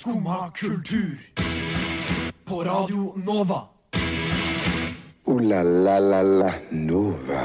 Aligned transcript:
Skumma 0.00 0.50
kultur. 0.50 1.18
På 2.44 2.64
Radio 2.64 3.12
Nova. 3.16 3.60
O-la-la-la-la 5.24 6.54
Nova. 6.70 7.42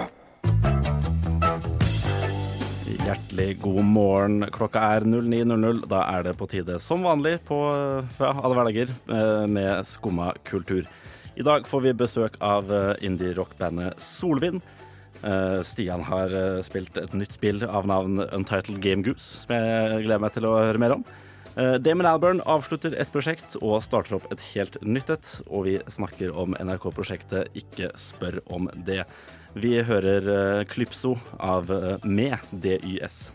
Hjertelig 2.88 3.60
god 3.62 3.83
morgen. 3.83 4.46
Klokka 4.52 4.79
er 4.79 5.04
09.00. 5.04 5.81
Da 5.91 6.05
er 6.13 6.23
det 6.29 6.38
på 6.39 6.47
tide 6.47 6.79
som 6.79 7.04
vanlig 7.04 7.41
på 7.43 7.59
ja, 8.21 8.31
alle 8.31 8.54
hverdager 8.55 8.95
eh, 9.03 9.43
med 9.51 9.83
Skumma 9.83 10.31
kultur. 10.47 10.87
I 11.35 11.43
dag 11.43 11.67
får 11.67 11.83
vi 11.89 11.93
besøk 12.05 12.39
av 12.39 12.71
eh, 12.71 12.93
indie-rockbandet 13.03 13.99
Solvind. 13.99 14.63
Eh, 15.27 15.59
Stian 15.67 16.07
har 16.07 16.39
spilt 16.63 17.03
et 17.03 17.19
nytt 17.19 17.35
spill 17.35 17.67
av 17.67 17.83
navn 17.91 18.23
Untitled 18.29 18.79
Game 18.79 19.03
Goose, 19.03 19.43
som 19.43 19.57
jeg 19.59 20.07
gleder 20.07 20.23
meg 20.29 20.39
til 20.39 20.47
å 20.47 20.55
høre 20.63 20.85
mer 20.87 20.99
om. 21.01 21.07
Eh, 21.55 21.77
Damon 21.79 22.05
Alburn 22.05 22.41
avslutter 22.43 22.97
et 22.99 23.11
prosjekt 23.13 23.55
og 23.61 23.77
starter 23.83 24.18
opp 24.18 24.27
et 24.33 24.41
helt 24.51 24.75
nytt 24.83 25.13
et. 25.13 25.29
Og 25.47 25.69
vi 25.69 25.77
snakker 25.87 26.36
om 26.36 26.57
NRK-prosjektet 26.59 27.55
Ikke 27.55 27.93
spør 28.00 28.41
om 28.51 28.68
det. 28.75 29.05
Vi 29.55 29.77
hører 29.87 30.27
eh, 30.33 30.65
Klypso 30.68 31.15
av 31.39 31.71
eh, 31.71 32.03
Med 32.03 32.44
DYS. 32.52 33.31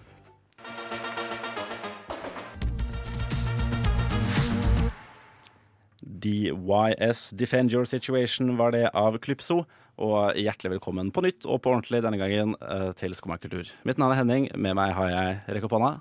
DYS 6.20 7.30
Defend 7.40 7.72
Your 7.72 7.88
Situation 7.88 8.52
var 8.60 8.76
det 8.76 8.90
av 8.92 9.16
Klypso. 9.24 9.62
Og 10.00 10.36
hjertelig 10.36 10.76
velkommen 10.76 11.08
på 11.12 11.24
nytt 11.24 11.48
og 11.48 11.62
på 11.64 11.72
ordentlig 11.72 12.04
denne 12.04 12.20
gangen 12.20 12.52
eh, 12.60 12.92
til 13.00 13.16
Skumma 13.16 13.40
kultur. 13.40 13.72
Mitt 13.88 13.96
navn 13.96 14.12
er 14.12 14.20
Henning. 14.20 14.52
Med 14.60 14.76
meg 14.76 14.92
har 15.00 15.12
jeg 15.16 15.42
Rekk 15.56 15.70
opp 15.70 15.80
hånda. 15.80 15.96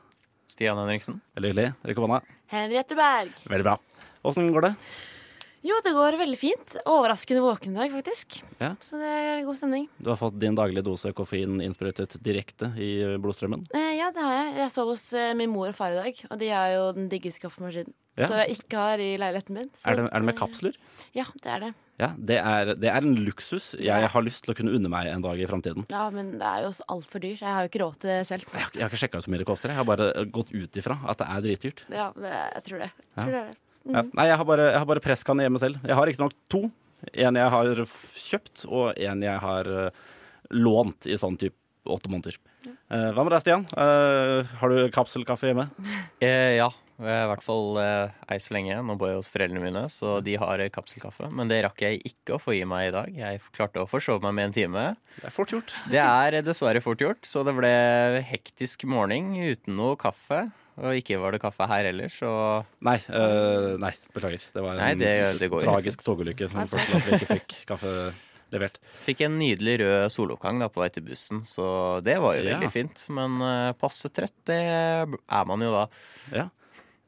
Stian 0.50 0.80
Henriksen. 0.82 1.20
Veldig 1.38 1.52
hyggelig. 1.54 1.70
Rekk 1.86 2.02
opp 2.02 2.08
hånda. 2.08 2.20
Henriette 2.50 2.98
Berg. 2.98 3.34
Veldig 3.52 3.68
bra. 3.68 3.78
Åssen 4.26 4.50
går 4.54 4.66
det? 4.70 4.74
Jo, 5.66 5.76
det 5.84 5.92
går 5.92 6.16
veldig 6.22 6.38
fint. 6.40 6.76
Overraskende 6.88 7.42
våken 7.44 7.74
i 7.76 7.80
dag, 7.82 7.92
faktisk. 7.92 8.38
Ja. 8.62 8.70
Så 8.84 9.00
det 9.02 9.10
er 9.12 9.42
god 9.48 9.58
stemning. 9.60 9.88
Du 10.00 10.08
har 10.12 10.20
fått 10.20 10.38
din 10.40 10.56
daglige 10.56 10.86
dose 10.88 11.12
koffein 11.16 11.60
innsprøytet 11.66 12.16
direkte 12.24 12.72
i 12.80 12.92
blodstrømmen. 13.20 13.66
Eh, 13.76 13.98
ja, 14.00 14.08
det 14.16 14.24
har 14.24 14.38
jeg. 14.38 14.54
Jeg 14.64 14.74
sov 14.76 14.94
hos 14.94 15.04
eh, 15.12 15.34
min 15.36 15.52
mor 15.52 15.68
og 15.72 15.76
far 15.76 15.96
i 15.98 16.00
dag, 16.00 16.22
og 16.30 16.40
de 16.40 16.52
har 16.54 16.72
jo 16.78 16.86
den 16.96 17.10
diggeste 17.12 17.44
kaffemaskinen. 17.44 17.92
Ja. 18.20 18.28
Så 18.28 18.40
jeg 18.42 18.58
ikke 18.60 18.80
har 18.80 19.00
i 19.04 19.14
leiligheten 19.20 19.56
min. 19.56 19.70
Så 19.80 19.88
Er 19.92 20.00
det, 20.00 20.08
er 20.10 20.24
det 20.24 20.28
med 20.28 20.36
kapsler? 20.40 20.76
Ja, 21.16 21.24
det 21.44 21.52
er 21.54 21.62
det. 21.64 21.70
Ja, 22.00 22.10
det 22.16 22.38
er, 22.40 22.74
det 22.80 22.90
er 22.92 23.04
en 23.04 23.16
luksus 23.28 23.74
jeg 23.80 24.10
har 24.12 24.24
lyst 24.24 24.46
til 24.46 24.54
å 24.54 24.58
kunne 24.58 24.74
unne 24.76 24.92
meg 24.92 25.08
en 25.12 25.24
dag 25.24 25.40
i 25.40 25.48
framtiden. 25.48 25.86
Ja, 25.92 26.06
men 26.16 26.34
det 26.40 26.48
er 26.48 26.66
jo 26.68 26.74
altfor 26.96 27.24
dyrt. 27.24 27.44
Jeg 27.44 27.52
har 27.52 27.64
jo 27.68 27.72
ikke 27.72 27.82
råd 27.84 28.00
til 28.04 28.12
det 28.12 28.20
selv. 28.28 28.48
Jeg 28.52 28.64
har, 28.64 28.76
jeg 28.76 28.84
har 28.86 28.92
ikke 28.92 29.02
sjekka 29.04 29.24
så 29.24 29.32
mye 29.32 29.42
det 29.44 29.48
koster. 29.48 29.72
Jeg 29.72 29.80
har 29.80 29.88
bare 29.88 30.12
gått 30.36 30.52
ut 30.56 30.80
ifra 30.80 31.00
at 31.12 31.20
det 31.20 31.28
er 31.32 31.48
dritdyrt. 31.48 31.84
Ja, 31.92 32.10
det, 32.16 32.36
jeg 32.56 32.64
tror 32.70 32.86
det. 32.86 32.92
Jeg 32.96 33.20
tror 33.20 33.36
det 33.36 33.42
er 33.42 33.52
det. 33.52 33.58
Ja. 33.88 34.04
Nei, 34.04 34.28
jeg 34.30 34.40
har 34.42 34.48
bare, 34.48 34.70
jeg 34.74 34.82
har 34.82 34.90
bare 34.90 35.04
presskanne 35.04 35.46
hjemme 35.46 35.62
selv. 35.62 35.80
Jeg 35.86 35.98
har 35.98 36.10
riktignok 36.10 36.36
to. 36.52 36.66
En 37.14 37.40
jeg 37.40 37.54
har 37.54 37.86
kjøpt, 38.20 38.66
og 38.68 38.92
en 39.00 39.24
jeg 39.24 39.40
har 39.46 39.70
eh, 39.72 40.04
lånt 40.52 41.08
i 41.08 41.16
sånn 41.20 41.40
type 41.40 41.56
åtte 41.90 42.12
måneder. 42.12 42.36
Eh, 42.68 43.10
hva 43.16 43.24
med 43.24 43.32
deg, 43.34 43.42
Stian? 43.44 43.66
Uh, 43.72 44.44
har 44.60 44.74
du 44.74 44.92
kapselkaffe 44.94 45.52
hjemme? 45.52 45.70
Eh, 46.20 46.58
ja, 46.58 46.68
i 47.00 47.28
hvert 47.32 47.44
fall 47.46 47.78
eh, 47.80 48.16
ei 48.28 48.38
så 48.44 48.52
lenge. 48.58 48.76
Nå 48.84 48.98
bor 49.00 49.08
jeg 49.08 49.22
hos 49.22 49.30
foreldrene 49.32 49.62
mine, 49.64 49.86
så 49.94 50.18
de 50.24 50.34
har 50.42 50.60
kapselkaffe. 50.76 51.30
Men 51.32 51.48
det 51.48 51.62
rakk 51.64 51.80
jeg 51.86 52.02
ikke 52.10 52.36
å 52.36 52.42
få 52.44 52.58
i 52.58 52.66
meg 52.68 52.90
i 52.90 52.96
dag. 52.98 53.14
Jeg 53.16 53.40
klarte 53.56 53.80
å 53.80 53.88
forsove 53.88 54.20
meg 54.28 54.36
med 54.36 54.50
en 54.50 54.58
time. 54.58 54.84
Det 55.16 55.30
er 55.30 55.36
fort 55.36 55.54
gjort. 55.56 55.76
Det 55.94 56.02
er 56.04 56.42
dessverre 56.44 56.84
fort 56.84 57.00
gjort, 57.00 57.24
så 57.24 57.46
det 57.48 57.56
ble 57.56 57.72
hektisk 58.28 58.84
morgen 58.92 59.32
uten 59.38 59.80
noe 59.80 59.96
kaffe. 60.02 60.50
Og 60.80 60.96
ikke 60.96 61.18
var 61.20 61.36
det 61.36 61.42
kaffe 61.44 61.68
her 61.68 61.90
heller, 61.90 62.12
så 62.14 62.30
Nei, 62.86 62.96
eh, 63.12 63.76
nei, 63.82 63.92
beklager. 64.16 64.46
Det 64.54 64.64
var 64.64 64.78
en 64.78 64.82
Nei, 64.84 64.94
det, 65.00 65.14
det 65.42 65.50
går 65.52 65.66
tragisk 65.68 66.04
togulykke 66.06 66.48
som 66.52 66.64
førte 66.64 66.86
til 66.88 66.98
at 67.00 67.08
vi 67.10 67.20
ikke 67.20 67.32
fikk 67.34 67.56
kaffe 67.74 67.94
levert. 68.54 68.80
Fikk 69.06 69.26
en 69.28 69.36
nydelig 69.38 69.76
rød 69.84 70.14
soloppgang 70.16 70.62
da 70.64 70.70
på 70.74 70.82
vei 70.82 70.90
til 70.94 71.06
bussen, 71.06 71.44
så 71.46 72.00
det 72.06 72.16
var 72.24 72.38
jo 72.38 72.46
Ja. 72.48 72.56
veldig 72.56 72.72
fint. 72.74 73.04
Men 73.14 73.38
uh, 73.44 73.74
passe 73.78 74.10
trøtt, 74.10 74.38
det 74.50 74.62
er 74.64 75.46
man 75.52 75.62
jo 75.62 75.74
da. 75.76 75.84
Ja, 76.34 76.48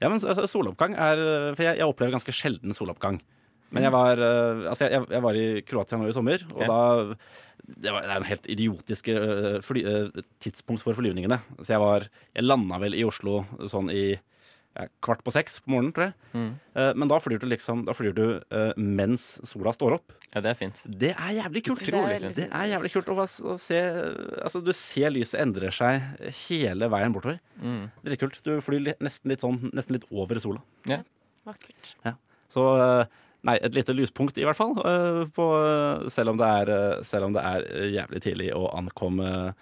ja 0.04 0.12
men 0.12 0.20
altså, 0.20 0.46
soloppgang 0.52 0.94
er 1.00 1.24
For 1.56 1.64
jeg, 1.66 1.80
jeg 1.80 1.88
opplever 1.88 2.18
ganske 2.20 2.36
sjelden 2.36 2.76
soloppgang. 2.78 3.22
Men 3.72 3.88
jeg 3.88 3.94
var, 3.96 4.20
eh, 4.20 4.66
altså 4.72 4.90
jeg, 4.90 5.06
jeg 5.16 5.24
var 5.24 5.40
i 5.40 5.46
Kroatia 5.68 6.00
nå 6.00 6.10
i 6.10 6.16
sommer, 6.16 6.44
og 6.54 6.66
Ja. 6.66 6.68
da 6.68 7.16
det, 7.62 7.92
var, 7.94 8.02
det 8.02 8.10
er 8.10 8.18
en 8.18 8.28
helt 8.28 8.50
idiotisk 8.50 9.08
eh, 9.14 9.62
fly, 9.64 9.84
eh, 9.86 10.26
tidspunkt 10.44 10.84
for 10.84 10.98
flyvningene. 10.98 11.40
Så 11.62 11.76
jeg 11.76 11.84
var 11.84 12.10
Jeg 12.36 12.44
landa 12.44 12.80
vel 12.82 12.98
i 12.98 13.06
Oslo 13.08 13.46
sånn 13.70 13.92
i 13.94 14.20
ja, 14.72 14.86
kvart 15.04 15.20
på 15.24 15.34
seks 15.36 15.60
på 15.60 15.74
morgenen, 15.74 15.92
tror 15.96 16.06
jeg. 16.06 16.14
Mm. 16.32 16.52
Uh, 16.78 16.92
men 16.96 17.10
da 17.12 17.18
flyr 17.20 17.42
du 17.42 17.48
liksom 17.52 17.82
Da 17.84 17.92
flyr 17.92 18.14
du 18.16 18.24
uh, 18.40 18.72
mens 18.80 19.34
sola 19.44 19.74
står 19.76 19.98
opp. 19.98 20.14
Ja, 20.32 20.40
det 20.40 20.54
er 20.54 20.60
fint. 20.60 20.80
Det 20.88 21.12
er 21.12 21.34
jævlig 21.42 21.64
kult. 21.68 21.84
Utrolig 21.84 22.20
fint. 22.22 22.38
Det 22.40 22.48
er 22.48 22.70
jævlig 22.72 22.94
kult 22.94 23.12
å, 23.12 23.18
å 23.20 23.58
se 23.60 23.82
Altså, 24.40 24.62
du 24.64 24.72
ser 24.78 25.12
lyset 25.12 25.42
endre 25.44 25.74
seg 25.76 26.00
hele 26.46 26.88
veien 26.94 27.12
bortover. 27.12 27.42
Mm. 27.60 27.90
Dritkult. 28.08 28.40
Du 28.48 28.54
flyr 28.64 28.94
nesten 29.04 29.34
litt 29.34 29.44
sånn 29.44 29.60
Nesten 29.76 30.00
litt 30.00 30.08
over 30.08 30.40
sola. 30.40 30.64
Vakkert. 31.44 31.96
Så 32.52 32.64
eh, 32.78 33.20
Nei, 33.44 33.56
et 33.58 33.74
lite 33.74 33.94
lyspunkt 33.98 34.38
i 34.38 34.44
hvert 34.46 34.58
fall. 34.60 34.76
eh, 34.86 35.24
På, 35.34 35.46
selv, 36.14 36.30
om 36.36 36.38
det 36.38 36.48
er, 36.48 36.70
eh, 36.76 37.04
selv 37.08 37.26
om 37.26 37.34
det 37.34 37.42
er 37.42 37.64
eh, 37.72 37.88
jævlig 37.96 38.22
tidlig 38.22 38.50
å 38.54 38.68
ankomme, 38.78 39.54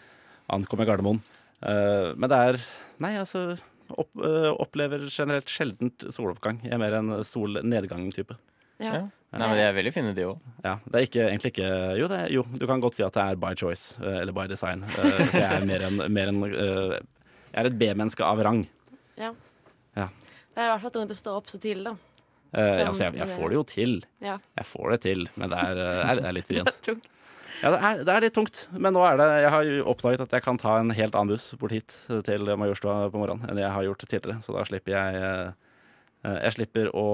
ankomme 0.52 0.86
Gardermoen. 0.90 1.22
Eh, 1.64 2.14
Men 2.20 2.30
det 2.30 2.40
er 2.50 2.60
Nei, 3.00 3.14
altså 3.22 3.58
opp, 3.96 4.10
eh, 4.20 4.50
Opplever 4.60 5.06
generelt 5.08 5.48
sjeldent 5.48 6.04
soloppgang. 6.12 6.60
Jeg 6.64 6.74
er 6.76 6.82
mer 6.82 6.94
en 7.00 7.14
solnedgang-type. 7.24 8.36
Ja. 8.80 8.92
Ja. 8.94 9.02
Nei, 9.32 9.46
men 9.48 9.56
de 9.60 9.64
er 9.64 9.74
veldig 9.78 9.92
fine, 9.94 10.12
de 10.18 10.24
òg. 10.26 10.40
Ja, 10.66 10.76
det 10.90 10.96
er 11.00 11.06
ikke, 11.08 11.24
egentlig 11.30 11.52
ikke 11.54 11.70
jo, 12.00 12.08
det 12.10 12.18
er, 12.20 12.30
jo, 12.34 12.44
du 12.58 12.66
kan 12.68 12.82
godt 12.82 12.96
si 12.98 13.04
at 13.06 13.14
det 13.14 13.22
er 13.24 13.36
by 13.40 13.54
choice, 13.56 13.96
eh, 14.02 14.20
eller 14.24 14.34
by 14.34 14.48
design. 14.50 14.84
eh, 14.84 15.20
For 15.30 15.38
jeg 15.40 15.48
er 15.62 15.66
mer 15.70 15.86
enn 15.88 16.02
en 16.02 16.44
eh, 16.50 17.00
Jeg 17.54 17.60
er 17.64 17.70
et 17.70 17.78
B-menneske 17.80 18.26
av 18.26 18.42
rang. 18.44 18.66
ja. 19.18 19.32
Ja. 19.96 20.08
Det 20.56 20.66
er 20.66 20.68
i 20.68 20.72
hvert 20.74 20.82
fall 20.82 20.92
tungt 20.92 21.12
å 21.14 21.16
stå 21.18 21.34
opp 21.38 21.48
så 21.48 21.60
tidlig, 21.62 21.86
da. 21.86 21.94
Eh, 22.54 22.74
Som- 22.74 22.88
altså, 22.90 23.04
jeg, 23.08 23.16
jeg 23.20 23.28
får 23.38 23.50
det 23.50 23.56
jo 23.60 23.64
til. 23.64 23.96
Ja. 24.26 24.38
Jeg 24.58 24.66
får 24.66 24.92
det 24.96 25.00
til, 25.06 25.28
men 25.38 25.50
det 25.52 25.58
er, 25.62 25.78
eh, 25.86 26.12
er, 26.14 26.22
er 26.30 26.34
litt 26.34 26.48
vrient. 26.52 26.72
Tungt. 26.86 27.06
Ja, 27.62 27.72
det 27.76 28.06
det 28.08 28.14
er 28.16 28.22
litt 28.24 28.34
tungt, 28.38 28.68
men 28.72 28.94
nå 28.96 29.02
er 29.04 29.18
det 29.20 29.26
Jeg 29.44 29.50
har 29.52 29.70
oppdaget 29.92 30.22
at 30.24 30.32
jeg 30.32 30.44
kan 30.46 30.58
ta 30.58 30.78
en 30.80 30.94
helt 30.96 31.14
annen 31.18 31.34
buss 31.34 31.50
bort 31.60 31.74
hit 31.76 31.92
til 32.24 32.46
Majorstua 32.56 33.10
på 33.12 33.20
morgenen 33.20 33.50
enn 33.52 33.60
jeg 33.60 33.72
har 33.76 33.84
gjort 33.84 34.06
tidligere, 34.08 34.40
så 34.46 34.56
da 34.56 34.64
slipper 34.64 34.94
jeg 34.96 35.18
eh, 35.20 35.50
eh, 36.24 36.38
Jeg 36.46 36.54
slipper 36.56 36.88
å 36.96 37.06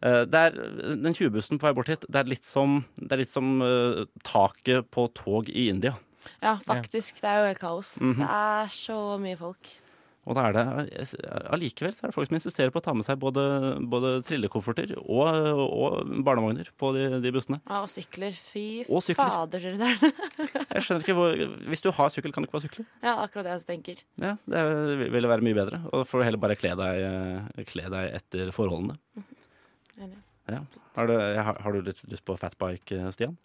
eh, 0.00 0.22
det 0.24 0.40
er, 0.46 0.56
Den 0.96 1.12
20-bussen 1.12 1.60
på 1.60 1.68
vei 1.68 1.74
bort 1.76 1.92
hit, 1.92 2.06
det 2.08 2.22
er 2.22 2.30
litt 2.32 2.48
som, 2.48 2.78
det 2.96 3.12
er 3.12 3.20
litt 3.20 3.34
som 3.34 3.60
uh, 3.60 4.06
taket 4.24 4.88
på 4.90 5.04
tog 5.12 5.50
i 5.52 5.68
India. 5.68 5.92
Ja, 6.40 6.56
faktisk. 6.64 7.20
Det 7.20 7.28
er 7.28 7.42
jo 7.42 7.50
helt 7.52 7.60
kaos. 7.60 7.94
Mhm. 8.00 8.16
Det 8.22 8.30
er 8.32 8.72
så 8.72 8.96
mye 9.20 9.36
folk. 9.36 9.74
Og 10.28 10.36
da 10.36 10.42
er 10.50 10.52
det 10.52 10.62
allikevel 11.48 11.94
så 11.96 12.04
er 12.04 12.10
det 12.10 12.14
folk 12.14 12.28
som 12.28 12.36
insisterer 12.36 12.72
på 12.74 12.80
å 12.82 12.84
ta 12.84 12.92
med 12.92 13.06
seg 13.06 13.16
både, 13.22 13.42
både 13.90 14.10
trillekofferter 14.28 14.92
og, 15.00 15.38
og 15.64 16.10
barnevogner 16.26 16.68
på 16.78 16.90
de, 16.92 17.06
de 17.24 17.32
bussene. 17.32 17.56
Ja, 17.64 17.78
og 17.86 17.88
sykler. 17.88 18.36
Fy 18.36 18.64
Og 18.84 19.00
sykler. 19.06 19.32
fader, 19.32 19.64
dere 19.64 19.80
der. 19.80 20.12
Jeg 20.76 20.84
skjønner 20.84 21.06
ikke 21.06 21.16
hvor 21.16 21.40
Hvis 21.72 21.84
du 21.86 21.88
har 21.96 22.12
sykkel, 22.12 22.34
kan 22.36 22.44
du 22.44 22.50
ikke 22.50 22.58
bare 22.58 22.66
sykle? 22.68 22.84
Ja, 23.00 23.14
akkurat 23.24 23.48
det 23.48 23.54
jeg 23.56 23.66
tenker. 23.72 24.02
Ja, 24.20 24.34
Det 24.44 24.64
ville 25.16 25.30
være 25.32 25.46
mye 25.48 25.56
bedre. 25.56 25.80
Og 25.88 26.04
får 26.10 26.20
du 26.20 26.26
heller 26.28 26.42
bare 26.44 26.58
kle 26.60 26.74
deg, 26.78 27.04
eh, 27.08 27.64
kle 27.72 27.88
deg 27.96 28.14
etter 28.20 28.52
forholdene. 28.54 28.98
Ja. 30.50 30.60
Har, 30.96 31.06
du, 31.08 31.16
har, 31.16 31.72
du 31.72 31.80
litt 31.86 32.00
lyst 32.10 32.24
på 32.28 32.36
fatbike, 32.40 32.96
eh, 32.98 33.10
Stian? 33.14 33.36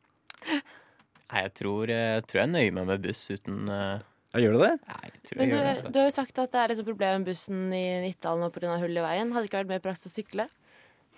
Nei, 0.45 1.41
jeg 1.47 1.55
tror, 1.57 1.89
jeg 1.89 2.27
tror 2.29 2.41
jeg 2.43 2.51
nøyer 2.51 2.75
meg 2.75 2.91
med 2.91 3.03
buss 3.07 3.23
uten 3.33 3.69
eh, 3.71 3.95
Ja, 3.95 4.14
gjør 4.43 4.57
du 4.57 4.61
det? 4.63 4.73
Nei, 4.89 5.09
Men 5.39 5.51
du, 5.51 5.57
du 5.89 5.99
har 6.01 6.09
jo 6.09 6.13
sagt 6.15 6.39
at 6.41 6.53
det 6.53 6.61
er 6.61 6.75
sånn 6.79 6.87
problem 6.87 7.21
med 7.21 7.29
bussen 7.31 7.65
i 7.75 7.85
Nittdalen 8.03 8.43
nå 8.45 8.51
pga. 8.53 8.77
hull 8.81 8.97
i 8.97 9.05
veien. 9.05 9.31
Hadde 9.33 9.45
det 9.45 9.51
ikke 9.51 9.61
vært 9.63 9.73
mer 9.73 9.83
praktisk 9.83 10.11
å 10.11 10.15
sykle? 10.19 10.47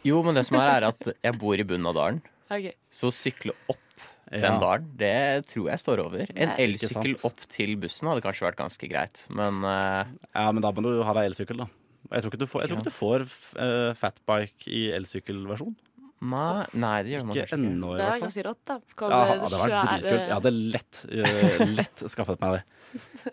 Jo, 0.06 0.22
men 0.26 0.38
det 0.38 0.46
som 0.48 0.60
er, 0.60 0.70
er 0.76 0.88
at 0.92 1.10
jeg 1.10 1.40
bor 1.42 1.58
i 1.58 1.66
bunnen 1.68 1.90
av 1.90 1.98
dalen. 1.98 2.22
Okay. 2.48 2.76
Så 2.94 3.10
å 3.10 3.16
sykle 3.16 3.56
opp 3.68 3.82
den 4.28 4.44
Ja. 4.44 4.60
dalen, 4.60 4.88
det 5.00 5.48
tror 5.48 5.70
jeg 5.72 5.80
står 5.80 6.04
over. 6.04 6.28
En 6.36 6.54
elsykkel 6.60 7.16
opp 7.28 7.44
til 7.48 7.76
bussen 7.80 8.10
hadde 8.12 8.24
kanskje 8.26 8.44
vært 8.50 8.60
ganske 8.60 8.90
greit, 8.92 9.24
men 9.32 9.64
uh... 9.64 10.04
Ja, 10.36 10.52
men 10.52 10.62
da 10.64 10.72
må 10.76 10.84
du 10.84 11.00
ha 11.08 11.14
deg 11.16 11.32
elsykkel, 11.32 11.64
da. 11.64 11.70
Jeg 12.12 12.24
tror 12.24 12.34
ikke 12.34 12.40
du 12.44 12.48
får, 12.48 12.62
jeg 12.64 12.70
tror 12.72 12.82
ikke 12.82 12.92
du 12.92 12.98
får 12.98 13.24
uh, 13.60 13.94
fatbike 13.98 14.68
i 14.72 14.84
elsykkelversjon. 14.96 15.76
Nei, 16.22 16.66
nei, 16.74 16.96
det 17.06 17.12
gjør 17.14 17.26
man 17.28 17.38
Ikke 17.38 17.58
ennå, 17.58 17.92
i 17.94 17.98
Det 18.00 18.06
er 18.08 18.22
ganske 18.24 18.44
rått, 18.48 18.62
da. 18.66 18.78
Ja, 18.78 19.08
det 19.08 19.18
hadde 19.30 19.42
vært 19.44 19.54
svære- 19.54 19.82
dritkult. 19.92 20.24
Jeg 20.24 20.34
hadde 20.38 20.54
lett, 20.58 21.02
uh, 21.12 21.66
lett 21.78 22.04
skaffet 22.14 22.42
meg 22.42 22.58
det. 22.58 22.64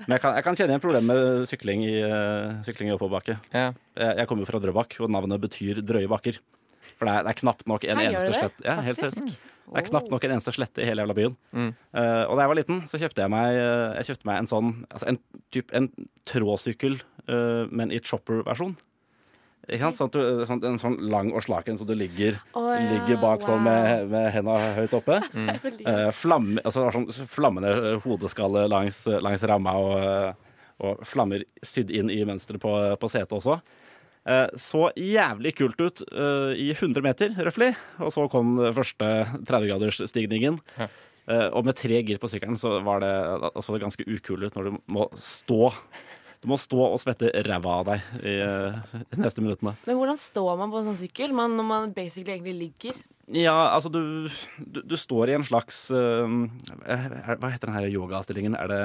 Men 0.04 0.16
jeg 0.16 0.22
kan, 0.24 0.34
jeg 0.36 0.44
kan 0.44 0.58
kjenne 0.58 0.74
igjen 0.74 0.84
problemet 0.84 1.08
med 1.08 1.48
sykling 1.48 1.86
i, 1.86 1.94
uh, 2.04 2.60
sykling 2.66 2.90
i 2.90 2.94
oppoverbakke. 2.96 3.38
Ja. 3.54 3.70
Jeg, 3.96 4.18
jeg 4.20 4.28
kommer 4.28 4.44
jo 4.44 4.50
fra 4.50 4.60
Drøbak, 4.60 4.98
og 5.00 5.10
navnet 5.14 5.40
betyr 5.46 5.80
drøye 5.86 6.10
bakker. 6.12 6.40
For 6.98 7.08
det 7.08 7.14
er, 7.14 7.24
det 7.24 7.32
er 7.32 7.40
knapt 7.40 7.66
nok 7.70 7.84
en 7.88 8.00
gjør 8.02 8.10
eneste 8.12 8.36
slett 8.36 8.56
det? 8.60 8.66
ja? 8.68 8.76
Det 9.64 9.80
er 9.80 9.86
knapt 9.88 10.10
nok 10.12 10.24
en 10.26 10.34
eneste 10.34 10.52
slette 10.52 10.82
i 10.84 10.86
hele 10.86 11.00
jævla 11.00 11.14
byen. 11.16 11.36
Mm. 11.56 11.70
Uh, 11.96 12.24
og 12.28 12.36
da 12.36 12.44
jeg 12.44 12.50
var 12.52 12.58
liten, 12.60 12.82
så 12.90 13.00
kjøpte 13.00 13.24
jeg 13.24 13.32
meg, 13.32 13.56
jeg 13.96 14.10
kjøpte 14.10 14.28
meg 14.28 14.42
en 14.42 14.50
sånn 14.50 14.72
altså 14.90 15.08
en, 15.08 15.20
typ, 15.54 15.72
en 15.72 15.88
tråsykkel, 16.28 16.98
eh, 17.24 17.62
men 17.72 17.92
i 17.94 18.00
chopper-versjon. 18.04 18.74
Sånn 19.64 19.96
sånn, 19.96 20.58
en 20.68 20.80
sånn 20.80 20.96
lang 21.08 21.30
og 21.32 21.44
slak 21.44 21.68
en, 21.70 21.78
så 21.80 21.86
du 21.88 21.94
ligger, 21.96 22.36
oh, 22.52 22.68
ja, 22.74 22.82
ligger 22.90 23.20
bak 23.22 23.44
sånn 23.46 23.62
med, 23.64 24.10
med 24.12 24.28
henda 24.34 24.58
høyt 24.80 24.98
oppe. 25.00 25.20
Mm. 25.34 25.48
Eh, 25.50 26.10
flamme, 26.14 26.60
altså, 26.62 26.80
det 26.80 26.86
var 26.86 26.94
sånn 26.94 27.28
flammende 27.28 27.70
hodeskalle 28.04 28.66
langs, 28.70 29.00
langs 29.24 29.42
ramma 29.48 29.72
og, 29.80 29.94
eh, 29.98 30.52
og 30.84 31.02
flammer 31.08 31.42
sydd 31.64 31.90
inn 31.90 32.12
i 32.12 32.20
mønsteret 32.28 32.62
på, 32.62 32.72
på 33.00 33.10
setet 33.10 33.34
også. 33.34 33.58
Eh, 34.24 34.46
så 34.56 34.86
jævlig 34.96 35.52
kult 35.58 35.80
ut 35.84 36.02
eh, 36.08 36.52
i 36.60 36.70
100 36.72 37.04
meter, 37.04 37.34
røftlig. 37.44 37.72
Og 38.00 38.12
så 38.14 38.24
kom 38.32 38.54
den 38.60 38.76
første 38.76 39.10
30-gradersstigningen. 39.44 40.60
Eh, 40.80 41.48
og 41.50 41.64
med 41.68 41.76
tre 41.80 42.00
gir 42.04 42.20
på 42.20 42.30
sykkelen 42.32 42.58
så 42.60 42.78
var 42.84 43.04
det, 43.04 43.12
altså, 43.50 43.74
det 43.74 43.84
ganske 43.84 44.06
ukul 44.08 44.46
ut 44.46 44.56
når 44.56 44.70
du 44.70 44.78
må 44.96 45.08
stå 45.18 45.70
Du 46.44 46.50
må 46.52 46.58
stå 46.60 46.76
og 46.92 46.98
svette 47.00 47.30
ræva 47.46 47.78
av 47.80 47.86
deg 47.88 48.02
i 48.20 48.34
eh, 48.44 48.76
de 49.14 49.20
neste 49.22 49.40
minuttene. 49.40 49.72
Men 49.88 49.96
hvordan 49.96 50.18
står 50.20 50.58
man 50.60 50.70
på 50.74 50.82
en 50.82 50.90
sånn 50.92 51.00
sykkel 51.00 51.32
man, 51.32 51.54
når 51.56 51.64
man 51.70 51.92
basically 51.96 52.34
egentlig 52.36 52.54
ligger? 52.60 52.98
Ja, 53.32 53.54
altså 53.72 53.88
du, 53.88 54.28
du, 54.60 54.82
du 54.84 54.96
står 55.00 55.32
i 55.32 55.36
en 55.38 55.46
slags 55.48 55.86
er- 55.88 57.38
Hva 57.40 57.48
heter 57.54 57.70
den 57.70 57.76
her 57.78 57.86
yogastillingen? 57.88 58.52
Er 58.60 58.68
det, 58.68 58.80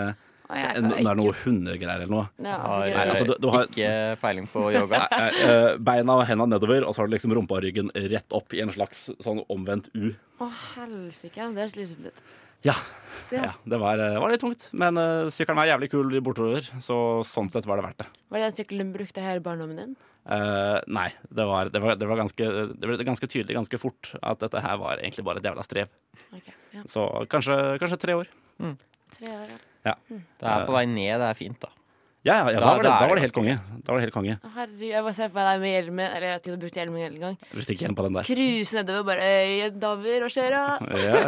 Å, 0.48 0.56
jeg 0.56 0.86
det 0.88 1.02
er 1.04 1.20
noe 1.20 1.34
hundegreier 1.44 1.98
eller 2.00 2.10
noe? 2.14 2.24
Ja, 2.40 2.56
Har. 2.64 2.86
Nei, 2.88 3.04
altså, 3.12 3.28
du- 3.28 3.36
du 3.44 3.50
har- 3.54 3.68
ikke 3.68 3.92
peiling 4.24 4.48
på 4.50 4.64
yoga. 4.74 5.04
Eh, 5.12 5.76
Beina 5.84 6.16
og 6.16 6.24
hendene 6.32 6.56
nedover, 6.56 6.88
og 6.88 6.96
så 6.96 7.04
har 7.04 7.12
du 7.12 7.18
liksom 7.18 7.36
rumpa 7.36 7.60
og 7.60 7.66
ryggen 7.68 7.92
rett 7.94 8.32
opp 8.40 8.56
i 8.56 8.64
en 8.64 8.72
slags 8.72 9.10
sånn 9.20 9.44
omvendt 9.52 9.92
U. 9.94 10.14
Å, 10.40 10.48
helsike. 10.78 11.52
Det 11.60 11.68
er 11.68 11.76
slitsomt 11.76 12.08
ut. 12.08 12.24
Ja, 12.68 12.76
Ja. 13.30 13.44
ja 13.44 13.54
det 13.70 13.78
var, 13.78 14.00
eh, 14.02 14.18
var 14.20 14.32
litt 14.32 14.42
tungt. 14.42 14.70
Men 14.74 14.98
uh, 14.98 15.30
sykkelen 15.34 15.62
er 15.62 15.72
jævlig 15.72 15.90
kul 15.94 16.16
bortover, 16.26 16.66
så 16.82 17.22
sånn 17.28 17.52
sett 17.54 17.68
var 17.70 17.80
det 17.80 17.86
verdt 17.86 18.04
det. 18.04 18.08
Var 18.34 18.42
det 18.42 18.48
den 18.50 18.58
sykkelen 18.58 18.92
du 18.92 18.98
brukte 18.98 19.22
i 19.22 19.42
barndommen 19.46 19.78
din? 19.78 19.96
Uh, 20.30 20.78
nei, 20.92 21.08
det 21.34 21.46
var, 21.48 21.70
det, 21.74 21.82
var, 21.82 21.96
det, 21.98 22.10
var 22.10 22.20
ganske, 22.20 22.50
det 22.74 22.90
ble 22.90 23.06
ganske 23.08 23.30
tydelig 23.30 23.56
ganske 23.56 23.80
fort 23.82 24.12
at 24.20 24.42
dette 24.44 24.62
her 24.62 24.78
var 24.82 25.00
egentlig 25.00 25.26
bare 25.26 25.42
et 25.42 25.48
jævla 25.48 25.66
strev. 25.66 25.94
Okay, 26.36 26.54
ja. 26.76 26.84
Så 26.92 27.06
kanskje, 27.32 27.56
kanskje 27.82 28.02
tre 28.02 28.18
år. 28.20 28.30
Tre 29.16 29.34
år, 29.34 29.54
ja. 29.88 29.96
Det 30.10 30.52
er 30.52 30.68
på 30.68 30.76
vei 30.76 30.86
ned, 30.90 31.16
det 31.22 31.30
er 31.32 31.38
fint, 31.40 31.62
da. 31.64 31.72
Ja, 32.28 32.34
ja, 32.36 32.50
ja 32.52 32.60
da, 32.60 32.66
Da- 32.66 32.76
var 32.76 32.84
det, 32.84 32.90
da 32.90 33.08
var 33.08 33.16
det 33.16 33.22
helt 33.24 33.34
konge. 33.34 33.54
Da 33.80 33.94
var 33.94 34.00
det 34.02 34.06
helt 34.10 34.14
konge. 34.14 34.34
Herregud, 34.56 34.82
jeg 34.90 35.04
bare 35.06 35.14
ser 35.16 35.30
for 35.30 35.40
meg 35.40 35.48
deg 35.48 35.62
med 35.64 35.72
hjelmen. 35.72 36.08
Eller 36.10 36.26
jeg 36.28 36.34
har 36.34 36.42
ikke 36.44 36.58
brukt 36.60 36.80
hjelmen 36.80 37.06
en 37.06 37.20
gang. 37.22 37.38
Igjen 37.56 37.96
på 37.96 38.04
den 38.04 38.18
der. 38.20 38.28
Cruise 38.28 38.76
nedover, 38.76 39.06
bare 39.08 39.30
«Øy, 39.30 39.70
Daver, 39.80 40.26
hva 40.26 40.30
skjer? 40.36 40.52
Ja, 40.52 40.66
ja. 41.00 41.22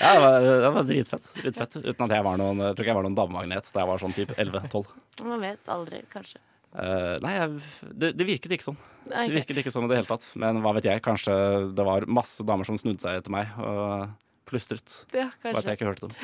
ja 0.00 0.14
det, 0.14 0.22
var, 0.24 0.48
det 0.64 0.72
var 0.78 0.88
dritfett. 0.88 1.28
dritfett. 1.42 1.76
Uten 1.84 2.06
at 2.08 2.16
jeg 2.16 2.24
var 2.24 2.40
noen, 2.40 2.64
jeg 2.64 2.72
tror 2.72 2.86
ikke 2.86 2.92
jeg 2.94 2.98
var 3.02 3.06
noen 3.10 3.18
damemagnet 3.20 3.68
da 3.74 3.84
jeg 3.84 3.92
var 3.92 4.02
sånn 4.06 4.16
type 4.16 4.34
11-12. 4.40 4.96
Man 5.28 5.44
vet 5.44 5.72
aldri, 5.76 6.00
kanskje. 6.12 6.40
Uh, 6.74 7.20
nei, 7.22 7.36
jeg, 7.36 7.60
det, 7.92 8.08
det 8.18 8.26
virket 8.26 8.56
ikke 8.56 8.66
sånn. 8.72 8.80
Nei, 9.12 9.28
Det 9.28 9.36
virket 9.36 9.60
ikke 9.60 9.70
sånn 9.70 9.84
i 9.86 9.92
det 9.92 10.00
hele 10.00 10.08
tatt. 10.08 10.24
Men 10.40 10.58
hva 10.64 10.72
vet 10.74 10.88
jeg, 10.88 11.04
kanskje 11.04 11.36
det 11.76 11.84
var 11.86 12.08
masse 12.10 12.42
damer 12.48 12.66
som 12.66 12.80
snudde 12.80 13.04
seg 13.04 13.20
etter 13.20 13.30
meg 13.30 13.52
og 13.60 14.08
plystret. 14.54 14.94
Ja, 15.12 15.26
Bare 15.42 15.58
at 15.58 15.66
kanskje. 15.66 15.66
jeg 15.66 15.80
ikke 15.80 15.90
hørte 15.90 16.06
dem. 16.06 16.14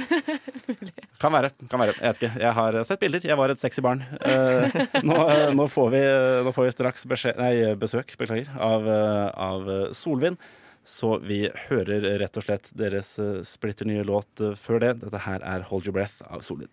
Kan 1.20 1.34
være. 1.36 1.50
kan 1.68 1.82
være, 1.82 1.92
Jeg 1.98 2.06
vet 2.14 2.22
ikke. 2.22 2.32
Jeg 2.40 2.54
har 2.56 2.78
sett 2.88 3.02
bilder. 3.02 3.26
Jeg 3.28 3.36
var 3.36 3.52
et 3.52 3.60
sexy 3.60 3.82
barn. 3.84 4.00
Eh, 4.24 4.78
nå, 5.04 5.18
nå, 5.58 5.66
får 5.68 5.90
vi, 5.92 6.00
nå 6.46 6.54
får 6.56 6.70
vi 6.70 6.72
straks 6.78 7.04
beskjed, 7.10 7.36
nei, 7.42 7.74
besøk 7.76 8.14
beklager, 8.16 8.48
av, 8.56 8.88
eh, 8.88 9.26
av 9.50 9.68
Solvind. 9.98 10.40
Så 10.90 11.18
vi 11.20 11.42
hører 11.68 12.06
rett 12.22 12.38
og 12.40 12.46
slett 12.46 12.70
deres 12.72 13.12
eh, 13.20 13.42
splitter 13.46 13.84
nye 13.90 14.06
låt 14.08 14.40
eh, 14.40 14.54
før 14.56 14.80
det. 14.86 14.94
Dette 15.04 15.20
her 15.26 15.44
er 15.44 15.66
Hold 15.68 15.84
Your 15.90 15.98
Breath 15.98 16.24
av 16.32 16.40
Solvind. 16.46 16.72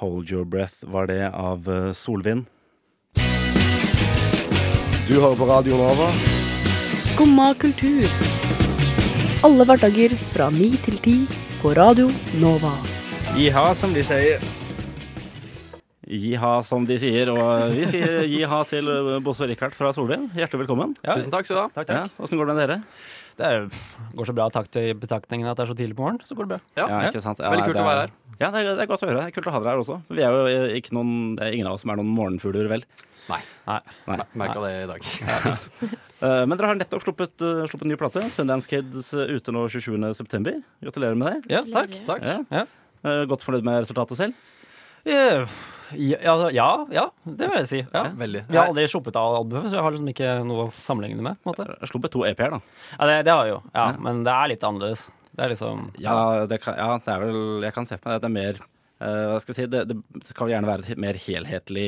Hold 0.00 0.30
Your 0.32 0.44
Breath 0.48 0.80
var 0.88 1.06
det 1.12 1.20
av 1.30 1.68
eh, 1.70 1.92
Solvind. 1.92 2.48
Du 5.04 5.20
hører 5.20 5.36
på 5.36 5.46
Radio 5.52 5.76
Nova. 5.78 6.08
Skumma 7.14 7.52
kultur. 7.54 8.02
Alle 9.46 9.64
hverdager 9.68 10.10
fra 10.32 10.48
ni 10.50 10.72
til 10.82 10.96
ti 10.98 11.12
på 11.60 11.70
Radio 11.78 12.08
Nova. 12.42 12.72
Jiha, 13.38 13.62
som 13.78 13.92
de 13.94 14.02
sier. 14.02 14.42
Jiha, 16.10 16.50
som 16.66 16.82
de 16.88 16.96
sier. 16.98 17.30
Og 17.30 17.76
vi 17.76 17.86
sier 17.92 18.24
jiha 18.26 18.58
til 18.66 18.90
Bosse 19.22 19.46
og 19.46 19.52
Rikard 19.52 19.76
fra 19.78 19.92
Solvind. 19.94 20.32
Hjertelig 20.34 20.64
velkommen. 20.64 20.96
Tusen 21.06 21.30
takk 21.30 21.46
skal 21.46 21.60
du 21.60 21.62
ha. 21.62 21.84
Ja, 21.86 22.00
Åssen 22.18 22.40
går 22.40 22.50
det 22.50 22.56
med 22.58 22.62
dere? 22.64 22.80
Det 23.38 23.46
er, 23.46 23.70
går 24.18 24.32
så 24.32 24.34
bra 24.34 24.48
takk 24.58 24.66
til 24.74 24.90
betraktningen 24.98 25.46
at 25.46 25.60
det 25.60 25.68
er 25.68 25.70
så 25.70 25.78
tidlig 25.78 25.94
på 25.94 26.02
morgenen. 26.02 26.26
Så 26.26 26.34
går 26.34 26.48
det 26.48 26.56
bra. 26.56 26.60
Ja, 26.80 26.88
ikke 27.12 27.22
sant? 27.22 27.38
Ja, 27.38 27.52
Veldig 27.54 27.68
kult 27.68 27.78
er, 27.78 27.84
å 27.84 27.90
være 27.92 28.06
her. 28.08 28.16
Ja, 28.40 28.48
det 28.50 28.64
er, 28.64 28.72
det 28.72 28.88
er 28.88 28.90
godt 28.90 29.06
å 29.06 29.12
høre. 29.12 29.20
Det 29.22 29.30
er 29.30 29.36
kult 29.38 29.52
å 29.52 29.54
ha 29.54 29.60
dere 29.62 29.76
her 29.76 29.84
også. 29.84 30.00
Vi 30.10 30.26
er 30.26 30.34
jo 30.34 30.50
eh, 30.50 30.74
ikke 30.80 30.98
noen, 30.98 31.14
det 31.38 31.46
er 31.46 31.60
ingen 31.60 31.70
av 31.70 31.78
oss 31.78 31.86
som 31.86 31.94
er 31.94 32.02
noen 32.02 32.10
morgenfugler, 32.10 32.66
vel? 32.74 32.82
Nei. 33.30 33.38
Nei. 33.70 33.78
Merka 34.34 34.66
det 34.66 34.74
i 34.82 34.90
dag. 34.90 35.94
Eh, 36.24 36.44
Men 36.48 36.56
dere 36.56 36.70
har 36.72 36.78
nettopp 36.80 37.04
sluppet, 37.04 37.36
sluppet 37.68 37.84
en 37.84 37.92
ny 37.92 37.98
plate. 38.00 38.24
Sundance 38.32 38.70
Kids 38.70 39.12
eh, 39.14 39.34
ute 39.36 39.52
nå 39.54 39.66
27.9. 39.68 40.56
Gratulerer 40.86 41.18
med 41.20 41.32
det. 41.44 41.54
Ja, 41.58 41.62
takk. 41.68 41.94
takk. 42.08 42.24
Ja. 42.24 42.38
Ja. 42.62 42.64
Eh, 43.04 43.24
Godt 43.28 43.44
fornøyd 43.44 43.66
med 43.66 43.82
resultatet 43.84 44.16
selv? 44.22 44.50
Ja, 45.04 45.44
ja, 46.24 46.34
ja, 46.50 46.68
ja, 46.90 47.02
det 47.28 47.44
vil 47.50 47.58
jeg 47.60 47.68
si. 47.68 47.80
Ja. 47.92 48.06
Veldig. 48.16 48.40
Vi 48.48 48.56
har 48.56 48.70
aldri 48.70 48.86
sluppet 48.88 49.18
av 49.20 49.34
albumet, 49.36 49.68
så 49.68 49.76
jeg 49.76 49.84
har 49.84 49.92
liksom 49.92 50.08
ikke 50.14 50.30
noe 50.48 50.64
å 50.64 50.70
sammenligne 50.80 51.20
med. 51.26 51.36
på 51.44 51.52
en 51.52 51.58
måte. 51.58 51.76
Sluppet 51.90 52.14
to 52.14 52.22
EP-er, 52.24 52.54
da. 52.56 52.60
Ja, 52.96 53.08
det, 53.10 53.18
det 53.28 53.34
har 53.36 53.44
vi 53.44 53.52
jo, 53.52 53.58
ja, 53.74 53.84
Ja. 53.92 53.98
men 54.06 54.22
det 54.24 54.32
er 54.32 54.48
litt 54.54 54.64
annerledes. 54.64 55.10
Det 55.34 55.44
er 55.44 55.50
liksom 55.52 55.84
Ja, 56.00 56.46
det, 56.48 56.60
kan, 56.62 56.76
ja, 56.78 56.88
det 57.02 57.10
er 57.10 57.20
vel 57.26 57.64
Jeg 57.66 57.74
kan 57.74 57.86
se 57.90 57.96
på 57.98 58.06
meg 58.08 58.16
at 58.16 58.22
det 58.22 58.28
er 58.28 58.34
mer 58.38 58.58
uh, 59.02 59.32
Hva 59.32 59.40
skal 59.42 59.50
vi 59.50 59.56
si 59.58 59.64
Det, 59.66 59.80
det 59.90 59.96
skal 60.28 60.52
gjerne 60.52 60.68
være 60.70 60.84
et 60.94 61.00
mer 61.02 61.18
helhetlig 61.18 61.86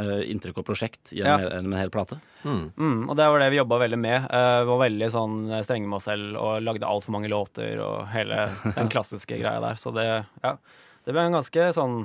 inntrykk 0.00 0.62
og 0.62 0.66
prosjekt 0.66 1.12
gjennom 1.12 1.42
ja. 1.44 1.50
en 1.58 1.74
hel 1.76 1.92
plate. 1.92 2.18
Mm, 2.44 3.08
og 3.08 3.16
det 3.18 3.28
var 3.28 3.42
det 3.42 3.50
vi 3.52 3.60
jobba 3.60 3.78
veldig 3.84 3.98
med. 4.00 4.28
Uh, 4.32 4.64
var 4.68 4.82
veldig 4.84 5.10
sånn 5.14 5.36
eh, 5.50 5.62
strenge 5.66 5.88
med 5.88 6.00
oss 6.00 6.08
selv 6.10 6.38
og 6.40 6.64
lagde 6.64 6.88
altfor 6.88 7.16
mange 7.16 7.30
låter 7.32 7.80
og 7.82 8.08
hele 8.12 8.46
den 8.78 8.90
klassiske 8.92 9.38
greia 9.40 9.62
der. 9.62 9.80
Så 9.80 9.94
det, 9.96 10.06
ja, 10.42 10.56
det 11.04 11.14
ble 11.14 11.28
en 11.28 11.38
ganske 11.38 11.68
sånn 11.76 12.02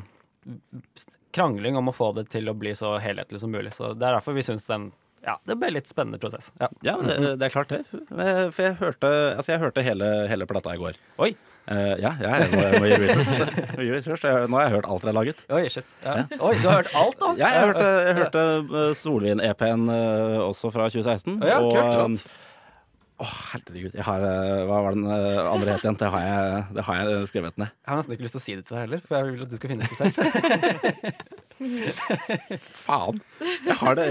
krangling 1.36 1.78
om 1.78 1.92
å 1.92 1.96
få 1.96 2.14
det 2.18 2.28
til 2.32 2.50
å 2.50 2.56
bli 2.58 2.74
så 2.78 2.96
helhetlig 3.02 3.42
som 3.42 3.52
mulig. 3.54 3.74
Så 3.76 3.92
det 3.94 4.08
er 4.08 4.18
derfor 4.18 4.38
vi 4.38 4.46
syns 4.46 4.68
den 4.70 4.92
Ja, 5.28 5.34
det 5.44 5.58
ble 5.60 5.74
litt 5.76 5.90
spennende 5.92 6.20
prosess. 6.24 6.54
Ja. 6.62 6.70
Ja, 6.88 6.94
men 7.02 7.10
det, 7.12 7.34
det 7.42 7.50
er 7.50 7.52
klart 7.52 7.74
det. 7.74 7.82
Eh, 7.92 8.46
For 8.56 8.64
jeg 8.64 8.78
hørte, 8.80 9.10
altså 9.36 9.52
jeg 9.52 9.60
hørte 9.66 9.84
hele, 9.84 10.08
hele 10.32 10.48
plata 10.48 10.72
i 10.78 10.82
går. 10.82 11.00
Oi, 11.28 11.34
Uh, 11.68 11.98
ja, 12.00 12.14
ja, 12.24 12.30
jeg 12.40 12.48
må, 12.54 12.62
må 12.80 12.88
gjøre 12.88 13.08
research. 13.98 14.24
Nå 14.48 14.56
har 14.56 14.70
jeg 14.70 14.72
hørt 14.78 14.86
alt 14.88 15.02
dere 15.04 15.12
har 15.12 15.16
laget. 15.18 15.42
oi, 15.52 15.66
shit. 15.68 15.84
Ja. 16.00 16.14
Oi, 16.40 16.54
du 16.62 16.68
har 16.70 16.78
hørt 16.78 16.94
alt, 16.96 17.18
da? 17.20 17.32
Ja, 17.42 17.50
jeg 17.58 17.66
hørte, 17.66 17.88
jeg 18.06 18.16
hørte 18.22 18.44
eh, 18.80 18.94
Solvin-EP-en 18.96 19.84
også 20.46 20.72
fra 20.72 20.86
2016. 20.88 21.42
Ja, 21.44 21.58
kult, 21.60 21.76
og, 21.76 21.92
flott. 21.92 22.24
Å, 23.20 23.28
herregud. 23.50 23.98
Jeg 24.00 24.06
har, 24.08 24.24
hva 24.70 24.80
var 24.86 24.96
den 24.96 25.12
andre 25.12 25.76
het 25.76 25.84
igjen? 25.84 26.00
Det 26.00 26.08
har 26.16 26.24
jeg, 26.30 26.64
det 26.78 26.88
har 26.88 27.02
jeg 27.02 27.28
skrevet 27.34 27.60
ned. 27.60 27.76
Jeg 27.76 27.92
har 27.92 28.00
nesten 28.00 28.16
ikke 28.16 28.28
lyst 28.30 28.38
til 28.38 28.44
å 28.44 28.46
si 28.46 28.56
det 28.56 28.64
til 28.70 28.78
deg 28.78 28.86
heller, 28.86 29.04
for 29.04 29.18
jeg 29.18 29.28
vil 29.28 29.44
at 29.44 29.52
du 29.52 29.60
skal 29.60 29.74
finne 29.74 29.84
det 29.84 29.98
selv. 30.00 30.16
Faen. 32.88 33.20
Jeg 33.68 33.76
har 33.84 34.00
det 34.00 34.08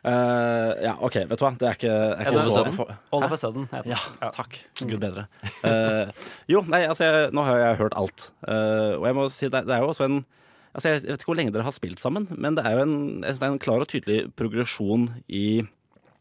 Eh, 0.00 0.70
ja, 0.86 0.94
OK, 1.04 1.18
vet 1.28 1.36
du 1.36 1.44
hva. 1.44 1.52
Det 1.60 1.66
er 1.68 1.76
ikke, 1.76 1.92
er 1.92 2.28
ikke 2.30 2.44
sånn? 2.46 2.72
for- 2.76 2.92
All 3.12 3.24
of 3.26 3.32
a 3.36 3.38
sudden. 3.40 3.68
Ja, 3.84 4.00
takk. 4.32 4.56
Gud 4.80 5.00
bedre. 5.02 5.26
Uh, 5.60 6.08
jo, 6.48 6.62
nei, 6.72 6.86
altså, 6.88 7.04
jeg, 7.04 7.32
nå 7.36 7.44
har 7.44 7.60
jeg 7.60 7.80
hørt 7.82 7.96
alt. 8.00 8.30
Uh, 8.46 8.96
og 8.96 9.08
jeg 9.10 9.18
må 9.18 9.26
si, 9.34 9.50
det, 9.52 9.66
det 9.68 9.76
er 9.76 9.84
jo 9.84 9.94
også 9.94 10.08
en 10.10 10.22
Altså, 10.70 10.86
jeg 10.86 11.00
vet 11.02 11.18
ikke 11.18 11.26
hvor 11.32 11.34
lenge 11.34 11.50
dere 11.50 11.64
har 11.66 11.74
spilt 11.74 11.98
sammen, 11.98 12.28
men 12.30 12.54
det 12.54 12.62
er 12.62 12.76
jo 12.76 12.82
en, 12.84 12.92
det 13.26 13.32
er 13.34 13.48
en 13.48 13.56
klar 13.58 13.82
og 13.82 13.88
tydelig 13.90 14.28
progresjon 14.38 15.08
i 15.26 15.64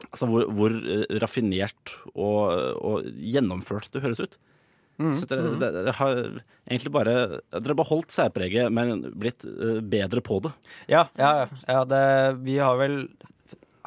Altså 0.10 0.26
hvor, 0.26 0.48
hvor 0.56 0.74
raffinert 1.22 1.92
og, 2.16 2.50
og 2.82 3.06
gjennomført 3.20 3.92
det 3.94 4.02
høres 4.02 4.24
ut. 4.24 4.40
Så 5.14 5.28
dere, 5.30 5.52
dere, 5.62 5.84
dere 5.84 5.94
har 6.00 6.18
egentlig 6.66 6.92
bare 6.92 7.14
Dere 7.52 7.72
har 7.72 7.78
beholdt 7.78 8.16
særpreget, 8.16 8.72
men 8.74 9.06
blitt 9.22 9.46
bedre 9.92 10.24
på 10.26 10.40
det. 10.48 10.52
Ja, 10.90 11.06
ja, 11.20 11.30
ja. 11.44 11.46
ja 11.70 11.84
det, 11.88 12.02
vi 12.48 12.58
har 12.58 12.80
vel 12.82 12.98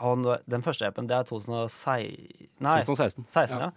han, 0.03 0.27
Den 0.51 0.65
første 0.65 0.87
appen, 0.89 1.09
det 1.11 1.17
er 1.17 1.27
2016 1.29 2.49
Nei, 2.63 2.79
2016. 2.87 3.27
16, 3.31 3.59
ja. 3.63 3.71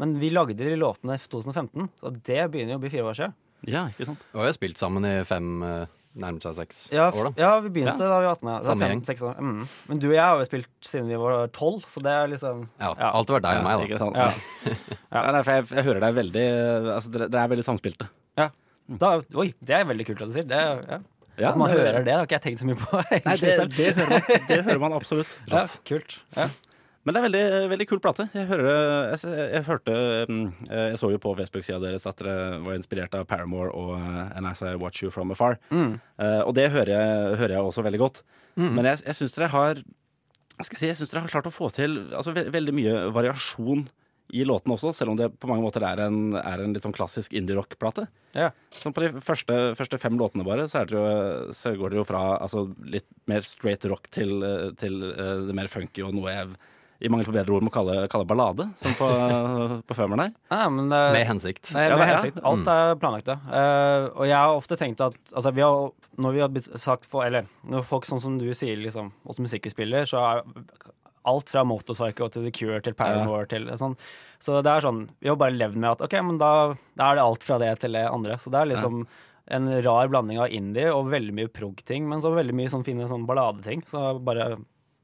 Men 0.00 0.16
vi 0.22 0.30
lagde 0.32 0.56
de 0.58 0.76
låtene 0.78 1.18
i 1.18 1.22
2015, 1.30 1.88
og 2.02 2.20
det 2.26 2.44
begynner 2.50 2.74
jo 2.76 2.80
å 2.80 2.82
bli 2.82 2.90
fire 2.94 3.10
år 3.10 3.18
siden. 3.18 3.34
Ja, 3.70 3.84
ikke 3.92 4.08
sant? 4.08 4.22
Og 4.32 4.40
vi 4.40 4.48
har 4.48 4.56
spilt 4.56 4.80
sammen 4.80 5.04
i 5.06 5.12
fem, 5.28 5.50
eh, 5.62 5.84
nærmet 6.18 6.42
seg 6.44 6.56
seks 6.58 6.80
Ja, 6.92 7.06
år, 7.14 7.28
da. 7.30 7.32
ja 7.44 7.50
vi 7.62 7.70
begynte 7.76 8.00
da 8.00 8.18
vi 8.18 8.26
var 8.26 8.34
18. 8.34 8.48
Ja. 8.50 8.56
Samme 8.66 8.88
fem, 8.88 9.02
gjeng. 9.06 9.36
Mm. 9.38 9.60
Men 9.88 10.00
du 10.02 10.08
og 10.08 10.16
jeg 10.16 10.24
har 10.24 10.40
jo 10.40 10.48
spilt 10.48 10.88
siden 10.88 11.12
vi 11.12 11.20
var 11.22 11.46
12, 11.46 11.86
så 11.92 12.02
det 12.02 12.16
er 12.16 12.32
liksom 12.32 12.64
Ja, 12.80 12.90
Ja. 12.98 13.12
Alltid 13.12 13.36
vært 13.38 13.46
deg 13.46 13.60
og 13.60 13.68
meg, 13.68 13.94
da. 13.94 14.10
Ja. 14.16 14.32
Ja, 15.12 15.42
for 15.42 15.52
jeg, 15.52 15.68
jeg 15.76 15.86
hører 15.86 16.00
deg 16.08 16.18
veldig 16.18 16.46
altså, 16.96 17.12
dere, 17.14 17.30
er 17.44 17.52
veldig 17.54 17.68
samspilte. 17.68 18.08
da, 18.36 19.10
Oi, 19.38 19.52
det 19.62 19.76
er 19.78 19.84
veldig 19.88 20.06
kult 20.08 20.24
at 20.24 20.32
du 20.32 20.34
sier. 20.34 20.48
Det, 20.48 21.02
ja. 21.38 21.52
At 21.52 21.56
man 21.60 21.70
det- 21.70 21.78
hører 21.78 21.98
det, 22.00 22.04
det 22.08 22.14
har 22.16 22.26
ikke 22.26 22.38
jeg 22.38 22.44
tenkt 22.48 22.60
så 22.60 22.68
mye 22.68 22.80
på. 22.80 23.00
Nei, 23.26 23.36
det, 23.40 23.54
det, 23.76 23.88
hører 23.96 24.10
man, 24.12 24.28
det 24.48 24.60
hører 24.66 24.82
man 24.82 24.98
absolutt. 24.98 25.32
ja, 25.52 25.64
kult. 25.88 26.18
Ja. 26.36 26.48
Men 27.02 27.16
det 27.16 27.18
er 27.18 27.24
veldig, 27.26 27.70
veldig 27.72 27.86
kul 27.90 27.98
plate. 28.02 28.28
Jeg, 28.30 28.46
hører, 28.46 28.68
jeg, 29.10 29.38
jeg 29.56 29.64
hørte 29.66 29.94
mm, 30.28 30.42
Jeg 30.68 30.98
så 31.00 31.08
jo 31.10 31.18
på 31.18 31.32
Facebook-sida 31.34 31.80
deres 31.82 32.06
at 32.06 32.20
dere 32.22 32.60
var 32.62 32.76
inspirert 32.78 33.16
av 33.18 33.24
Paramore 33.26 33.72
og 33.74 33.96
eh, 33.96 34.36
And 34.38 34.46
As 34.46 34.62
I 34.62 34.76
Watch 34.78 35.02
You 35.02 35.10
From 35.10 35.34
Afar. 35.34 35.58
Mm. 35.74 35.96
Eh, 35.98 36.42
og 36.46 36.54
det 36.54 36.68
hører 36.70 36.92
jeg, 36.94 37.40
hører 37.40 37.56
jeg 37.56 37.72
også 37.72 37.82
veldig 37.88 38.02
godt. 38.04 38.22
Men 38.60 38.84
jeg, 38.86 39.00
jeg 39.08 39.18
syns 39.18 39.34
dere 39.34 39.50
har 39.50 39.80
jeg 39.82 40.78
si, 40.78 40.86
jeg 40.86 40.96
synes 41.00 41.10
dere 41.10 41.24
har 41.24 41.32
klart 41.32 41.48
å 41.48 41.54
få 41.54 41.72
til 41.74 41.96
altså, 42.12 42.34
ve 42.36 42.44
veldig 42.52 42.74
mye 42.76 42.94
variasjon 43.16 43.86
i 44.32 44.44
låtene 44.48 44.76
også, 44.76 44.92
selv 44.96 45.12
om 45.12 45.18
det 45.18 45.28
på 45.40 45.48
mange 45.50 45.64
måter 45.64 45.84
er 45.84 46.04
en, 46.06 46.34
er 46.38 46.62
en 46.62 46.72
litt 46.72 46.84
sånn 46.84 46.94
klassisk 46.96 47.34
indie-rock-plate. 47.36 48.06
Ja. 48.38 48.50
Sånn 48.80 48.94
på 48.96 49.04
de 49.04 49.22
første, 49.24 49.56
første 49.78 50.00
fem 50.00 50.16
låtene 50.20 50.46
bare, 50.46 50.64
så, 50.70 50.82
er 50.82 50.88
det 50.88 50.96
jo, 50.96 51.06
så 51.56 51.74
går 51.76 51.92
det 51.92 52.00
jo 52.00 52.06
fra 52.08 52.22
altså, 52.38 52.64
litt 52.88 53.08
mer 53.28 53.44
straight 53.44 53.84
rock 53.92 54.08
til, 54.14 54.38
til 54.80 55.02
uh, 55.10 55.42
det 55.48 55.56
mer 55.56 55.68
funky 55.72 56.06
og 56.06 56.14
noe 56.16 56.32
jeg 56.32 56.54
i 57.02 57.10
mangel 57.10 57.26
på 57.26 57.34
bedre 57.34 57.56
ord 57.56 57.64
må 57.66 57.72
kalle, 57.74 57.96
kalle 58.10 58.26
ballade, 58.30 58.68
som 58.78 58.94
på, 58.94 59.08
på 59.88 59.96
femmeren 59.98 60.28
her. 60.28 60.34
Ja, 60.54 60.68
men 60.70 60.86
det, 60.92 61.00
Med 61.16 61.26
hensikt. 61.26 61.72
Nei, 61.74 61.88
Ja, 61.90 61.98
det 61.98 62.08
hensikt. 62.12 62.38
Alt 62.46 62.70
er 62.70 62.94
planlagt, 63.02 63.30
ja. 63.32 63.38
Uh, 63.50 64.06
og 64.14 64.28
jeg 64.30 64.38
har 64.38 64.54
ofte 64.54 64.78
tenkt 64.78 65.02
at 65.02 65.18
altså, 65.34 65.52
vi 65.52 65.66
har, 65.66 65.90
Når 66.22 66.36
vi 66.36 66.42
har 66.44 66.78
sagt 66.78 67.08
for 67.08 67.24
Eller 67.24 67.48
når 67.66 67.86
folk 67.88 68.06
sånn 68.06 68.20
som 68.22 68.38
du 68.38 68.46
sier, 68.54 68.78
liksom, 68.78 69.10
oss 69.26 69.40
musikk 69.42 69.66
så 69.72 70.22
er 70.22 70.44
alt 71.28 71.52
fra 71.52 71.64
Motorcycle 71.68 72.30
til 72.32 72.46
The 72.46 72.54
Cure 72.54 72.80
til 72.84 72.96
Paramore 72.98 73.46
til 73.50 73.68
sånn. 73.78 73.96
Så 74.42 74.58
det 74.64 74.72
er 74.72 74.82
sånn 74.84 75.04
Vi 75.22 75.30
har 75.30 75.38
bare 75.38 75.54
levd 75.54 75.78
med 75.78 75.92
at 75.94 76.02
OK, 76.06 76.16
men 76.26 76.40
da, 76.40 76.72
da 76.98 77.10
er 77.10 77.20
det 77.20 77.26
alt 77.26 77.46
fra 77.46 77.60
det 77.62 77.74
til 77.84 77.98
det 77.98 78.08
andre. 78.10 78.38
Så 78.42 78.52
det 78.52 78.62
er 78.62 78.72
liksom 78.74 79.04
en 79.52 79.70
rar 79.84 80.10
blanding 80.10 80.38
av 80.40 80.52
indie 80.54 80.90
og 80.94 81.10
veldig 81.12 81.34
mye 81.34 81.50
prog-ting, 81.50 82.06
men 82.08 82.22
så 82.22 82.30
veldig 82.34 82.54
mye 82.56 82.70
sånn 82.72 82.86
fine 82.86 83.08
sånn 83.10 83.26
balladeting. 83.28 83.82
Så 83.90 84.12
bare 84.22 84.54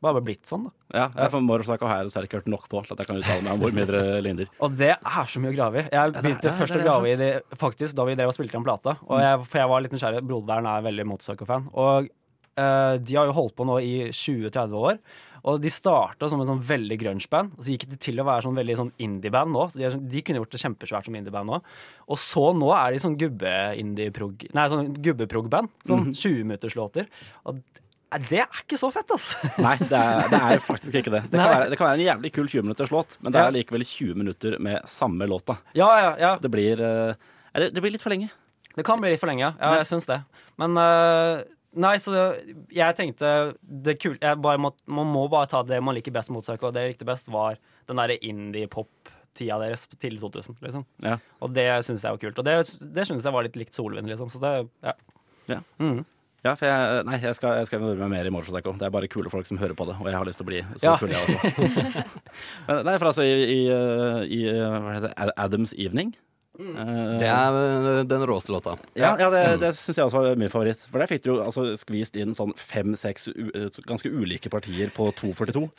bare 0.05 0.23
blitt 0.23 0.47
sånn, 0.47 0.69
da. 0.69 0.73
Ja, 0.95 1.07
jeg 1.25 1.33
får 1.33 1.43
Motorcycle 1.43 1.89
har 1.91 2.01
jeg 2.01 2.09
dessverre 2.09 2.29
ikke 2.29 2.39
hørt 2.39 2.51
nok 2.53 2.69
på 2.71 2.83
til 2.85 2.95
at 2.95 3.01
jeg 3.03 3.09
kan 3.09 3.19
uttale 3.19 3.43
meg 3.45 3.57
om 3.57 3.65
hvor 3.65 3.73
mye 3.75 3.87
dere 3.89 4.21
ligner. 4.27 4.51
Og 4.63 4.77
det 4.79 4.93
er 4.95 5.33
så 5.33 5.43
mye 5.43 5.51
å 5.51 5.57
grave 5.57 5.81
i. 5.83 5.85
Jeg 5.91 6.15
begynte 6.21 6.51
ja, 6.53 6.55
først 6.61 6.79
å 6.79 6.83
grave 6.85 7.11
i 7.11 7.17
det 7.19 7.31
faktisk 7.59 7.99
da 7.99 8.07
vi 8.07 8.15
drev 8.19 8.31
og 8.31 8.37
spilte 8.37 8.55
den 8.55 8.67
plata. 8.67 8.95
Og 9.09 9.23
jeg, 9.25 9.41
for 9.49 9.63
jeg 9.63 9.73
var 9.73 9.83
litt 9.85 9.97
nysgjerrig. 9.97 10.23
Broderen 10.29 10.71
er 10.71 10.87
veldig 10.87 11.09
Motorcycle-fan. 11.11 11.67
Og 11.75 12.07
uh, 12.09 12.95
de 13.03 13.19
har 13.19 13.27
jo 13.27 13.37
holdt 13.41 13.57
på 13.59 13.67
nå 13.67 13.81
i 13.83 13.95
20-30 14.13 14.79
år. 14.93 15.03
Og 15.47 15.61
de 15.63 15.71
starta 15.73 16.29
som 16.31 16.41
en 16.43 16.49
sånn 16.49 16.63
veldig 16.67 16.99
grunge-band, 17.01 17.57
og 17.57 17.65
så 17.65 17.75
gikk 17.75 17.89
de 17.91 17.99
til 18.09 18.19
å 18.21 18.27
være 18.27 18.47
sånn 18.47 18.59
veldig 18.59 18.77
sånn 18.81 18.93
indie-band 19.05 19.55
nå. 19.55 19.67
Så 19.71 19.81
de, 19.81 19.91
sånn- 19.95 20.07
de 20.11 20.23
kunne 20.27 20.43
gjort 20.43 20.55
det 20.55 20.63
kjempesvært 20.65 21.09
som 21.09 21.19
indie-band 21.19 21.53
nå. 21.53 21.61
Og 22.09 22.21
så 22.23 22.47
nå 22.57 22.71
er 22.75 22.95
de 22.95 23.03
sånn 23.05 23.19
gubbe-indie-prog 23.21 24.49
Nei, 24.57 24.69
sånn 24.73 24.95
gubbe-prog-band. 25.05 25.71
Sånn 25.87 26.11
20-minutterslåter. 26.11 27.07
Og 27.49 27.61
det 28.25 28.41
er 28.41 28.61
ikke 28.63 28.79
så 28.81 28.89
fett, 28.93 29.11
ass. 29.13 29.31
Nei, 29.67 29.75
det 29.83 29.99
er, 29.99 30.29
det 30.33 30.41
er 30.41 30.63
faktisk 30.65 30.95
ikke 31.03 31.13
det. 31.13 31.23
Det 31.29 31.37
kan, 31.37 31.51
være, 31.53 31.69
det 31.69 31.79
kan 31.79 31.91
være 31.91 32.01
en 32.01 32.07
jævlig 32.07 32.33
kul 32.33 32.47
20 32.49 32.65
minutters 32.65 32.93
låt, 32.95 33.19
men 33.21 33.35
det 33.35 33.43
er 33.43 33.55
likevel 33.59 33.85
20 33.85 34.21
minutter 34.23 34.57
med 34.65 34.81
samme 34.89 35.29
låta. 35.29 35.59
Ja, 35.77 35.91
ja, 36.01 36.13
ja. 36.23 36.31
Det 36.41 36.51
blir, 36.53 36.81
eh, 36.81 37.69
det, 37.69 37.83
blir 37.83 37.93
litt 37.93 38.05
for 38.05 38.15
lenge. 38.15 38.31
Det 38.73 38.87
kan 38.87 39.01
bli 39.03 39.13
litt 39.13 39.21
for 39.21 39.29
lenge, 39.29 39.51
ja. 39.51 39.75
jeg 39.81 39.91
syns 39.91 40.09
det. 40.09 40.23
Men 40.59 40.79
øh, 40.81 41.45
Nei, 41.77 41.97
så 42.01 42.13
det, 42.15 42.55
jeg 42.73 42.97
tenkte 42.97 43.31
det 43.61 43.99
kul, 44.01 44.17
jeg 44.23 44.41
bare 44.41 44.59
må, 44.63 44.71
Man 44.89 45.11
må 45.13 45.27
bare 45.29 45.47
ta 45.51 45.61
det 45.63 45.83
man 45.85 45.95
liker 45.95 46.15
best 46.17 46.31
mot 46.33 46.45
seg, 46.47 46.63
og 46.65 46.73
det 46.73 46.87
jeg 46.87 46.95
likte 46.95 47.09
best, 47.09 47.29
var 47.29 47.59
den 47.91 48.01
derre 48.01 48.17
indie-pop-tida 48.25 49.59
deres 49.61 49.85
på 49.87 49.99
tidlig 50.01 50.21
2000. 50.25 50.57
liksom. 50.65 50.87
Ja. 51.05 51.19
Og 51.45 51.53
det 51.55 51.67
syns 51.85 52.05
jeg 52.05 52.15
var 52.17 52.23
kult. 52.23 52.39
Og 52.41 52.45
det, 52.49 52.57
det 52.97 53.07
syns 53.09 53.25
jeg 53.29 53.37
var 53.37 53.45
litt 53.45 53.59
likt 53.61 53.77
Solvind, 53.77 54.09
liksom. 54.09 54.31
Så 54.33 54.41
det, 54.43 54.55
ja. 54.85 54.95
Ja. 55.49 55.61
Mm. 55.79 56.05
Ja, 56.47 56.53
for 56.55 56.69
jeg, 56.71 57.05
nei, 57.09 57.17
jeg 57.19 57.35
skal, 57.35 57.57
jeg 57.59 57.67
skal 57.67 57.83
meg 57.99 58.11
mer 58.13 58.27
i 58.29 58.31
Motorcycle. 58.33 58.77
Det 58.79 58.87
er 58.87 58.93
bare 58.95 59.09
kule 59.11 59.31
folk 59.33 59.47
som 59.49 59.59
hører 59.59 59.75
på 59.77 59.89
det, 59.89 59.97
og 59.99 60.07
jeg 60.09 60.17
har 60.17 60.29
lyst 60.29 60.39
til 60.39 60.47
å 60.47 60.51
bli 60.53 60.61
så 60.79 60.85
Ja. 60.87 60.95
kul, 61.01 61.11
jeg 61.11 61.19
også. 61.25 62.05
Nei, 62.87 62.95
for 63.01 63.11
altså 63.11 63.27
i, 63.27 63.35
i, 63.57 63.61
uh, 63.75 64.23
i 64.25 64.43
det, 65.03 65.11
Adams 65.37 65.75
Evening 65.77 66.15
eh, 66.59 67.13
Det 67.21 67.29
er 67.31 67.59
øh, 67.59 68.03
den 68.09 68.25
råeste 68.29 68.53
låta. 68.55 68.77
Ja, 68.99 69.15
ja 69.21 69.31
det, 69.33 69.43
det 69.63 69.73
syns 69.79 70.01
jeg 70.01 70.09
også 70.09 70.23
var 70.25 70.41
min 70.41 70.53
favoritt. 70.53 70.83
For 70.91 71.03
der 71.03 71.11
fikk 71.11 71.25
du 71.25 71.31
jo 71.33 71.39
altså 71.45 71.67
skvist 71.79 72.19
inn 72.19 72.35
sånn 72.37 72.55
fem-seks 72.59 73.29
ganske 73.89 74.11
ulike 74.11 74.51
partier 74.53 74.93
på 74.95 75.11
2.42. 75.23 75.67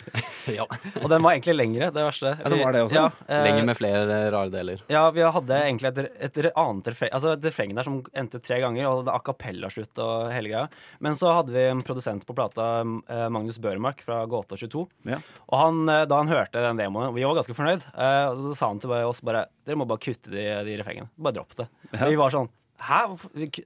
Ja. 0.50 0.65
Og 1.03 1.09
den 1.12 1.21
var 1.21 1.36
egentlig 1.36 1.53
lengre, 1.55 1.89
det 1.93 2.03
verste. 2.03 2.31
Ja, 2.39 2.50
det 2.50 2.57
var 2.62 2.74
det 2.74 2.81
også. 2.88 2.95
Ja, 2.95 3.09
eh, 3.27 3.43
Lenger 3.45 3.67
med 3.69 3.77
flere 3.77 4.17
rare 4.33 4.50
deler. 4.53 4.81
Ja, 4.91 5.03
vi 5.13 5.21
hadde 5.21 5.59
egentlig 5.59 5.91
et, 5.91 6.00
et 6.25 6.39
annet 6.50 6.89
refreng 6.89 7.12
Altså 7.13 7.33
et 7.36 7.45
refreng 7.45 7.75
der 7.77 7.86
som 7.86 8.00
endte 8.17 8.41
tre 8.43 8.59
ganger, 8.63 8.88
og 8.89 9.03
det 9.05 9.13
a 9.13 9.21
cappella-slutt 9.25 10.01
og 10.03 10.31
hele 10.33 10.51
greia. 10.51 10.65
Men 11.03 11.17
så 11.19 11.33
hadde 11.38 11.53
vi 11.53 11.65
en 11.69 11.83
produsent 11.86 12.25
på 12.25 12.36
plata, 12.38 12.69
eh, 12.81 13.27
Magnus 13.33 13.59
Børmark 13.62 14.01
fra 14.05 14.24
Gåta 14.29 14.57
22. 14.59 14.86
Ja. 15.12 15.19
Og 15.48 15.57
han, 15.59 15.83
eh, 15.89 16.05
da 16.09 16.21
han 16.21 16.31
hørte 16.31 16.63
den 16.65 16.81
demoen, 16.81 17.13
vi 17.15 17.25
var 17.27 17.38
ganske 17.38 17.55
fornøyd, 17.57 17.86
eh, 17.93 18.33
så 18.50 18.55
sa 18.55 18.71
han 18.71 18.81
til 18.81 18.95
oss 19.00 19.21
bare 19.25 19.48
Dere 19.69 19.77
må 19.77 19.86
bare 19.86 20.01
kutte 20.01 20.31
de, 20.33 20.43
de 20.65 20.68
refrengene. 20.77 21.09
Bare 21.17 21.33
dropp 21.39 21.55
det. 21.57 21.67
Ja. 21.93 22.05
vi 22.09 22.15
var 22.19 22.29
sånn 22.31 22.49
Hæ? 22.79 22.99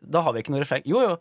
Da 0.01 0.22
har 0.25 0.33
vi 0.33 0.41
ikke 0.41 0.50
noe 0.55 0.62
refreng. 0.63 0.81
Jo, 0.89 1.01
jo. 1.05 1.17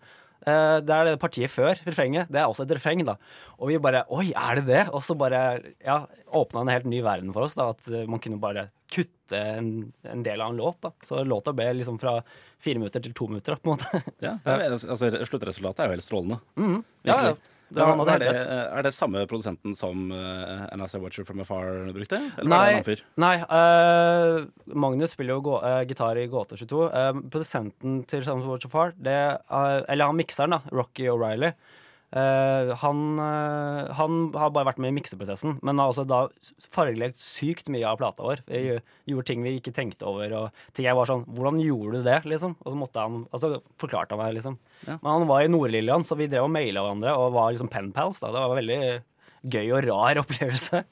eh, 0.47 0.79
Det 0.81 0.95
er 0.97 1.05
det 1.11 1.19
partiet 1.21 1.51
før 1.53 1.77
refrenget. 1.85 2.31
Det 2.33 2.41
er 2.41 2.47
også 2.49 2.65
et 2.65 2.71
refreng, 2.79 3.03
da. 3.05 3.17
Og 3.59 3.69
vi 3.69 3.77
bare 3.79 4.05
Oi, 4.09 4.31
er 4.33 4.61
det 4.61 4.67
det? 4.71 4.85
Og 4.95 5.03
så 5.05 5.13
bare 5.19 5.61
ja, 5.85 6.07
åpna 6.33 6.63
en 6.63 6.69
helt 6.73 6.87
ny 6.89 7.03
verden 7.05 7.33
for 7.35 7.43
oss. 7.45 7.55
da 7.59 7.69
At 7.75 7.85
eh, 7.93 8.07
man 8.09 8.19
kunne 8.19 8.41
bare 8.41 8.71
kutte 8.93 9.37
en, 9.37 9.93
en 10.09 10.23
del 10.25 10.41
av 10.41 10.51
en 10.53 10.57
låt. 10.57 10.81
da 10.81 10.91
Så 11.05 11.21
låta 11.25 11.53
ble 11.53 11.69
liksom 11.75 11.99
fra 12.01 12.23
fire 12.59 12.79
minutter 12.81 13.01
til 13.05 13.13
to 13.13 13.29
minutter. 13.29 13.57
på 13.61 13.73
en 13.73 13.77
måte 13.77 14.03
Ja, 14.25 14.39
altså, 14.47 14.97
sluttresultatet 15.29 15.81
er 15.85 15.91
jo 15.93 15.97
helt 15.99 16.09
strålende. 16.09 16.41
Mhm. 16.57 16.85
Ja, 17.05 17.19
ja. 17.29 17.35
Virkelig. 17.73 17.97
Det, 17.97 18.05
han 18.05 18.09
er, 18.09 18.23
det, 18.23 18.57
er 18.79 18.87
det 18.87 18.93
samme 18.95 19.25
produsenten 19.31 19.77
som 19.79 20.11
uh, 20.13 20.65
NSA 20.77 21.01
Watcher 21.03 21.27
from 21.29 21.43
Afar 21.45 21.93
brukte? 21.95 22.21
Det 22.37 22.47
Nei, 22.49 22.97
nei 23.23 23.35
eh, 23.41 24.39
Magnus 24.77 25.15
spiller 25.17 25.39
jo 25.39 25.45
gå, 25.49 25.59
uh, 25.65 25.81
gitar 25.89 26.21
i 26.21 26.27
Gåte 26.31 26.59
22. 26.61 26.83
Uh, 26.93 27.23
produsenten 27.33 28.03
til 28.11 28.25
Samus 28.27 28.49
Watcher 28.49 28.73
Far, 28.73 28.93
det, 28.97 29.17
eh, 29.41 29.79
eller 29.89 30.11
han 30.11 30.19
mikseren, 30.19 30.57
da, 30.57 30.61
Rocky 30.75 31.09
O'Reilly, 31.11 31.53
eh, 32.13 32.73
han, 32.83 32.99
uh, 33.19 33.91
han 33.99 34.19
har 34.37 34.53
bare 34.55 34.69
vært 34.71 34.81
med 34.83 34.93
i 34.93 34.97
mikseprosessen, 34.99 35.59
men 35.65 35.81
har 35.81 35.93
også 35.93 36.05
da 36.09 36.23
fargelagt 36.73 37.21
sykt 37.21 37.71
mye 37.73 37.87
av 37.89 38.01
plata 38.01 38.25
vår. 38.25 38.43
Vi 38.49 38.63
gjorde 39.11 39.29
ting 39.31 39.45
vi 39.45 39.57
ikke 39.59 39.75
tenkte 39.77 40.09
over, 40.09 40.35
og 40.39 40.65
ting 40.77 40.89
jeg 40.89 40.99
var 40.99 41.09
sånn 41.09 41.25
Hvordan 41.33 41.61
gjorde 41.63 42.01
du 42.01 42.09
det, 42.11 42.19
liksom? 42.29 42.57
Og 42.61 42.69
så 42.73 42.79
måtte 42.79 43.05
han 43.05 43.23
Altså 43.33 43.63
forklarte 43.81 44.17
han 44.17 44.23
meg, 44.23 44.37
liksom. 44.39 44.59
Ja. 44.87 44.99
Men 44.99 45.11
han 45.15 45.31
var 45.31 45.45
i 45.45 45.51
Nord-Lillian, 45.53 46.05
så 46.07 46.19
vi 46.19 46.29
drev 46.31 46.49
og 46.49 46.53
maila 46.55 46.85
hverandre 46.85 47.17
og 47.19 47.33
var 47.37 47.55
liksom 47.55 47.71
penpals. 47.73 48.21
da. 48.23 48.33
Det 48.35 48.43
var 48.43 48.59
veldig 48.61 48.81
gøy 49.43 49.73
og 49.75 49.87
rar 49.89 50.21
opplevelse. 50.23 50.83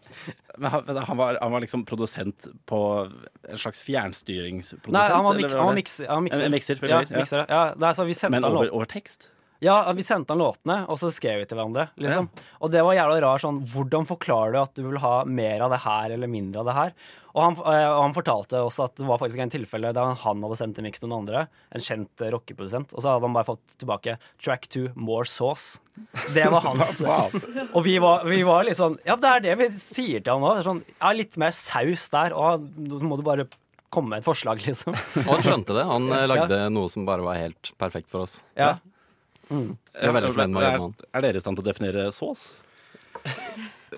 Men 0.58 0.70
han, 0.74 0.88
han, 0.96 1.16
var, 1.18 1.38
han 1.40 1.52
var 1.54 1.64
liksom 1.64 1.84
produsent 1.88 2.48
på 2.66 2.80
en 3.06 3.60
slags 3.60 3.82
fjernstyringsprodusent? 3.86 4.96
Nei, 4.96 5.04
han 5.08 5.24
var, 5.24 5.38
han 5.38 5.50
var. 5.50 5.66
Han 5.68 5.78
mikser. 5.78 6.08
En- 6.08 6.48
en 6.48 6.56
mikser, 6.56 6.80
ja, 6.82 7.02
ja. 7.04 7.20
mikser, 7.20 7.44
ja. 7.48 7.62
Nei, 7.78 7.92
så 7.96 8.06
vi 8.08 8.16
sendte 8.18 8.40
Men 8.40 8.48
over, 8.50 8.72
over 8.74 8.90
tekst? 8.90 9.30
Ja, 9.60 9.92
vi 9.92 10.04
sendte 10.04 10.32
han 10.32 10.40
låtene, 10.40 10.82
og 10.88 10.96
så 11.00 11.10
skrev 11.12 11.42
vi 11.42 11.46
til 11.48 11.58
hverandre. 11.58 11.90
Liksom. 12.00 12.30
Og 12.64 12.70
det 12.72 12.80
var 12.84 12.96
jævla 12.96 13.18
rar 13.20 13.42
sånn 13.42 13.58
Hvordan 13.68 14.06
forklarer 14.08 14.54
du 14.54 14.60
at 14.62 14.78
du 14.78 14.86
vil 14.86 15.00
ha 15.02 15.18
mer 15.28 15.66
av 15.66 15.74
det 15.74 15.82
her 15.84 16.14
eller 16.16 16.30
mindre 16.32 16.62
av 16.62 16.70
det 16.70 16.76
her? 16.78 16.94
Og 17.30 17.42
han, 17.44 17.58
eh, 17.60 17.86
og 17.86 18.00
han 18.02 18.16
fortalte 18.16 18.62
også 18.64 18.86
at 18.88 18.96
det 18.98 19.06
var 19.06 19.20
faktisk 19.20 19.42
en 19.44 19.52
tilfelle 19.52 19.92
da 19.94 20.08
han 20.24 20.42
hadde 20.42 20.58
sendt 20.58 20.80
en 20.80 20.88
miks 20.88 21.02
til 21.02 21.10
noen 21.10 21.22
andre, 21.22 21.44
en 21.70 21.84
kjent 21.84 22.24
eh, 22.24 22.32
rockeprodusent, 22.34 22.94
og 22.96 23.04
så 23.04 23.12
hadde 23.12 23.28
han 23.28 23.36
bare 23.36 23.48
fått 23.52 23.76
tilbake 23.78 24.16
'track 24.40 24.66
to 24.72 24.88
more 24.96 25.28
sauce'. 25.28 25.78
Det 26.34 26.48
var 26.50 26.64
hans. 26.64 27.02
Og 27.76 27.84
vi 27.84 27.98
var, 28.00 28.24
vi 28.24 28.40
var 28.46 28.64
litt 28.64 28.78
sånn 28.78 28.96
Ja, 29.04 29.18
det 29.20 29.28
er 29.28 29.42
det 29.44 29.56
vi 29.60 29.66
sier 29.76 30.22
til 30.24 30.32
han 30.32 30.40
nå. 30.40 30.62
Sånn, 30.64 30.80
ja, 30.96 31.10
litt 31.12 31.36
mer 31.36 31.52
saus 31.52 32.08
der, 32.08 32.32
og 32.32 32.64
så 32.88 33.04
må 33.04 33.18
du 33.20 33.26
bare 33.26 33.44
komme 33.92 34.14
med 34.14 34.22
et 34.22 34.26
forslag, 34.26 34.62
liksom. 34.64 34.94
Og 35.26 35.34
han 35.34 35.44
skjønte 35.44 35.76
det. 35.76 35.84
Han 35.84 36.08
lagde 36.08 36.30
lagde 36.30 36.60
noe 36.72 36.88
som 36.88 37.04
bare 37.04 37.26
var 37.26 37.36
helt 37.36 37.74
perfekt 37.76 38.08
for 38.08 38.24
oss. 38.24 38.38
Ja. 38.56 38.78
Jeg 39.50 40.08
er 40.08 40.16
veldig 40.16 40.32
fornøyd 40.34 40.52
med 40.54 40.62
å 40.62 40.66
jobbe 40.66 40.80
med 40.80 40.84
han. 40.86 40.98
Er, 41.10 41.14
er 41.18 41.26
dere 41.26 41.40
i 41.40 41.44
stand 41.44 41.58
til 41.58 41.64
å 41.66 41.70
definere 41.70 42.10
sås? 42.14 42.50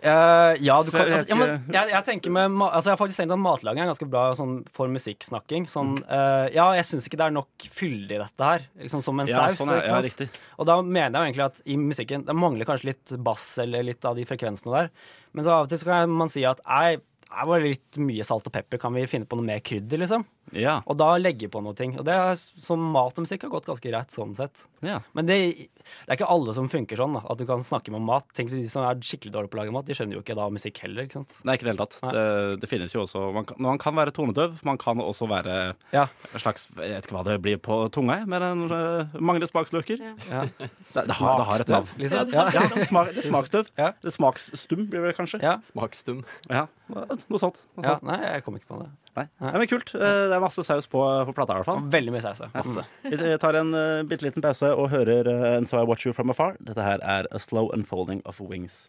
Uh, 0.02 0.56
ja, 0.66 0.78
du 0.82 0.88
kan, 0.90 1.04
Jeg 1.04 1.18
altså, 1.18 1.28
ja, 1.28 1.36
men 1.36 1.50
jeg, 1.70 1.90
jeg 1.92 2.04
tenker 2.06 2.32
med 2.32 2.54
altså, 2.64 2.88
Jeg 2.88 2.94
har 2.94 3.00
faktisk 3.02 3.20
tenkt 3.20 3.34
at 3.36 3.42
matlaging 3.42 3.82
er 3.84 3.90
ganske 3.90 4.08
bra 4.10 4.22
sånn, 4.38 4.54
for 4.72 4.90
musikksnakking. 4.92 5.68
Sånn, 5.70 5.94
uh, 6.08 6.48
ja, 6.54 6.70
jeg 6.78 6.88
syns 6.88 7.06
ikke 7.08 7.20
det 7.20 7.28
er 7.28 7.36
nok 7.36 7.68
fyldig 7.76 8.18
dette 8.24 8.48
her, 8.48 8.66
liksom 8.80 9.04
som 9.04 9.20
en 9.22 9.30
Ja, 9.30 9.44
saus. 9.44 9.60
sånn 9.60 9.74
er- 9.76 10.08
ikke 10.08 10.26
ja. 10.30 10.42
Og 10.56 10.68
da 10.70 10.80
mener 10.82 11.12
jeg 11.12 11.20
jo 11.20 11.28
egentlig 11.28 11.46
at 11.50 11.62
i 11.66 11.78
musikken 11.80 12.26
Det 12.26 12.36
mangler 12.36 12.68
kanskje 12.68 12.92
litt 12.92 13.14
bass 13.22 13.46
eller 13.62 13.84
litt 13.86 14.04
av 14.08 14.16
de 14.16 14.26
frekvensene 14.28 14.74
der. 14.74 14.92
Men 15.36 15.44
så 15.46 15.56
av 15.58 15.66
og 15.66 15.72
til 15.72 15.82
så 15.82 15.90
kan 15.92 16.10
man 16.22 16.32
si 16.32 16.44
at 16.48 16.60
nei, 16.66 16.96
det 17.32 17.48
var 17.48 17.62
litt 17.64 17.98
mye 18.00 18.24
salt 18.26 18.48
og 18.48 18.52
pepper. 18.52 18.80
Kan 18.80 18.96
vi 18.96 19.06
finne 19.08 19.28
på 19.28 19.38
noe 19.38 19.46
mer 19.46 19.62
krydder, 19.64 20.00
liksom? 20.02 20.24
Ja. 20.52 20.78
Og 20.86 20.96
da 21.00 21.14
legge 21.20 21.48
på 21.52 21.62
noe 21.64 21.74
ting. 21.78 21.94
Og 21.98 22.04
det 22.04 22.14
er, 22.14 22.34
som 22.36 22.80
mat 22.92 23.16
og 23.18 23.24
musikk 23.24 23.46
har 23.46 23.52
gått 23.54 23.66
ganske 23.70 23.88
greit 23.88 24.12
sånn 24.14 24.34
sett. 24.36 24.64
ja. 24.84 25.00
Men 25.16 25.26
det, 25.28 25.36
det 25.82 26.08
er 26.10 26.16
ikke 26.18 26.28
alle 26.32 26.52
som 26.56 26.68
funker 26.72 26.96
sånn, 27.00 27.14
da, 27.16 27.22
at 27.32 27.38
du 27.40 27.46
kan 27.48 27.62
snakke 27.64 27.90
med 27.94 28.04
mat. 28.06 28.26
Tenk 28.36 28.50
De 28.52 28.60
som 28.70 28.84
er 28.86 29.00
skikkelig 29.02 29.32
dårlige 29.34 29.52
på 29.52 29.58
å 29.58 29.62
lage 29.62 29.72
mat, 29.74 29.86
de 29.88 29.96
skjønner 29.96 30.18
jo 30.18 30.22
ikke 30.24 30.36
da 30.38 30.48
musikk 30.52 30.78
heller. 30.84 31.06
ikke 31.08 31.18
sant? 31.20 31.38
Nei, 31.44 31.56
ikke 31.56 31.66
det 31.68 31.72
hele 31.72 31.86
tatt. 31.86 31.96
Det, 32.14 32.60
det 32.62 32.70
finnes 32.70 32.92
jo 32.94 33.02
også 33.06 33.24
man 33.34 33.46
kan, 33.48 33.56
man 33.64 33.80
kan 33.82 33.96
være 33.96 34.12
tonedøv, 34.14 34.60
man 34.68 34.78
kan 34.80 35.00
også 35.02 35.28
være 35.30 35.56
Ja. 35.92 36.06
en 36.32 36.40
slags 36.42 36.68
Jeg 36.76 36.94
vet 36.96 37.06
ikke 37.08 37.16
hva 37.16 37.24
det 37.26 37.38
blir 37.42 37.58
på 37.62 37.78
tunga, 37.92 38.20
men 38.28 38.42
en 38.46 38.64
uh, 38.70 39.16
mangler 39.20 39.48
smaksløker. 39.50 40.00
ja. 40.30 40.44
Det, 40.58 40.68
det, 41.08 41.16
har, 41.18 41.38
det 41.38 41.46
har 41.48 41.60
et 41.64 41.68
navn. 41.72 41.92
liksom. 41.98 42.32
Ja, 42.32 42.44
Ja. 42.52 42.66
litt, 42.76 42.88
smak, 42.88 43.12
litt 43.16 43.26
smaksstøv. 43.26 43.68
Ja. 43.78 43.92
Litt 44.04 44.14
smaksstum 44.16 44.86
blir 44.90 45.06
det 45.08 45.16
kanskje. 45.16 45.40
Ja. 45.42 45.56
Smaksstum. 45.64 46.22
Ja, 46.50 46.66
Noe 46.92 47.38
sånt. 47.40 47.62
Noe 47.78 47.86
ja. 47.86 47.94
sånt. 47.96 48.02
Nei, 48.04 48.18
jeg 48.34 48.44
kom 48.44 48.56
ikke 48.58 48.68
på 48.74 48.78
det. 48.82 48.88
Nei. 49.12 49.26
Nei, 49.44 49.52
men 49.60 49.68
kult. 49.68 49.90
Eh, 49.94 50.00
Det 50.00 50.36
er 50.38 50.40
masse 50.40 50.62
saus 50.64 50.86
på, 50.88 51.00
på 51.28 51.34
plata 51.36 51.52
i 51.52 51.60
hvert 51.60 51.68
fall. 51.68 51.82
Veldig 51.92 52.14
mye 52.14 52.22
saus. 52.24 52.40
Masse. 52.54 52.84
Vi 53.04 53.34
tar 53.42 53.58
en 53.60 53.74
uh, 53.76 54.00
bitte 54.08 54.24
liten 54.24 54.44
pause 54.44 54.70
og 54.72 54.88
hører 54.94 55.28
uh, 55.28 55.56
And 55.58 55.68
So 55.68 55.82
I 55.82 55.84
Watch 55.84 56.06
You 56.08 56.14
From 56.16 56.32
Afar. 56.32 56.56
Dette 56.64 56.80
her 56.86 57.02
er 57.04 57.28
A 57.28 57.40
Slow 57.42 57.68
Unfolding 57.76 58.22
of 58.24 58.40
Wings. 58.40 58.86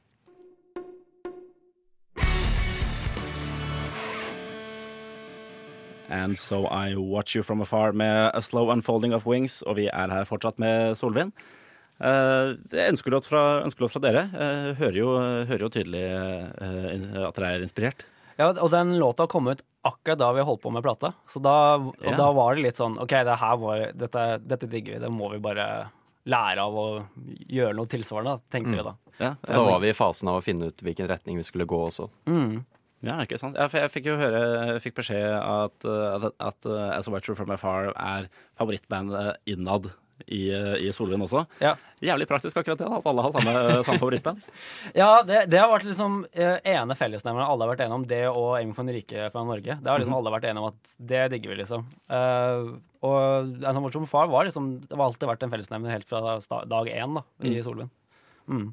And 6.14 6.38
So 6.38 6.68
I 6.68 6.96
Watch 6.96 7.36
You 7.36 7.44
From 7.44 7.62
Afar 7.62 7.92
med 7.92 8.32
A 8.34 8.42
Slow 8.42 8.72
Unfolding 8.72 9.14
of 9.16 9.26
Wings, 9.28 9.62
og 9.64 9.76
vi 9.80 9.88
er 9.92 10.12
her 10.14 10.28
fortsatt 10.30 10.60
med 10.62 10.96
Solvin. 11.00 11.32
Uh, 12.04 12.56
det 12.72 12.88
ønskelåt 12.92 13.28
fra, 13.30 13.64
ønskelåt 13.64 13.94
fra 13.96 14.02
dere. 14.04 14.26
Uh, 14.34 14.72
hører, 14.80 14.98
jo, 15.00 15.12
hører 15.48 15.64
jo 15.68 15.72
tydelig 15.74 16.04
uh, 16.04 17.28
at 17.28 17.38
dere 17.40 17.54
er 17.58 17.64
inspirert. 17.66 18.06
Ja, 18.40 18.50
og 18.54 18.72
den 18.74 18.96
låta 19.00 19.28
kom 19.30 19.48
ut 19.52 19.62
akkurat 19.86 20.18
da 20.22 20.32
vi 20.34 20.46
holdt 20.48 20.62
på 20.64 20.72
med 20.74 20.84
plata. 20.86 21.14
Så 21.28 21.42
da, 21.44 21.76
og 21.76 21.94
Ja. 22.02 22.16
da 22.18 22.32
var 22.34 22.56
det 22.56 22.64
litt 22.64 22.80
sånn 22.80 22.98
OK, 23.02 23.10
det 23.28 23.38
her 23.40 23.58
var, 23.62 23.92
dette, 23.94 24.24
dette 24.48 24.70
digger 24.72 24.96
vi. 24.96 25.00
Det 25.06 25.12
må 25.12 25.32
vi 25.34 25.40
bare 25.44 25.90
lære 26.26 26.64
av 26.64 26.74
å 26.74 26.86
gjøre 27.52 27.76
noe 27.76 27.90
tilsvarende, 27.92 28.38
tenkte 28.50 28.72
tenkte 28.72 28.78
vi 28.80 28.84
da. 28.88 28.94
Ja, 29.20 29.36
Så 29.44 29.54
da 29.54 29.64
var 29.68 29.80
vi 29.84 29.90
i 29.92 29.94
fasen 29.98 30.30
av 30.32 30.40
å 30.40 30.44
finne 30.44 30.72
ut 30.72 30.82
hvilken 30.82 31.08
retning 31.12 31.38
vi 31.38 31.44
skulle 31.44 31.66
gå 31.70 31.78
også. 31.90 32.10
Mm. 32.26 32.64
Ja, 33.04 33.18
ikke 33.26 33.38
sant? 33.38 33.58
Jeg, 33.60 33.70
jeg 33.76 33.92
fikk 33.92 34.06
jo 34.08 34.16
høre, 34.16 34.40
jeg 34.74 34.82
fikk 34.86 34.96
beskjed 35.02 35.34
at, 35.36 35.86
at, 35.86 36.30
at 36.40 36.66
uh, 36.72 36.96
As 36.96 37.10
a 37.10 37.12
Watcher 37.12 37.36
From 37.36 37.52
Afar 37.52 37.92
er 38.00 38.30
favorittbandet 38.58 39.36
innad 39.52 39.92
i, 40.28 40.44
i 40.88 40.92
Solvin 40.94 41.22
også. 41.26 41.44
Ja. 41.64 41.74
Jævlig 42.04 42.28
praktisk 42.30 42.58
akkurat 42.60 42.80
det, 42.80 42.88
at 42.88 43.08
alle 43.10 43.26
har 43.26 43.34
samme, 43.36 43.54
samme 43.88 44.02
favorittband. 44.02 44.44
Ja, 44.98 45.10
det, 45.28 45.46
det 45.52 45.62
har 45.62 45.72
vært 45.72 45.88
liksom 45.88 46.22
eh, 46.32 46.58
ene 46.74 46.98
fellesnevneren 47.00 47.48
alle 47.48 47.66
har 47.66 47.74
vært 47.74 47.86
enige 47.86 48.00
om, 48.00 48.08
det 48.10 48.22
og 48.32 48.50
Aiming 48.58 48.76
for 48.78 48.94
rike 48.96 49.30
fra 49.34 49.46
Norge. 49.48 49.78
Det 49.80 49.92
har 49.92 50.02
liksom 50.02 50.18
alle 50.18 50.36
vært 50.36 50.48
enige 50.50 50.64
om 50.64 50.72
at 50.72 50.96
det 51.14 51.24
digger 51.34 51.54
vi, 51.54 51.60
liksom. 51.64 51.88
Uh, 52.12 52.76
og 53.04 53.66
en 53.68 53.92
som 53.92 54.08
far 54.08 54.30
var 54.32 54.48
liksom 54.48 54.70
Det 54.86 54.96
har 54.96 55.04
alltid 55.04 55.28
vært 55.28 55.42
en 55.44 55.52
fellesnevner 55.52 55.92
helt 55.92 56.08
fra 56.08 56.38
dag 56.72 56.92
én 56.92 57.20
da, 57.20 57.26
i 57.44 57.58
Solvin. 57.66 57.92
Mm. 58.48 58.72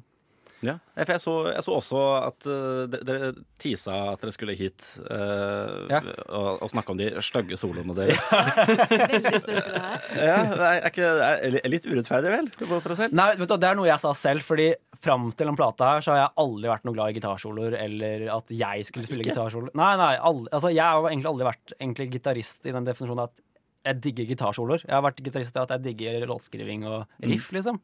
Ja, 0.65 0.75
for 0.93 1.11
jeg 1.15 1.21
så, 1.23 1.33
jeg 1.49 1.63
så 1.65 1.75
også 1.79 2.01
at 2.19 2.47
uh, 2.49 2.83
dere 2.91 3.31
tisa 3.61 3.95
at 4.13 4.21
dere 4.21 4.33
skulle 4.35 4.55
hit 4.57 4.85
uh, 5.07 5.87
Ja. 5.89 6.01
og, 6.27 6.61
og 6.61 6.71
snakke 6.73 6.93
om 6.93 6.99
de 7.01 7.09
stygge 7.25 7.57
soloene 7.59 7.95
deres. 7.97 8.29
Veldig 9.15 9.41
spent 9.41 9.65
på 9.65 9.73
det 9.73 9.81
her. 9.81 10.05
ja, 10.21 10.37
er, 10.69 10.87
ikke, 10.91 11.09
det 11.17 11.63
er 11.63 11.73
litt 11.73 11.87
urettferdig, 11.89 12.33
vel? 12.35 12.51
selv? 12.99 13.17
Nei, 13.17 13.29
vet 13.39 13.49
du, 13.49 13.57
Det 13.57 13.71
er 13.71 13.79
noe 13.79 13.89
jeg 13.89 14.03
sa 14.03 14.13
selv, 14.17 14.45
fordi 14.45 14.69
fram 15.01 15.29
til 15.33 15.49
den 15.49 15.57
plata 15.57 15.95
her 15.95 16.05
så 16.05 16.13
har 16.13 16.21
jeg 16.23 16.33
aldri 16.45 16.71
vært 16.71 16.85
noe 16.87 16.97
glad 16.97 17.11
i 17.11 17.17
gitarsoloer, 17.17 17.77
eller 17.81 18.27
at 18.37 18.53
jeg 18.53 18.89
skulle 18.89 19.09
spille 19.09 19.25
gitarsoloer. 19.25 19.73
Nei, 19.77 19.93
nei, 20.01 20.13
aldri, 20.21 20.51
altså 20.53 20.73
Jeg 20.73 20.85
har 20.85 21.09
egentlig 21.09 21.31
aldri 21.33 21.49
vært 21.49 21.75
egentlig 21.79 22.11
gitarist 22.19 22.69
i 22.69 22.75
den 22.75 22.87
definisjonen 22.87 23.25
at 23.25 23.41
jeg 23.81 24.01
digger 24.05 24.29
gitarsoloer. 24.29 24.83
Jeg 24.85 24.93
har 24.93 25.03
vært 25.05 25.21
gitarist 25.25 25.55
i 25.57 25.61
at 25.61 25.71
jeg 25.73 25.85
digger 25.89 26.25
låtskriving 26.29 26.85
og 26.85 27.23
riff, 27.25 27.49
liksom. 27.55 27.81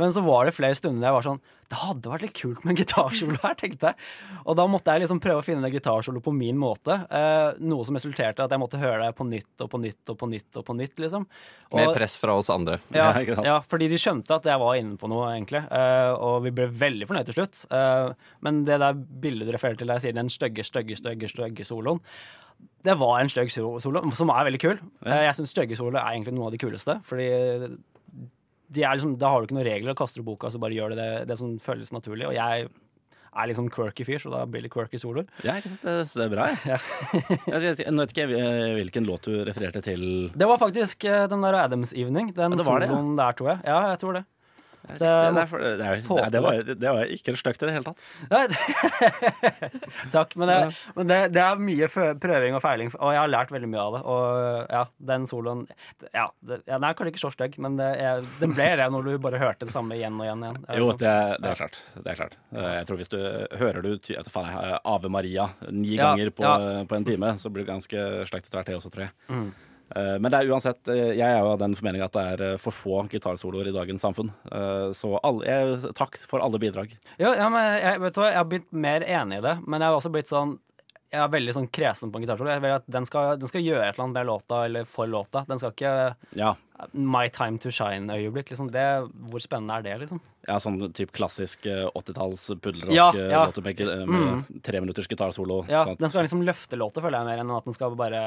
Men 0.00 0.12
så 0.14 0.22
var 0.24 0.46
det 0.48 0.54
flere 0.56 0.76
stunder 0.78 1.02
der 1.02 1.10
jeg 1.10 1.16
var 1.18 1.26
sånn 1.26 1.40
Det 1.72 1.78
hadde 1.80 2.10
vært 2.12 2.24
litt 2.26 2.34
kult 2.36 2.64
med 2.64 2.74
en 2.74 2.78
gitarsolo 2.82 3.38
her, 3.42 3.54
tenkte 3.58 3.90
jeg. 3.92 4.08
Og 4.44 4.56
da 4.58 4.66
måtte 4.68 4.92
jeg 4.92 5.04
liksom 5.04 5.20
prøve 5.24 5.40
å 5.40 5.46
finne 5.46 5.64
en 5.68 5.72
gitarsolo 5.72 6.20
på 6.24 6.34
min 6.36 6.58
måte. 6.60 6.98
Eh, 7.08 7.60
noe 7.64 7.86
som 7.88 7.96
resulterte 7.96 8.42
i 8.42 8.44
at 8.44 8.52
jeg 8.52 8.60
måtte 8.60 8.80
høre 8.82 9.06
det 9.06 9.16
på 9.16 9.24
nytt 9.28 9.64
og 9.64 9.70
på 9.72 9.80
nytt 9.80 10.12
og 10.12 10.18
på 10.20 10.28
nytt 10.28 10.60
og 10.60 10.66
på 10.68 10.76
nytt, 10.76 10.94
liksom. 11.00 11.24
Med 11.72 11.94
press 11.96 12.18
fra 12.20 12.36
oss 12.36 12.52
andre. 12.52 12.76
ja, 12.92 13.08
Ja, 13.48 13.56
fordi 13.64 13.88
de 13.88 14.00
skjønte 14.00 14.36
at 14.36 14.48
jeg 14.48 14.60
var 14.60 14.76
inne 14.80 14.98
på 15.00 15.08
noe, 15.12 15.30
egentlig. 15.32 15.64
Eh, 15.72 16.12
og 16.12 16.42
vi 16.44 16.52
ble 16.58 16.68
veldig 16.68 17.08
fornøyd 17.08 17.30
til 17.30 17.38
slutt. 17.40 17.64
Eh, 17.72 18.12
men 18.44 18.62
det 18.68 18.80
der 18.84 18.92
bildet 18.96 19.48
du 19.48 19.56
refererer 19.56 19.80
til 19.80 19.88
der 19.88 20.00
jeg 20.00 20.10
sier 20.10 20.20
den 20.20 20.32
stygge, 20.32 20.66
stygge, 20.68 21.00
stygge, 21.00 21.32
stygge 21.32 21.68
soloen, 21.68 22.04
det 22.82 22.94
var 22.98 23.20
en 23.20 23.30
stygg 23.30 23.50
solo, 23.54 23.78
som 24.14 24.30
er 24.34 24.46
veldig 24.48 24.60
kul. 24.60 24.76
Eh, 25.06 25.24
jeg 25.28 25.38
syns 25.38 25.52
stygge 25.54 25.78
solo 25.78 25.98
er 25.98 26.12
egentlig 26.12 26.34
noe 26.36 26.48
av 26.50 26.54
de 26.54 26.60
kuleste. 26.62 26.98
Fordi 27.06 27.28
liksom, 28.80 29.18
da 29.20 29.28
har 29.28 29.40
du 29.40 29.46
ikke 29.46 29.58
noen 29.58 29.68
regler, 29.68 29.90
og 29.92 29.96
kaster 30.00 30.20
du 30.22 30.24
boka, 30.24 30.48
så 30.50 30.58
bare 30.62 30.72
gjør 30.72 30.90
du 30.90 30.96
det, 30.96 31.10
det 31.28 31.36
som 31.38 31.58
føles 31.60 31.92
naturlig. 31.92 32.26
Og 32.30 32.34
jeg 32.34 32.68
er 33.32 33.46
liksom 33.48 33.70
quirky 33.72 34.04
fyr, 34.04 34.18
så 34.20 34.28
da 34.32 34.42
blir 34.44 34.60
det 34.62 34.70
quirky 34.72 34.98
soloer. 35.00 35.24
Ja, 35.44 35.54
ikke 35.60 35.70
sant? 35.72 35.82
Det, 35.84 35.94
det 36.12 36.24
er 36.26 36.32
bra, 36.34 36.46
jeg. 36.72 36.80
jeg. 37.48 37.60
vet 37.64 37.80
ikke- 37.80 38.20
jeg 38.26 38.34
eh, 38.40 38.74
hvilken 38.80 39.06
låt 39.08 39.22
du 39.28 39.44
refererte 39.44 39.80
til. 39.82 40.30
Det 40.36 40.48
var 40.48 40.58
faktisk 40.60 41.04
eh, 41.08 41.26
den 41.32 41.40
der 41.44 41.54
Adams 41.64 41.92
Evening. 41.92 42.32
Den 42.36 42.52
Ja, 42.52 42.56
det 42.56 42.64
det, 42.84 42.88
ja. 42.90 42.96
soloen 42.96 43.16
der, 43.16 43.32
tror 43.38 43.48
jeg. 43.54 43.60
Ja, 43.64 43.78
jeg 43.94 43.98
tror 44.04 44.12
det. 44.20 44.24
Det, 44.82 45.06
er 45.06 45.46
for- 45.46 45.62
er- 45.62 46.40
var, 46.42 46.62
det 46.66 46.90
var 46.96 47.04
ikke 47.14 47.36
stygt 47.38 47.62
i 47.62 47.66
det 47.68 47.74
hele 47.76 47.84
tatt. 47.86 48.00
Nei, 48.32 48.46
Takk. 50.12 50.34
Men, 50.36 50.48
det, 50.48 50.56
men 50.96 51.06
det, 51.10 51.18
det 51.34 51.42
er 51.44 51.60
mye 51.62 51.88
prøving 52.20 52.56
og 52.58 52.62
feiling, 52.64 52.90
og 52.98 53.12
jeg 53.14 53.20
har 53.22 53.30
lært 53.32 53.52
veldig 53.54 53.70
mye 53.72 53.82
av 53.84 53.94
det. 53.96 54.02
Og 54.12 54.72
ja, 54.74 54.82
den 55.12 55.26
soloen 55.30 55.62
ja, 56.12 56.26
ja, 56.26 56.28
Den 56.66 56.86
er 56.88 56.96
kanskje 56.98 57.12
ikke 57.14 57.22
så 57.24 57.32
stygg, 57.34 57.58
men 57.62 57.78
det, 57.80 57.88
jeg, 58.00 58.26
den 58.40 58.54
ble 58.56 58.68
det 58.82 58.88
når 58.94 59.08
du 59.08 59.12
bare 59.22 59.40
hørte 59.42 59.68
det 59.68 59.74
samme 59.74 59.96
igjen 59.98 60.18
og 60.18 60.26
igjen. 60.26 60.42
og 60.42 60.50
igjen. 60.50 60.66
Jo, 60.68 60.84
liksom- 60.90 61.02
det, 61.04 61.14
det 61.46 61.52
er 61.54 61.60
klart. 61.62 61.80
Det 61.96 62.06
er 62.14 62.20
klart. 62.22 62.38
Eh, 62.52 62.70
Jeg 62.82 62.86
tror 62.90 63.02
hvis 63.02 63.12
du 63.12 63.18
hører 63.62 63.82
du 63.86 63.90
ty- 63.98 64.16
faen, 64.32 64.50
Ave 64.84 65.08
Maria 65.12 65.48
ni 65.70 65.96
Ja, 65.96 66.10
ganger 66.12 66.30
på, 66.34 66.42
ja. 66.46 66.84
på 66.88 66.96
en 66.98 67.04
time, 67.06 67.34
så 67.38 67.50
blir 67.52 67.64
det 67.66 67.72
ganske 67.74 68.08
stygt 68.28 68.46
etter 68.48 68.58
hvert, 68.58 68.66
det 68.72 68.76
også, 68.80 68.90
tror 68.92 69.06
jeg. 69.06 69.14
Mm. 69.28 69.52
Eh, 69.96 70.16
Men 70.18 70.30
det 70.32 70.40
er 70.40 70.50
uansett 70.52 70.88
eh, 70.88 71.12
Jeg 71.18 71.26
er 71.28 71.38
jo 71.42 71.52
av 71.52 71.58
den 71.60 71.74
formening 71.78 72.02
at 72.06 72.12
det 72.16 72.24
er 72.32 72.44
eh, 72.52 72.56
for 72.62 72.72
få 72.76 73.02
gitarsoloer 73.12 73.68
i 73.70 73.76
dagens 73.76 74.02
samfunn. 74.04 74.32
Så 74.96 75.14
alle, 75.22 75.44
jeg, 75.46 75.92
takk 75.98 76.16
for 76.28 76.42
alle 76.44 76.58
bidrag. 76.62 76.92
Ja, 77.20 77.34
ja, 77.36 77.48
men 77.52 77.78
jeg, 77.80 78.00
vet 78.02 78.14
du 78.16 78.20
hva, 78.22 78.30
jeg 78.32 78.40
har 78.42 78.50
blitt 78.50 78.68
mer 78.72 79.04
enig 79.06 79.40
i 79.40 79.46
det, 79.46 79.56
men 79.66 79.80
jeg 79.80 79.88
har 79.92 79.98
også 80.00 80.12
blitt 80.14 80.30
sånn 80.32 80.58
jeg 81.12 81.20
er 81.20 81.28
veldig 81.28 81.52
sånn 81.52 81.66
kresen 81.68 82.08
på 82.08 82.16
en 82.16 82.22
gitarsolo. 82.24 82.48
Jeg 82.48 82.62
vil 82.64 82.72
at 82.72 82.86
den 82.88 83.04
skal, 83.04 83.34
den 83.36 83.50
skal 83.50 83.60
gjøre 83.60 83.82
et 83.84 83.90
eller 83.98 84.06
annet 84.06 84.14
med 84.16 84.28
låta 84.30 84.60
eller 84.64 84.86
for 84.88 85.10
låta. 85.12 85.42
Den 85.44 85.58
skal 85.60 85.74
ikke 85.74 85.90
Ja, 86.40 86.54
My 86.96 87.26
time 87.28 87.60
to 87.60 87.68
shine-øyeblikk. 87.68 88.48
Liksom. 88.54 88.70
Det, 88.72 88.84
hvor 89.28 89.42
spennende 89.44 89.76
er 89.76 89.84
det, 89.84 89.98
liksom? 90.06 90.22
ja 90.48 90.56
sånn 90.58 90.80
typ 90.96 91.12
klassisk 91.14 91.68
eh, 91.70 91.84
80-talls 91.94 92.46
puddelrock 92.64 92.96
Ja, 92.96 93.10
ja. 93.14 93.42
låter 93.44 93.62
med, 93.62 93.82
med 94.08 94.62
tre 94.66 94.80
minutters 94.82 95.06
gitarsolo. 95.06 95.60
Ja, 95.68 95.84
sånn 95.84 95.92
at- 95.98 96.00
Den 96.00 96.10
skal 96.14 96.24
liksom 96.26 96.42
løfte 96.48 96.80
låta, 96.80 97.04
føler 97.04 97.20
jeg, 97.20 97.28
mer 97.28 97.44
enn 97.44 97.52
at 97.60 97.68
den 97.68 97.76
skal 97.76 97.94
bare 98.00 98.22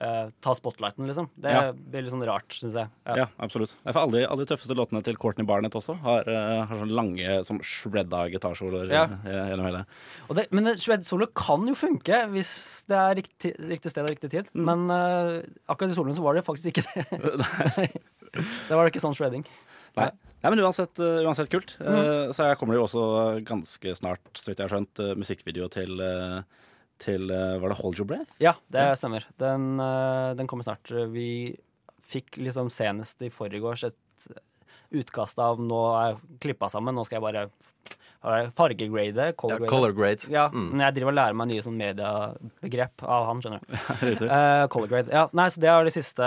eh, 0.00 0.28
ta 0.44 0.54
spotlighten, 0.54 1.06
liksom. 1.08 1.28
Det 1.36 1.50
Ja. 1.52 1.72
blir 1.72 2.02
litt 2.02 2.12
sånn 2.12 2.24
rart, 2.26 2.48
syns 2.54 2.74
jeg. 2.74 2.88
Ja, 3.06 3.26
absolutt. 3.38 3.74
Ja, 3.84 3.92
For 3.92 4.00
alle, 4.00 4.26
alle 4.28 4.44
de 4.44 4.54
tøffeste 4.54 4.76
låtene 4.78 5.02
til 5.02 5.16
Courtney 5.16 5.46
Barnett 5.46 5.72
også 5.74 5.96
har, 6.00 6.28
uh, 6.28 6.64
har 6.66 6.76
sånne 6.76 6.94
lange, 6.94 7.38
sånn 7.44 7.60
shredda 7.60 8.30
gitarsoloer 8.32 8.90
Ja. 8.90 9.04
eh, 9.04 9.48
gjennom 9.50 9.66
hele. 9.66 9.86
Det, 10.34 10.46
men 10.52 10.64
shred-solo 10.76 11.26
kan 11.34 11.66
jo 11.66 11.74
funke 11.74 12.28
hvis 12.30 12.84
det 12.86 12.96
er 12.96 13.14
riktig, 13.16 13.56
riktig 13.58 13.90
sted 13.90 14.04
og 14.04 14.10
riktig 14.10 14.30
tid. 14.30 14.50
Mm. 14.54 14.64
Men 14.64 14.90
uh, 14.90 15.42
akkurat 15.68 15.90
i 15.90 15.94
soloen 15.98 16.14
så 16.14 16.22
var 16.22 16.34
det 16.34 16.44
faktisk 16.44 16.72
ikke 16.72 16.86
det. 16.86 17.88
det 18.68 18.76
var 18.76 18.86
ikke 18.88 19.02
sånn 19.02 19.16
shredding. 19.16 19.44
Nei. 19.96 20.10
Nei, 20.38 20.50
men 20.52 20.60
uansett, 20.62 20.94
uansett 21.00 21.50
kult. 21.50 21.72
Mm. 21.82 22.30
Så 22.32 22.44
her 22.46 22.54
kommer 22.54 22.76
det 22.76 22.78
jo 22.78 22.86
også 22.86 23.04
ganske 23.42 23.94
snart, 23.98 24.20
så 24.38 24.52
vidt 24.52 24.60
jeg 24.62 24.68
har 24.68 24.74
skjønt, 24.76 25.00
musikkvideo 25.18 25.66
til, 25.74 25.98
eh, 25.98 26.42
til 27.02 27.30
eh, 27.30 27.56
Var 27.62 27.72
det 27.72 27.78
Hold 27.80 28.00
Your 28.00 28.08
Breath? 28.10 28.36
Ja, 28.42 28.56
det 28.72 28.90
stemmer. 29.00 29.26
Den, 29.40 29.70
eh, 29.82 30.34
den 30.38 30.50
kommer 30.50 30.66
snart. 30.66 30.90
Vi 31.14 31.56
fikk 32.08 32.38
liksom 32.40 32.70
senest 32.72 33.22
i 33.22 33.30
forgårs 33.32 33.84
et 33.90 34.28
utkast 34.96 35.38
av 35.42 35.60
Nå 35.60 35.80
er 35.98 36.20
klippa 36.40 36.70
sammen, 36.72 36.96
nå 36.96 37.04
skal 37.04 37.18
jeg 37.18 37.26
bare 37.26 37.48
fargegrade. 38.22 39.32
Color 39.36 39.60
ja, 39.62 39.66
color 39.70 39.92
grade. 39.92 40.28
Ja, 40.30 40.48
Mm. 40.48 40.70
men 40.72 40.80
jeg 40.80 40.94
driver 40.96 41.12
og 41.12 41.18
lærer 41.18 41.34
meg 41.38 41.48
nye 41.48 41.62
sånn 41.62 41.76
mediebegrep 41.78 43.02
av 43.04 43.26
han, 43.28 43.40
skjønner 43.42 43.60
du. 43.62 44.26
Eh, 44.38 44.66
color 44.72 44.88
grade. 44.90 45.12
Ja, 45.12 45.26
nei, 45.32 45.46
så 45.52 45.60
det 45.62 45.68
er 45.70 45.84
det 45.88 45.92
siste 45.94 46.26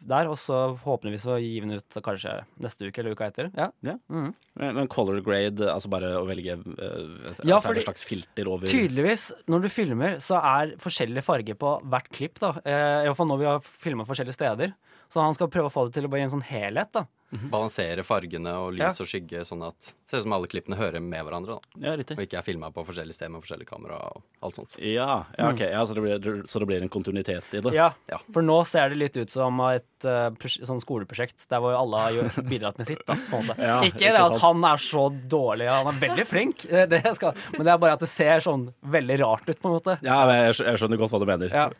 der, 0.00 0.28
og 0.30 0.36
så 0.40 0.76
håpeligvis 0.84 1.24
å 1.30 1.38
gi 1.40 1.60
den 1.64 1.72
ut 1.78 1.98
kanskje 2.04 2.34
neste 2.62 2.86
uke 2.88 3.00
eller 3.02 3.16
uka 3.16 3.28
etter. 3.30 3.50
Ja. 3.56 3.70
Ja. 3.82 3.96
Mm. 4.12 4.32
Men, 4.60 4.88
color 4.92 5.20
grade, 5.24 5.60
altså 5.72 5.88
bare 5.92 6.12
å 6.20 6.26
velge 6.28 6.52
eh, 6.58 7.34
Ja, 7.44 7.56
altså 7.56 7.72
fordi- 7.72 7.84
slags 7.86 8.04
filter 8.04 8.48
over 8.48 8.66
Tydeligvis, 8.66 9.30
når 9.48 9.62
du 9.62 9.68
filmer, 9.72 10.16
så 10.20 10.38
er 10.42 10.76
forskjellig 10.82 11.22
farge 11.24 11.54
på 11.58 11.76
hvert 11.88 12.08
klipp. 12.12 12.38
da. 12.38 12.52
Uh, 12.64 13.02
I 13.02 13.06
hvert 13.08 13.16
fall 13.16 13.26
når 13.32 13.38
vi 13.38 13.44
har 13.50 13.60
filma 13.60 14.04
forskjellige 14.06 14.34
steder. 14.36 14.74
Så 15.12 15.20
han 15.20 15.34
skal 15.36 15.50
prøve 15.52 15.68
å 15.68 15.72
få 15.74 15.86
det 15.88 15.98
til 15.98 16.06
å 16.08 16.12
bli 16.12 16.22
en 16.24 16.32
sånn 16.32 16.46
helhet. 16.48 16.92
da 16.96 17.06
Balansere 17.48 18.02
fargene 18.04 18.50
og 18.60 18.74
lys 18.76 18.98
og 19.00 19.08
skygge, 19.08 19.40
sånn 19.48 19.62
at 19.64 19.76
det 19.80 20.10
ser 20.10 20.20
ut 20.20 20.24
som 20.26 20.34
alle 20.36 20.48
klippene 20.52 20.76
hører 20.76 21.00
med 21.00 21.24
hverandre. 21.24 21.54
da. 21.56 21.80
Ja, 21.80 21.94
riktig. 21.96 22.18
Og 22.18 22.26
ikke 22.26 22.38
er 22.42 22.44
filma 22.44 22.68
på 22.74 22.84
forskjellige 22.84 23.16
steder 23.16 23.32
med 23.32 23.44
forskjellige 23.44 23.70
kamera 23.70 23.96
og 24.10 24.20
alt 24.44 24.58
sånt. 24.58 24.76
Ja, 24.84 25.22
ja 25.38 25.48
ok. 25.48 25.62
Ja, 25.64 25.80
så, 25.88 25.96
det 25.96 26.04
blir, 26.04 26.42
så 26.48 26.60
det 26.60 26.68
blir 26.68 26.84
en 26.84 26.92
kontinuitet 26.92 27.56
i 27.56 27.62
det? 27.64 27.72
Ja, 27.76 27.90
Ja. 28.10 28.18
For 28.34 28.44
nå 28.44 28.58
ser 28.68 28.92
det 28.92 28.98
litt 29.00 29.16
ut 29.16 29.32
som 29.32 29.60
et 29.64 30.04
uh, 30.08 30.28
sånn 30.68 30.82
skoleprosjekt 30.84 31.46
der 31.48 31.62
hvor 31.64 31.76
alle 31.78 32.02
har 32.04 32.18
gjort- 32.18 32.42
bidratt 32.52 32.80
med 32.82 32.90
sitt. 32.90 33.00
da 33.08 33.16
på 33.30 33.40
en 33.40 33.48
måte. 33.48 33.56
Ja, 33.64 33.78
Ikke 33.80 34.02
ikke 34.02 34.12
det 34.18 34.24
at 34.26 34.40
han 34.44 34.64
er 34.68 34.84
så 34.84 35.06
dårlig, 35.36 35.70
han 35.72 35.88
er 35.88 36.02
veldig 36.04 36.26
flink, 36.28 36.66
eh, 36.72 36.84
det 36.90 37.00
skal, 37.16 37.32
men 37.56 37.64
det 37.64 37.72
er 37.72 37.80
bare 37.80 37.96
at 37.96 38.04
det 38.04 38.10
ser 38.12 38.44
sånn 38.44 38.68
veldig 38.84 39.18
rart 39.24 39.48
ut. 39.48 39.56
på 39.56 39.70
en 39.72 39.78
måte 39.78 39.96
Ja, 40.04 40.20
jeg 40.28 40.60
skjønner 40.76 41.00
godt 41.00 41.16
hva 41.16 41.22
du 41.24 41.28
mener. 41.32 41.48
Ja. 41.48 41.70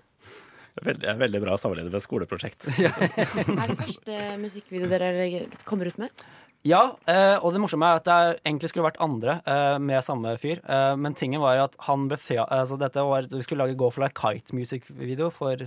Veldig, 0.81 1.17
veldig 1.21 1.41
bra 1.43 1.57
sammenlignet 1.61 1.93
med 1.93 1.99
et 2.01 2.07
skoleprosjekt. 2.07 2.65
Er 2.73 3.67
det 3.69 3.77
første 3.77 4.21
musikkvideo 4.41 4.89
dere 4.89 5.43
kommer 5.69 5.91
ut 5.91 5.99
med? 6.01 6.25
Ja, 6.65 6.95
eh, 7.11 7.37
og 7.43 7.53
det 7.53 7.61
morsomme 7.61 7.89
er 7.91 7.99
at 7.99 8.07
det 8.07 8.17
egentlig 8.47 8.71
skulle 8.71 8.87
vært 8.87 9.01
andre 9.03 9.41
eh, 9.51 9.77
med 9.83 10.01
samme 10.07 10.33
fyr. 10.41 10.63
Eh, 10.63 10.93
men 10.97 11.17
tingen 11.19 11.43
var 11.43 11.59
at 11.65 11.75
han 11.89 12.07
ble 12.09 12.17
fra, 12.23 12.47
altså 12.55 12.79
dette 12.81 13.03
var, 13.05 13.27
Vi 13.33 13.43
skulle 13.45 13.67
lage 13.67 13.77
Go 13.81 13.91
for 13.91 14.05
like 14.05 14.15
Kite 14.17 14.55
music-video 14.57 15.29
for 15.35 15.67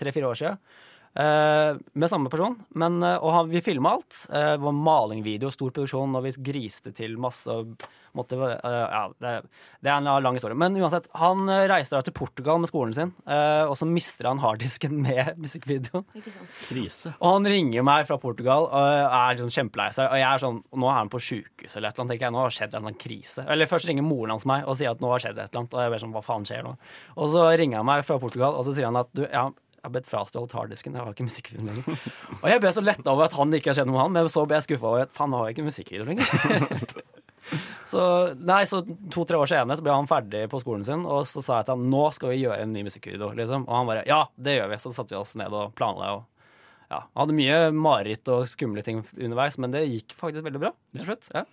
tre-fire 0.00 0.30
år 0.32 0.40
siden. 0.40 0.58
eh, 1.20 1.76
med 1.92 2.10
samme 2.10 2.32
person. 2.32 2.56
Men, 2.74 3.02
og 3.04 3.52
vi 3.52 3.60
filma 3.60 3.94
alt. 3.98 4.24
Eh, 4.32 4.54
det 4.56 4.64
var 4.64 4.78
malingvideo, 4.80 5.52
stor 5.52 5.70
produksjon, 5.76 6.16
og 6.16 6.24
vi 6.24 6.34
griste 6.50 6.94
til 6.96 7.18
masse. 7.20 7.46
og 7.52 7.76
Måtte, 8.16 8.36
uh, 8.36 8.50
ja, 8.66 9.02
det, 9.22 9.32
det 9.84 9.90
er 9.92 10.00
en 10.00 10.08
lang 10.24 10.36
historie. 10.38 10.58
Men 10.58 10.76
uansett, 10.80 11.06
han 11.18 11.44
eh, 11.50 11.66
reiste 11.70 11.96
da 11.96 12.02
til 12.06 12.14
Portugal 12.16 12.58
med 12.62 12.70
skolen 12.70 12.94
sin, 12.96 13.12
uh, 13.30 13.68
og 13.70 13.76
så 13.78 13.88
mister 13.88 14.30
han 14.30 14.42
harddisken 14.42 14.96
med 15.06 15.38
musikkvideoen. 15.40 16.06
Krise. 16.66 17.14
Og 17.18 17.36
han 17.36 17.50
ringer 17.50 17.86
meg 17.86 18.08
fra 18.10 18.18
Portugal 18.22 18.68
og 18.68 18.90
er 19.06 19.38
liksom 19.38 19.52
kjempelei 19.54 19.90
seg. 19.96 20.10
Og 20.10 20.22
jeg 20.22 20.28
er 20.28 20.44
sånn, 20.44 20.60
nå 20.74 20.90
er 20.90 20.98
han 20.98 21.12
på 21.12 21.22
sjukehus 21.22 21.76
eller 21.76 21.90
et 21.90 21.94
eller 21.94 22.06
annet. 22.06 22.14
tenker 22.14 22.28
jeg, 22.28 22.36
Nå 22.36 22.44
har 22.44 22.54
skjedd 22.54 22.70
en 22.70 22.78
eller 22.80 22.92
annen 22.92 23.00
krise. 23.00 23.46
Eller 23.50 23.70
først 23.70 23.90
ringer 23.90 24.06
moren 24.06 24.34
hans 24.36 24.46
meg 24.48 24.66
og 24.66 24.78
sier 24.78 24.92
at 24.92 25.02
nå 25.02 25.10
har 25.12 25.22
skjedd 25.22 25.38
et 25.38 25.48
eller 25.48 25.64
annet. 25.64 25.76
Og 25.76 25.84
jeg 25.84 25.94
blir 25.94 26.04
sånn, 26.04 26.14
hva 26.14 26.24
faen 26.24 26.46
skjer 26.48 26.66
nå? 26.66 26.76
Og 27.16 27.32
så 27.32 27.48
ringer 27.60 27.82
han 27.82 27.90
meg 27.90 28.06
fra 28.06 28.20
Portugal 28.22 28.58
og 28.58 28.66
så 28.66 28.74
sier 28.76 28.90
han 28.90 28.98
at 29.00 29.10
du, 29.16 29.24
ja, 29.26 29.48
jeg 29.80 29.88
har 29.88 29.92
bedt 29.94 30.08
frastjålet 30.10 30.52
harddisken. 30.52 30.96
Jeg 30.96 31.00
har 31.06 31.14
ikke 31.14 31.24
musikkvideo 31.24 31.64
lenger. 31.64 32.08
Og 32.42 32.50
jeg 32.52 32.60
ble 32.60 32.72
så 32.76 32.82
letta 32.84 33.14
over 33.14 33.30
at 33.30 33.36
han 33.38 33.54
ikke 33.56 33.70
har 33.70 33.78
skjedd 33.78 33.88
noe 33.88 33.96
med 33.96 34.02
han, 34.02 34.12
men 34.12 34.28
så 34.32 34.44
ble 34.44 34.58
jeg 34.58 34.66
skuffa 34.66 34.90
over 34.90 35.06
at 35.06 35.14
faen, 35.16 35.32
nå 35.32 35.40
har 35.40 35.48
jeg 35.48 35.56
ikke 35.56 35.68
musikkvideo 35.70 36.08
lenger. 36.10 37.00
Så, 37.90 38.02
nei, 38.38 38.60
så 38.70 38.82
to-tre 39.10 39.38
år 39.40 39.48
senere 39.50 39.76
så 39.78 39.82
ble 39.86 39.94
han 39.96 40.06
ferdig 40.10 40.44
på 40.52 40.60
skolen 40.62 40.84
sin, 40.86 41.02
og 41.10 41.24
så 41.26 41.42
sa 41.42 41.58
jeg 41.60 41.66
til 41.70 41.74
han 41.78 41.88
nå 41.90 42.02
skal 42.14 42.30
vi 42.32 42.42
gjøre 42.44 42.60
en 42.62 42.74
ny 42.76 42.84
musikkvideo. 42.86 43.32
Liksom. 43.38 43.64
Og 43.66 43.74
han 43.80 43.88
bare 43.90 44.04
ja, 44.06 44.20
det 44.38 44.58
gjør 44.60 44.70
vi. 44.70 44.78
Så 44.84 44.92
satte 44.94 45.14
vi 45.16 45.18
oss 45.20 45.34
ned 45.40 45.50
og 45.56 45.72
planla. 45.78 46.12
Og, 46.20 46.26
ja, 46.90 47.02
hadde 47.18 47.34
mye 47.38 47.58
mareritt 47.74 48.28
og 48.34 48.46
skumle 48.50 48.82
ting 48.86 49.02
underveis, 49.16 49.58
men 49.62 49.74
det 49.74 49.84
gikk 49.90 50.14
faktisk 50.18 50.46
veldig 50.46 50.62
bra 50.62 50.72
til 50.96 51.08
slutt. 51.10 51.32
Ja. 51.34 51.44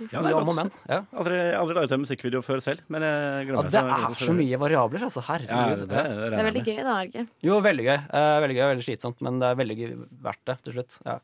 Ja, 0.00 0.22
det 0.24 0.30
er 0.30 0.32
Ja, 0.32 0.36
godt. 0.38 0.46
moment. 0.48 0.76
Ja. 0.88 0.98
Aldri, 1.12 1.38
aldri 1.52 1.74
laget 1.76 1.92
en 1.92 2.00
musikkvideo 2.06 2.40
før 2.40 2.62
selv, 2.64 2.80
men 2.88 3.02
jeg 3.04 3.50
Ja, 3.52 3.62
det 3.68 3.80
er 3.84 4.14
så 4.16 4.32
mye 4.32 4.56
variabler, 4.62 5.02
altså. 5.04 5.20
Ja, 5.20 5.34
Herregud. 5.44 5.82
det, 5.90 5.96
Ja. 6.00 6.30
Det 6.30 6.38
er 6.40 6.46
veldig 6.48 6.62
gøy, 6.64 6.78
da. 6.86 6.94
er? 7.20 7.26
Jo, 7.44 7.58
veldig 7.60 7.84
gøy. 7.84 7.98
Eh, 8.08 8.36
veldig 8.46 8.56
gøy, 8.56 8.64
veldig 8.70 8.86
slitsomt, 8.86 9.20
men 9.20 9.38
det 9.42 9.50
er 9.50 9.58
veldig 9.60 9.76
gøy 9.76 9.92
verdt 10.24 10.44
det 10.48 10.56
til 10.64 10.72
slutt. 10.78 10.96
Ja. 11.04 11.18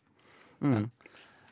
Mm. 0.61 0.91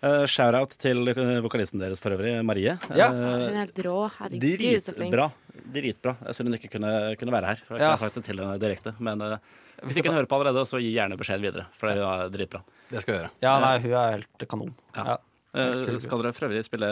Uh, 0.03 0.25
Shout-out 0.29 0.75
til 0.83 1.01
eh, 1.09 1.41
vokalisten 1.45 1.81
deres 1.81 2.01
for 2.03 2.13
øvrig, 2.13 2.35
Marie. 2.45 2.75
Ja. 2.93 3.07
Uh, 3.09 3.21
Hun 3.21 3.45
er 3.55 3.61
helt 3.63 3.79
rå. 3.87 3.97
Herregud, 4.19 4.81
så 4.85 4.93
flink. 4.97 5.15
Dritbra. 5.15 5.29
Dritbra. 5.75 6.17
Jeg 6.27 6.35
synd 6.37 6.51
hun 6.51 6.57
ikke 6.59 6.69
kunne, 6.75 6.91
kunne 7.21 7.33
være 7.33 7.47
her. 7.55 7.63
For 7.69 7.77
jeg 7.79 7.85
Ja. 7.87 7.93
kunne 7.95 8.03
sagt 8.05 8.15
det 8.21 8.25
til 8.27 8.39
henne 8.43 8.59
direkte. 8.61 8.95
Men 9.01 9.23
uh, 9.23 9.37
hvis 9.85 9.97
ikke 10.01 10.09
hun 10.13 10.19
hører 10.19 10.29
på 10.29 10.37
allerede, 10.41 10.67
så 10.69 10.81
gi 10.83 10.91
gjerne 10.93 11.17
beskjed 11.21 11.41
videre. 11.41 11.67
For 11.81 11.89
hun 11.89 12.03
er 12.05 12.29
dritbra. 12.35 12.61
Det 12.91 13.01
skal 13.01 13.15
vi 13.15 13.19
gjøre. 13.23 13.31
ja, 13.47 13.55
nei, 13.65 13.79
hun 13.87 13.93
er 14.03 14.11
helt 14.19 14.49
kanon. 14.49 14.75
Ja. 14.97 15.17
Eh, 15.55 15.99
skal 16.03 16.19
dere 16.19 16.35
for 16.35 16.49
øvrig 16.49 16.65
spille 16.67 16.89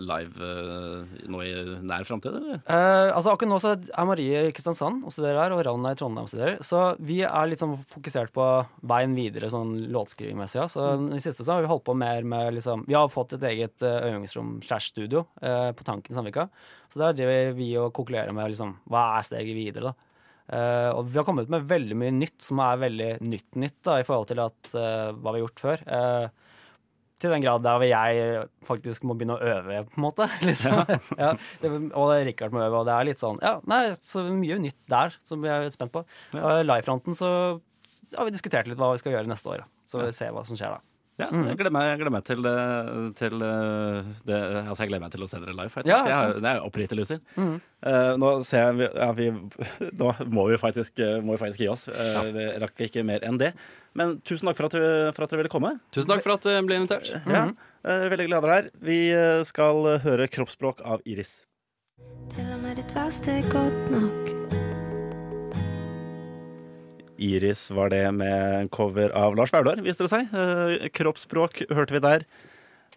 live 0.00 0.46
eh, 0.48 1.16
nå 1.28 1.42
i 1.44 1.50
nær 1.84 2.06
framtid, 2.08 2.38
eller? 2.38 2.62
Eh, 2.64 3.10
altså 3.12 3.34
Akkurat 3.34 3.50
nå 3.50 3.58
så 3.60 3.74
er 3.76 4.08
Marie 4.08 4.44
i 4.48 4.54
Kristiansand 4.56 5.04
og 5.04 5.12
studerer 5.12 5.42
her, 5.42 5.52
og 5.52 5.60
Ravn 5.66 5.84
er 5.84 5.96
i 5.96 6.00
Trondheim 6.00 6.24
og 6.24 6.32
studerer. 6.32 6.56
Så 6.64 6.86
vi 6.96 7.20
er 7.28 7.50
litt 7.50 7.60
sånn 7.60 7.76
fokusert 7.92 8.32
på 8.36 8.46
veien 8.88 9.16
videre 9.18 9.52
sånn 9.52 9.74
låtskrivingmessig. 9.92 10.62
Ja. 10.62 10.68
Så 10.72 10.88
i 11.12 11.20
siste 11.20 11.44
så 11.44 11.56
har 11.56 11.66
vi 11.66 11.70
holdt 11.70 11.84
på 11.84 11.96
mer 11.98 12.24
med 12.24 12.56
liksom 12.56 12.86
Vi 12.88 12.96
har 12.96 13.12
fått 13.12 13.36
et 13.36 13.44
eget 13.50 13.84
uh, 13.84 14.08
øvingsrom 14.08 14.56
slash 14.64 14.94
studio 14.94 15.26
eh, 15.42 15.70
på 15.76 15.84
Tanken 15.84 16.14
i 16.14 16.16
Sandvika. 16.16 16.48
Så 16.92 17.02
der 17.02 17.16
driver 17.18 17.52
vi 17.58 17.68
og 17.80 17.92
konkluderer 17.96 18.32
med 18.32 18.54
liksom 18.54 18.78
hva 18.88 19.08
er 19.18 19.26
steget 19.26 19.56
videre, 19.58 19.92
da. 19.92 20.06
Uh, 20.46 20.90
og 20.94 21.08
vi 21.10 21.18
har 21.18 21.26
kommet 21.26 21.50
med 21.50 21.64
veldig 21.66 21.96
mye 21.98 22.14
nytt 22.14 22.38
som 22.44 22.60
er 22.62 22.78
veldig 22.78 23.08
nytt-nytt 23.26 23.80
da, 23.86 23.96
i 23.98 24.06
forhold 24.06 24.28
til 24.30 24.42
at, 24.44 24.60
uh, 24.76 25.10
hva 25.18 25.32
vi 25.32 25.40
har 25.40 25.42
gjort 25.42 25.62
før. 25.64 25.82
Eh, 25.96 26.44
til 27.20 27.32
den 27.32 27.44
grad 27.44 27.62
der 27.64 27.78
hvor 27.80 27.88
jeg 27.88 28.42
faktisk 28.66 29.06
må 29.08 29.16
begynne 29.16 29.38
å 29.38 29.52
øve, 29.54 29.84
på 29.90 30.00
en 30.00 30.04
måte. 30.04 30.28
Liksom. 30.48 30.82
Ja, 31.22 31.32
det, 31.62 31.70
og 31.96 32.12
Rikard 32.28 32.54
må 32.54 32.64
øve, 32.64 32.82
og 32.82 32.88
det 32.88 32.96
er 32.96 33.08
litt 33.08 33.22
sånn 33.22 33.38
Ja, 33.44 33.56
nei, 33.68 33.84
så 34.04 34.24
mye 34.26 34.58
nytt 34.62 34.78
der 34.90 35.16
som 35.26 35.44
vi 35.44 35.52
er 35.52 35.68
spent 35.72 35.94
på. 35.94 36.04
Og 36.36 36.66
Livefronten 36.66 37.16
så 37.18 37.30
har 38.16 38.26
vi 38.26 38.34
diskutert 38.34 38.68
litt 38.68 38.80
hva 38.80 38.92
vi 38.92 39.00
skal 39.00 39.14
gjøre 39.16 39.30
neste 39.30 39.52
år. 39.52 39.64
Så 39.86 40.02
vi 40.02 40.12
ser 40.16 40.34
hva 40.34 40.42
som 40.46 40.58
skjer 40.58 40.74
da. 40.74 40.82
Ja, 41.16 41.30
jeg 41.32 41.56
gleder 41.56 41.72
meg, 41.72 41.86
jeg 41.88 41.98
gleder 42.02 42.12
meg 42.12 42.24
til, 42.28 42.44
eh, 42.44 42.88
til 43.16 43.40
eh, 43.40 44.08
det 44.28 44.36
Altså, 44.66 44.82
jeg 44.84 44.90
gleder 44.90 45.00
meg 45.06 45.12
til 45.14 45.22
å 45.24 45.28
se 45.30 45.38
dere 45.40 45.54
live. 45.56 45.82
Ja, 45.88 46.02
jeg, 46.04 46.12
har- 46.20 46.34
det 46.44 46.50
er 46.50 46.60
oppriktig 46.66 46.98
lyst 46.98 47.14
til. 47.14 47.22
Eh, 47.40 48.10
nå 48.20 48.32
ser 48.44 48.66
jeg 48.66 48.74
vi- 48.82 48.90
ja, 49.00 49.08
vi, 49.16 49.30
Nå 50.02 50.10
må 50.28 50.44
vi 50.50 50.58
faktisk, 50.60 51.00
må 51.24 51.32
vi 51.38 51.40
faktisk 51.40 51.62
gi 51.64 51.70
oss. 51.72 51.86
Uh, 51.88 52.28
Vi 52.36 52.44
rakk 52.60 52.84
ikke 52.88 53.04
mer 53.08 53.24
enn 53.24 53.38
det. 53.40 53.54
Men 53.96 54.18
tusen 54.20 54.44
takk 54.50 54.56
for 54.60 54.68
at, 54.68 54.76
du, 54.76 55.12
for 55.16 55.24
at 55.24 55.30
dere 55.32 55.40
ville 55.40 55.54
komme. 55.56 55.72
Tusen 55.90 56.12
takk 56.12 56.20
for 56.26 56.36
at 56.36 56.44
jeg 56.52 56.66
ble 56.68 56.82
invitert. 56.82 57.14
Ja, 57.24 57.46
uh, 57.86 58.06
veldig 58.12 58.28
glad 58.28 58.44
dere 58.44 58.52
er 58.58 58.62
her. 58.66 58.70
Vi 58.84 59.00
skal 59.48 59.84
høre 60.04 60.28
kroppsspråk 60.28 60.84
av 60.84 61.00
Iris. 61.08 61.38
Til 62.28 62.44
og 62.52 62.60
med 62.60 62.76
ditt 62.76 62.92
verste 62.92 63.38
er 63.40 63.48
godt 63.48 63.88
nok. 63.94 64.25
Iris 67.22 67.68
var 67.74 67.90
det 67.92 68.02
med 68.14 68.60
en 68.60 68.68
cover 68.72 69.12
av 69.16 69.36
Lars 69.38 69.52
Vaular, 69.54 69.80
viste 69.84 70.06
det 70.06 70.12
seg. 70.12 70.32
Eh, 70.34 70.88
kroppsspråk 70.94 71.64
hørte 71.70 71.96
vi 71.96 72.02
der. 72.04 72.26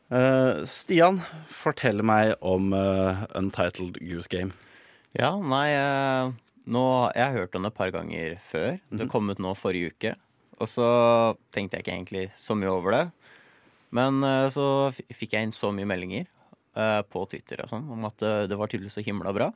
Eh, 0.09 0.63
Stian, 0.69 1.21
fortell 1.53 2.01
meg 2.05 2.33
om 2.41 2.73
eh, 2.73 3.23
Untitled 3.37 3.99
Goose 4.01 4.31
Game. 4.31 4.55
Ja, 5.17 5.31
nei 5.41 5.67
eh, 5.73 6.33
nå, 6.69 6.83
Jeg 7.15 7.23
har 7.25 7.37
hørt 7.37 7.55
om 7.57 7.65
det 7.65 7.71
et 7.73 7.79
par 7.79 7.93
ganger 7.93 8.35
før. 8.49 8.79
Det 8.89 9.09
kom 9.09 9.29
ut 9.31 9.41
nå 9.41 9.55
forrige 9.57 9.93
uke. 9.93 10.13
Og 10.59 10.67
så 10.67 10.89
tenkte 11.55 11.77
jeg 11.79 11.85
ikke 11.85 11.95
egentlig 11.95 12.25
så 12.37 12.57
mye 12.57 12.73
over 12.73 12.97
det. 12.97 13.05
Men 13.95 14.21
eh, 14.25 14.49
så 14.53 14.91
fikk 14.97 15.37
jeg 15.37 15.47
inn 15.49 15.55
så 15.55 15.71
mye 15.73 15.87
meldinger 15.89 16.27
eh, 16.27 17.01
på 17.09 17.25
Twitter 17.31 17.63
og 17.65 17.71
sånn 17.71 17.89
om 17.95 18.09
at 18.09 18.21
det 18.49 18.57
var 18.59 18.69
tydeligvis 18.69 18.99
så 18.99 19.05
himla 19.05 19.33
bra. 19.33 19.53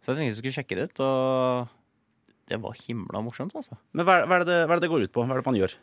Så 0.00 0.12
jeg 0.12 0.16
tenkte 0.16 0.30
jeg 0.30 0.40
skulle 0.40 0.58
sjekke 0.58 0.78
det 0.78 0.90
ut, 0.90 1.02
og 1.04 1.76
det 2.50 2.58
var 2.62 2.74
himla 2.86 3.22
morsomt, 3.24 3.54
altså. 3.56 3.78
Men 3.94 4.04
hva, 4.08 4.20
hva, 4.26 4.40
er 4.40 4.44
det, 4.48 4.58
hva 4.66 4.74
er 4.76 4.80
det 4.80 4.86
det 4.88 4.90
går 4.92 5.06
ut 5.06 5.12
på? 5.14 5.22
Hva 5.24 5.36
er 5.36 5.40
det 5.42 5.46
man 5.48 5.58
gjør? 5.60 5.74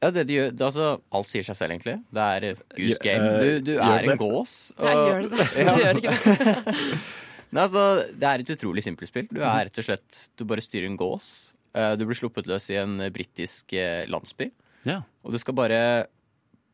Ja, 0.00 0.08
det 0.16 0.22
de 0.30 0.36
gjør, 0.38 0.52
det, 0.56 0.64
altså, 0.64 0.84
Alt 1.12 1.28
sier 1.28 1.44
seg 1.44 1.56
selv, 1.58 1.74
egentlig. 1.74 1.96
Det 2.16 2.26
er 2.36 2.46
eh, 2.50 2.60
goose 2.78 3.02
game. 3.04 3.26
eh, 3.30 3.40
Du, 3.60 3.66
du 3.66 3.72
er 3.84 4.06
en 4.08 4.20
gås. 4.20 4.54
Ja, 4.80 4.94
gjør 4.96 5.26
det 5.26 5.30
det? 5.38 5.48
Ja. 5.66 5.74
Gjør 5.80 6.00
ikke 6.00 6.14
det. 6.14 7.00
Nei, 7.52 7.62
altså, 7.66 7.82
det 8.14 8.28
er 8.30 8.44
et 8.44 8.52
utrolig 8.54 8.84
simpelt 8.86 9.10
spill. 9.10 9.26
Du 9.30 9.40
er 9.42 9.66
rett 9.68 9.80
og 9.82 9.86
slett 9.88 10.20
Du 10.38 10.44
bare 10.48 10.62
styrer 10.64 10.86
en 10.88 10.96
gås. 11.00 11.28
Eh, 11.76 11.92
Du 12.00 12.06
blir 12.08 12.16
sluppet 12.18 12.48
løs 12.50 12.70
i 12.72 12.78
en 12.80 12.96
britisk 13.12 13.74
landsby, 14.10 14.50
Ja. 14.88 15.02
og 15.22 15.34
du 15.36 15.38
skal 15.42 15.54
bare 15.58 15.80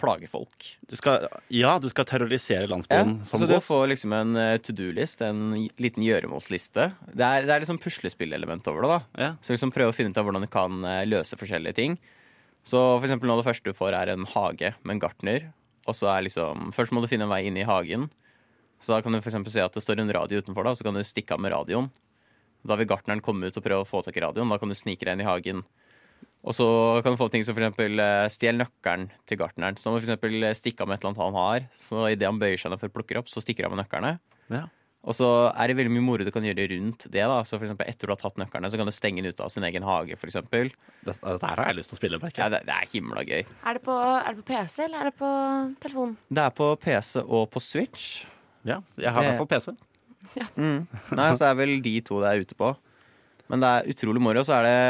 plage 0.01 0.29
folk. 0.29 0.67
Du 0.89 0.97
skal, 0.99 1.27
ja, 1.53 1.77
du 1.81 1.89
skal 1.93 2.07
terrorisere 2.09 2.69
landsbyen 2.69 3.19
som 3.25 3.41
så 3.41 3.47
du 3.49 3.55
gås. 3.55 3.69
får 3.71 3.87
liksom 3.95 4.13
en 4.17 4.37
eh, 4.37 4.57
to 4.61 4.75
do-list, 4.77 5.23
en 5.25 5.55
liten 5.81 6.05
gjøremålsliste. 6.05 6.91
Det 7.13 7.25
er, 7.25 7.47
det 7.49 7.55
er 7.55 7.65
liksom 7.65 7.81
puslespillelement 7.83 8.69
over 8.73 8.85
det. 8.85 8.91
da 8.93 9.25
Ja. 9.25 9.31
Så 9.41 9.57
liksom 9.57 9.73
prøve 9.75 9.95
å 9.95 9.97
finne 9.97 10.13
ut 10.13 10.21
av 10.21 10.29
hvordan 10.29 10.45
du 10.45 10.51
kan 10.53 10.85
eh, 10.85 11.05
løse 11.09 11.39
forskjellige 11.41 11.79
ting. 11.81 11.97
Så 12.67 12.81
for 12.99 13.07
eksempel 13.07 13.31
nå 13.31 13.39
det 13.39 13.47
første 13.47 13.71
du 13.71 13.79
får 13.79 13.95
er 13.95 14.13
en 14.13 14.27
hage 14.35 14.75
med 14.83 14.97
en 14.97 15.03
gartner. 15.07 15.51
Og 15.87 15.95
så 15.95 16.11
er 16.11 16.27
liksom 16.27 16.73
Først 16.75 16.93
må 16.93 17.01
du 17.01 17.09
finne 17.11 17.29
en 17.29 17.33
vei 17.33 17.45
inn 17.47 17.57
i 17.57 17.67
hagen. 17.67 18.09
Så 18.83 18.93
da 18.93 19.01
kan 19.03 19.15
du 19.15 19.23
for 19.25 19.31
se 19.33 19.63
at 19.63 19.73
det 19.73 19.83
står 19.83 20.03
en 20.03 20.13
radio 20.13 20.43
utenfor, 20.43 20.67
da, 20.67 20.75
så 20.77 20.85
kan 20.85 20.95
du 20.95 21.05
stikke 21.07 21.35
av 21.35 21.41
med 21.41 21.55
radioen. 21.55 21.89
Da 22.67 22.77
vil 22.77 22.89
gartneren 22.91 23.23
komme 23.25 23.49
ut 23.49 23.57
og 23.57 23.65
prøve 23.65 23.87
å 23.87 23.89
få 23.89 24.03
tak 24.05 24.19
i 24.19 24.25
radioen. 24.25 24.51
Da 24.51 24.59
kan 24.61 24.69
du 24.69 24.77
snike 24.77 25.07
deg 25.07 25.17
inn 25.17 25.25
i 25.25 25.29
hagen. 25.29 25.63
Og 26.47 26.55
så 26.55 26.67
kan 27.03 27.15
du 27.15 27.19
få 27.19 27.27
ting 27.33 27.43
som 27.43 27.57
for 27.57 27.65
eksempel 27.65 27.99
eh, 27.99 28.29
stjel 28.31 28.59
nøkkelen 28.61 29.09
til 29.27 29.41
gartneren. 29.41 29.79
Så 29.81 29.91
må 29.91 29.99
du 29.99 30.05
for 30.05 30.13
eksempel 30.13 30.47
eh, 30.47 30.55
stikke 30.55 30.85
av 30.85 30.91
med 30.91 30.99
et 30.99 31.03
eller 31.03 31.13
annet 31.13 31.25
han 31.25 31.39
har. 31.41 31.69
Så 31.83 32.07
idet 32.13 32.29
han 32.29 32.39
bøyer 32.39 32.61
seg 32.63 32.71
ned 32.71 32.83
for 32.83 32.93
å 32.93 32.97
plukke 33.01 33.19
opp, 33.19 33.31
så 33.33 33.43
stikker 33.43 33.67
han 33.67 33.75
av 33.75 33.77
med 33.77 33.83
nøklene. 33.83 34.13
Ja. 34.55 34.67
Og 35.07 35.15
så 35.15 35.27
er 35.55 35.71
det 35.71 35.77
veldig 35.79 35.93
mye 35.95 36.03
moro 36.03 36.25
du 36.27 36.33
kan 36.35 36.47
gjøre 36.47 36.67
rundt 36.73 37.07
det. 37.07 37.23
da 37.23 37.39
Så 37.47 37.59
for 37.59 37.67
eksempel 37.67 37.87
Etter 37.91 38.11
du 38.11 38.15
har 38.15 38.19
tatt 38.19 38.39
nøklene, 38.43 38.71
så 38.71 38.79
kan 38.79 38.89
du 38.91 38.95
stenge 38.95 39.23
den 39.23 39.35
ut 39.35 39.43
av 39.43 39.51
sin 39.55 39.67
egen 39.67 39.87
hage. 39.87 40.19
For 40.19 40.31
eksempel. 40.31 40.71
Dette, 41.07 41.19
dette 41.23 41.51
her 41.51 41.63
har 41.63 41.71
jeg 41.71 41.79
lyst 41.79 41.93
til 41.93 41.99
å 41.99 42.01
spille, 42.01 42.23
merker 42.23 42.43
ja, 42.43 42.49
det, 42.57 42.63
det 42.67 42.75
er 42.75 42.91
himla 42.95 43.27
gøy. 43.27 43.43
Er 43.47 43.79
det, 43.79 43.83
på, 43.87 43.95
er 43.95 44.27
det 44.31 44.41
på 44.43 44.47
PC, 44.51 44.81
eller 44.89 45.05
er 45.05 45.11
det 45.13 45.17
på 45.19 45.33
telefon? 45.83 46.17
Det 46.27 46.47
er 46.47 46.57
på 46.59 46.71
PC 46.83 47.23
og 47.23 47.45
på 47.55 47.63
Switch. 47.63 48.09
Ja, 48.67 48.81
jeg 48.99 49.15
har 49.15 49.23
i 49.23 49.31
hvert 49.31 49.43
fall 49.45 49.53
PC. 49.55 49.77
Nei, 51.15 51.29
så 51.31 51.39
det 51.45 51.51
er 51.53 51.61
vel 51.63 51.77
de 51.85 51.93
to 52.07 52.19
det 52.23 52.33
er 52.33 52.43
ute 52.43 52.59
på. 52.59 52.73
Men 53.47 53.63
det 53.63 53.71
er 53.71 53.93
utrolig 53.95 54.23
moro. 54.27 54.43
Så 54.47 54.57
er 54.59 54.67
det 54.67 54.81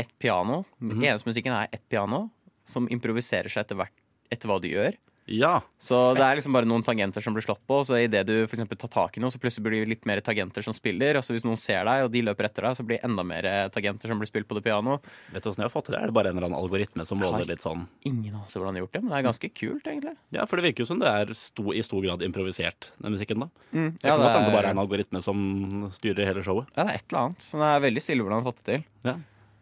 ett 0.00 0.12
piano. 0.18 0.62
Mhm. 0.80 1.04
Eneste 1.04 1.28
musikken 1.30 1.54
er 1.56 1.68
ett 1.72 1.86
piano 1.88 2.26
som 2.68 2.88
improviserer 2.92 3.50
seg 3.50 3.64
etter, 3.66 3.78
hvert, 3.80 3.94
etter 4.30 4.50
hva 4.50 4.60
du 4.62 4.68
gjør. 4.70 4.96
Ja. 5.30 5.60
Så 5.78 5.94
det 6.18 6.24
er 6.26 6.38
liksom 6.38 6.54
bare 6.56 6.66
noen 6.66 6.82
tangenter 6.82 7.22
som 7.22 7.34
blir 7.36 7.44
slått 7.44 7.60
på, 7.68 7.76
og 7.80 7.86
så 7.86 8.00
idet 8.02 8.24
du 8.26 8.34
for 8.50 8.58
tar 8.74 8.90
tak 8.90 9.16
i 9.16 9.20
noe, 9.22 9.30
så 9.30 9.38
plutselig 9.38 9.62
blir 9.62 9.84
det 9.84 9.90
litt 9.92 10.06
mer 10.08 10.18
tangenter 10.26 10.64
som 10.66 10.74
spiller. 10.74 11.14
Og 11.20 11.22
så 11.22 11.36
hvis 11.36 11.44
noen 11.46 11.58
ser 11.60 11.84
deg, 11.86 12.02
og 12.06 12.10
de 12.10 12.22
løper 12.26 12.48
etter 12.48 12.66
deg, 12.66 12.74
så 12.78 12.82
blir 12.86 12.98
det 12.98 13.06
enda 13.06 13.22
mer 13.26 13.46
tangenter 13.70 14.10
som 14.10 14.18
blir 14.18 14.26
spilt 14.30 14.48
på 14.50 14.58
det 14.58 14.64
pianoet. 14.66 15.06
Vet 15.30 15.44
du 15.44 15.50
åssen 15.52 15.62
jeg 15.62 15.68
har 15.70 15.74
fått 15.74 15.86
til 15.86 15.94
det? 15.94 16.00
Er 16.02 16.10
det 16.10 16.16
bare 16.18 16.32
en 16.32 16.40
eller 16.40 16.50
annen 16.50 16.58
algoritme 16.58 17.06
som 17.06 17.22
måler 17.22 17.46
litt 17.46 17.62
sånn 17.62 17.86
Ingen 18.10 18.34
anelse 18.40 18.58
hvordan 18.58 18.74
de 18.74 18.80
har 18.82 18.86
gjort 18.88 18.96
det, 18.96 19.02
men 19.04 19.12
det 19.14 19.18
er 19.20 19.28
ganske 19.28 19.52
kult, 19.62 19.86
egentlig. 19.86 20.16
Ja, 20.34 20.46
for 20.50 20.58
det 20.58 20.66
virker 20.66 20.82
jo 20.82 20.90
som 20.90 21.02
det 21.04 21.14
er 21.14 21.34
sto, 21.38 21.70
i 21.70 21.84
stor 21.86 22.02
grad 22.08 22.26
improvisert, 22.26 22.90
den 22.98 23.14
musikken, 23.14 23.46
da. 23.46 23.50
Mm, 23.70 23.90
Ja, 24.02 24.16
kan 24.16 24.24
godt 24.24 24.34
hende 24.34 24.50
det 24.50 24.56
bare 24.58 24.66
er, 24.66 24.74
en 24.74 24.82
algoritme 24.82 25.22
som 25.22 25.90
styrer 25.94 26.26
hele 26.26 26.42
showet. 26.42 26.66
ja, 26.74 26.82
det 26.88 26.90
er 26.90 26.98
et 26.98 27.06
eller 27.12 27.28
annet. 27.28 27.46
Så 27.46 27.60
det 27.62 27.70
er 27.70 27.86
veldig 27.86 28.02
stille 28.02 28.26
hvordan 28.26 28.40
de 28.40 28.42
har 28.42 28.50
fått 28.52 28.64
det 28.64 28.72
til. 28.72 28.84
Ja. 29.06 29.14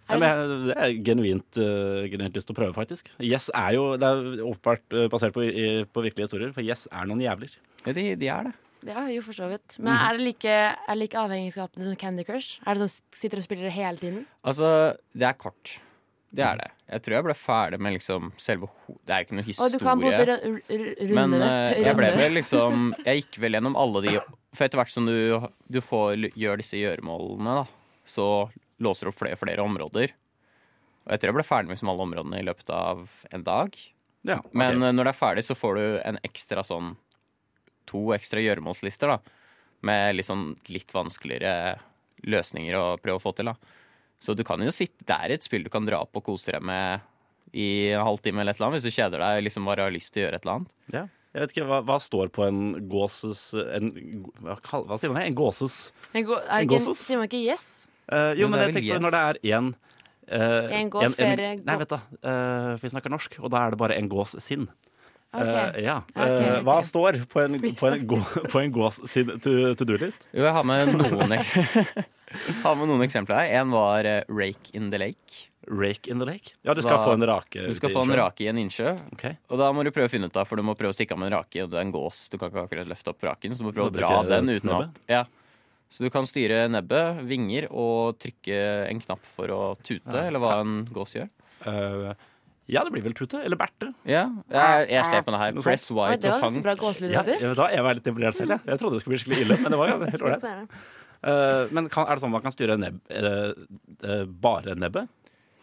Ja, 0.09 0.17
men 0.21 0.55
det 0.71 0.77
er 0.77 0.95
genuint, 1.05 1.59
uh, 1.61 2.07
genuint 2.09 2.39
lyst 2.39 2.49
til 2.49 2.57
å 2.57 2.59
prøve, 2.59 2.75
faktisk. 2.77 3.11
Yes 3.21 3.51
er 3.53 3.75
jo 3.77 3.91
Det 4.01 4.09
er 4.09 4.41
åpenbart 4.47 4.97
uh, 4.97 5.05
basert 5.13 5.37
på, 5.37 5.45
i, 5.45 5.85
på 5.85 6.05
virkelige 6.07 6.31
historier, 6.31 6.55
for 6.57 6.65
Yes 6.65 6.87
er 6.89 7.11
noen 7.11 7.21
jævler. 7.25 7.53
Ja, 7.85 7.93
de, 7.93 8.07
de 8.19 8.33
er 8.33 8.49
det. 8.49 8.55
Ja, 8.87 9.09
jo, 9.11 9.25
for 9.27 9.35
så 9.35 9.49
vidt. 9.51 9.77
Men 9.83 9.97
er 9.97 10.17
det 10.17 10.25
like, 10.25 10.55
er 10.55 10.89
det 10.93 11.01
like 11.01 11.19
avhengighetsskapende 11.19 11.89
som 11.89 11.99
Candy 11.99 12.25
Crush? 12.27 12.61
Er 12.63 12.79
det 12.79 12.87
sånn 12.87 13.19
sitter 13.19 13.41
og 13.41 13.47
spiller 13.47 13.67
det 13.67 13.75
hele 13.75 13.99
tiden? 14.01 14.25
Altså, 14.47 14.71
det 15.19 15.27
er 15.29 15.39
kort. 15.39 15.79
Det 16.29 16.45
er 16.45 16.61
det. 16.61 16.69
Jeg 16.93 17.05
tror 17.05 17.15
jeg 17.17 17.25
ble 17.25 17.35
ferdig 17.37 17.79
med 17.81 17.95
liksom 17.97 18.31
selve 18.41 18.69
ho... 18.69 18.97
Det 19.09 19.15
er 19.15 19.25
ikke 19.25 19.39
noe 19.39 19.45
Og 19.45 19.49
historie. 19.49 21.13
Men 21.17 21.37
eh, 21.41 21.81
jeg 21.87 21.97
ble 21.97 22.11
vel 22.17 22.37
liksom 22.37 22.91
Jeg 23.07 23.23
gikk 23.23 23.39
vel 23.45 23.57
gjennom 23.57 23.77
alle 23.81 24.03
de 24.05 24.15
For 24.21 24.67
etter 24.67 24.81
hvert 24.81 24.93
som 24.93 25.09
du, 25.09 25.49
du 25.73 25.81
får, 25.85 26.29
gjør 26.37 26.61
disse 26.61 26.81
gjøremålene, 26.81 27.63
da, 27.63 27.65
så 28.09 28.27
låser 28.85 29.11
opp 29.11 29.19
flere 29.19 29.35
og 29.39 29.43
flere 29.43 29.65
områder. 29.65 30.13
Og 31.07 31.15
jeg 31.15 31.21
tror 31.23 31.31
jeg 31.33 31.39
ble 31.39 31.47
ferdig 31.49 31.71
med 31.71 31.77
liksom 31.79 31.91
alle 31.93 32.05
områdene 32.07 32.41
i 32.43 32.47
løpet 32.47 32.71
av 32.75 33.05
en 33.33 33.45
dag. 33.47 33.79
Ja, 34.29 34.39
okay. 34.43 34.59
Men 34.61 34.83
eh, 34.83 34.93
når 34.95 35.09
det 35.09 35.13
er 35.15 35.19
ferdig, 35.23 35.45
så 35.47 35.57
får 35.59 35.79
du 35.79 35.85
en 36.05 36.19
ekstra 36.27 36.65
sånn 36.67 36.95
To 37.89 38.11
ekstra 38.13 38.43
gjøremålslister, 38.45 39.09
da. 39.09 39.37
Med 39.89 40.17
litt 40.19 40.27
sånn 40.29 40.51
litt 40.69 40.91
vanskeligere 40.93 41.79
løsninger 42.29 42.75
å 42.77 42.83
prøve 43.01 43.17
å 43.17 43.23
få 43.23 43.33
til, 43.39 43.49
da. 43.49 43.55
Så 44.21 44.35
du 44.37 44.43
kan 44.45 44.61
jo 44.61 44.73
sitte 44.75 45.07
der 45.09 45.31
i 45.33 45.39
et 45.39 45.47
spill 45.47 45.65
du 45.65 45.71
kan 45.73 45.87
dra 45.89 46.03
opp 46.05 46.19
og 46.19 46.27
kose 46.27 46.53
deg 46.53 46.67
med 46.69 47.01
i 47.57 47.69
en 47.95 48.03
halvtime 48.05 48.43
eller 48.43 48.53
et 48.53 48.59
eller 48.61 48.67
annet, 48.75 48.83
hvis 48.83 48.91
du 48.93 48.97
kjeder 48.99 49.23
deg 49.25 49.45
liksom 49.47 49.65
bare 49.71 49.87
har 49.87 49.95
lyst 49.95 50.13
til 50.13 50.21
å 50.21 50.27
gjøre 50.27 50.37
et 50.41 50.45
eller 50.45 50.59
annet. 50.59 50.75
Ja. 50.93 51.05
Jeg 51.33 51.45
vet 51.47 51.55
ikke, 51.55 51.67
hva, 51.71 51.79
hva 51.89 51.97
står 52.03 52.31
på 52.35 52.45
en 52.45 52.61
gåses 52.93 53.43
en, 53.57 53.89
hva, 54.43 54.59
hva 54.61 54.99
sier 55.01 55.13
man? 55.15 55.23
det? 55.23 55.31
En 55.31 55.39
gåses? 55.39 55.79
En 56.13 56.27
gå- 56.29 56.43
En 56.45 56.69
det 56.75 56.81
sier 56.99 57.21
man 57.23 57.29
ikke 57.31 57.41
yes? 57.41 57.67
Eh, 58.09 58.33
jo, 58.41 58.49
men, 58.49 58.57
men 58.57 58.67
jeg 58.67 58.77
tenker 58.79 58.91
yes. 58.95 59.05
når 59.05 59.17
det 59.17 59.23
er 59.23 59.41
én 59.53 59.73
En 60.29 60.91
gås, 60.93 61.15
flere 61.17 61.55
Nei, 61.57 61.75
vet 61.81 61.93
du. 61.95 61.97
uh, 62.29 62.75
vi 62.83 62.91
snakker 62.93 63.13
norsk, 63.13 63.39
og 63.41 63.49
da 63.53 63.63
er 63.65 63.73
det 63.73 63.79
bare 63.81 63.97
en 63.97 64.11
gås 64.13 64.35
sinn. 64.45 64.67
Okay. 65.33 65.71
Eh, 65.77 65.85
ja. 65.85 66.03
Okay, 66.15 66.37
okay. 66.37 66.61
hva 66.65 66.79
står 66.85 67.19
på 67.29 67.43
en, 67.43 67.59
på 67.61 67.89
en, 67.91 68.07
gå, 68.09 68.21
på 68.49 68.61
en 68.63 68.73
gås 68.73 69.01
sin 69.11 69.35
to, 69.45 69.75
to 69.77 69.85
do-list? 69.89 70.25
Jo, 70.33 70.47
jeg 70.47 70.55
har 70.57 70.65
med 70.65 70.95
noen, 70.97 71.35
har 72.65 72.79
med 72.81 72.89
noen 72.89 73.05
eksempler 73.05 73.43
her. 73.43 73.61
En 73.61 73.75
var 73.75 74.09
eh, 74.09 74.23
Rake 74.33 74.73
in 74.73 74.89
the 74.93 75.01
Lake. 75.01 75.49
Rake 75.69 76.09
in 76.09 76.19
the 76.19 76.25
lake? 76.25 76.55
Ja, 76.63 76.73
du 76.73 76.81
skal 76.81 76.97
da, 76.97 77.05
få 77.05 77.13
en 77.13 77.27
rake. 77.29 77.67
Du 77.69 77.75
skal 77.77 77.93
få 77.93 78.07
en 78.07 78.15
rake 78.17 78.45
i 78.45 78.49
en 78.49 78.57
innsjø. 78.57 78.95
Okay. 79.13 79.37
Og 79.53 79.61
da 79.61 79.67
må 79.77 79.85
du 79.85 79.91
prøve 79.93 80.09
å 80.09 80.13
finne 80.13 80.31
ut 80.31 80.39
av, 80.41 80.49
for 80.49 80.57
du 80.57 80.65
må 80.65 80.73
prøve 80.79 80.95
å 80.95 80.97
stikke 80.97 81.13
av 81.13 81.21
med 81.21 81.29
en 81.29 81.35
rake, 81.43 81.61
og 81.61 81.75
det 81.75 81.77
er 81.77 81.85
en 81.85 81.93
gås. 81.93 82.23
Du 82.33 82.39
kan 82.41 82.49
ikke 82.49 82.65
akkurat 82.65 82.89
løfte 82.89 83.13
opp 83.13 83.27
raken, 83.29 83.53
så 83.53 83.61
du 83.61 83.69
må 83.69 83.75
prøve 83.77 83.93
å 83.93 83.97
dra 83.99 84.23
den 84.31 84.49
uten 84.49 84.73
at 84.79 85.03
ja. 85.13 85.27
Så 85.89 86.05
du 86.05 86.11
kan 86.13 86.27
styre 86.29 86.67
nebbet, 86.69 87.23
vinger, 87.25 87.67
og 87.73 88.19
trykke 88.21 88.59
en 88.91 89.01
knapp 89.01 89.23
for 89.37 89.49
å 89.49 89.61
tute, 89.81 90.13
Ja. 90.13 90.27
eller 90.29 90.39
hva 90.43 90.61
en 90.61 90.83
gås 90.93 91.15
gjør. 91.17 91.31
Uh, 91.67 92.13
ja, 92.69 92.83
det 92.85 92.93
blir 92.93 93.03
vel 93.03 93.15
Tute. 93.17 93.41
Eller 93.43 93.57
Berte. 93.57 93.95
Ja, 94.05 94.27
jeg, 94.53 94.91
jeg 94.93 95.05
slet 95.09 95.25
med 95.27 95.33
det 95.35 95.41
her. 95.41 95.63
Press 95.65 95.87
white 95.91 96.03
Oi, 96.03 96.11
white 96.13 96.21
det 96.27 96.31
var 96.35 96.45
hang. 96.45 96.59
bra 96.63 96.75
gåselyd, 96.77 97.13
Ja, 97.17 97.23
da, 97.57 97.69
jeg 97.73 97.83
var 97.87 97.95
litt 97.97 98.11
imponert 98.13 98.37
selv. 98.37 98.51
Jeg. 98.53 98.61
jeg 98.69 98.79
trodde 98.83 98.99
det 98.99 99.01
skulle 99.07 99.17
bli 99.17 99.23
skikkelig 99.25 99.47
ille, 99.47 99.57
men 99.65 99.73
det 99.73 99.79
var 99.81 99.89
jo 99.89 99.99
helt 100.13 100.23
ålreit. 100.29 100.77
Eh, 101.25 101.63
men 101.75 101.89
kan, 101.89 102.05
er 102.07 102.15
det 102.19 102.23
sånn 102.23 102.31
man 102.37 102.45
kan 102.45 102.53
styre 102.55 102.77
nebb, 102.79 103.01
eh, 103.11 104.25
bare 104.29 104.77
nebbet? 104.79 105.09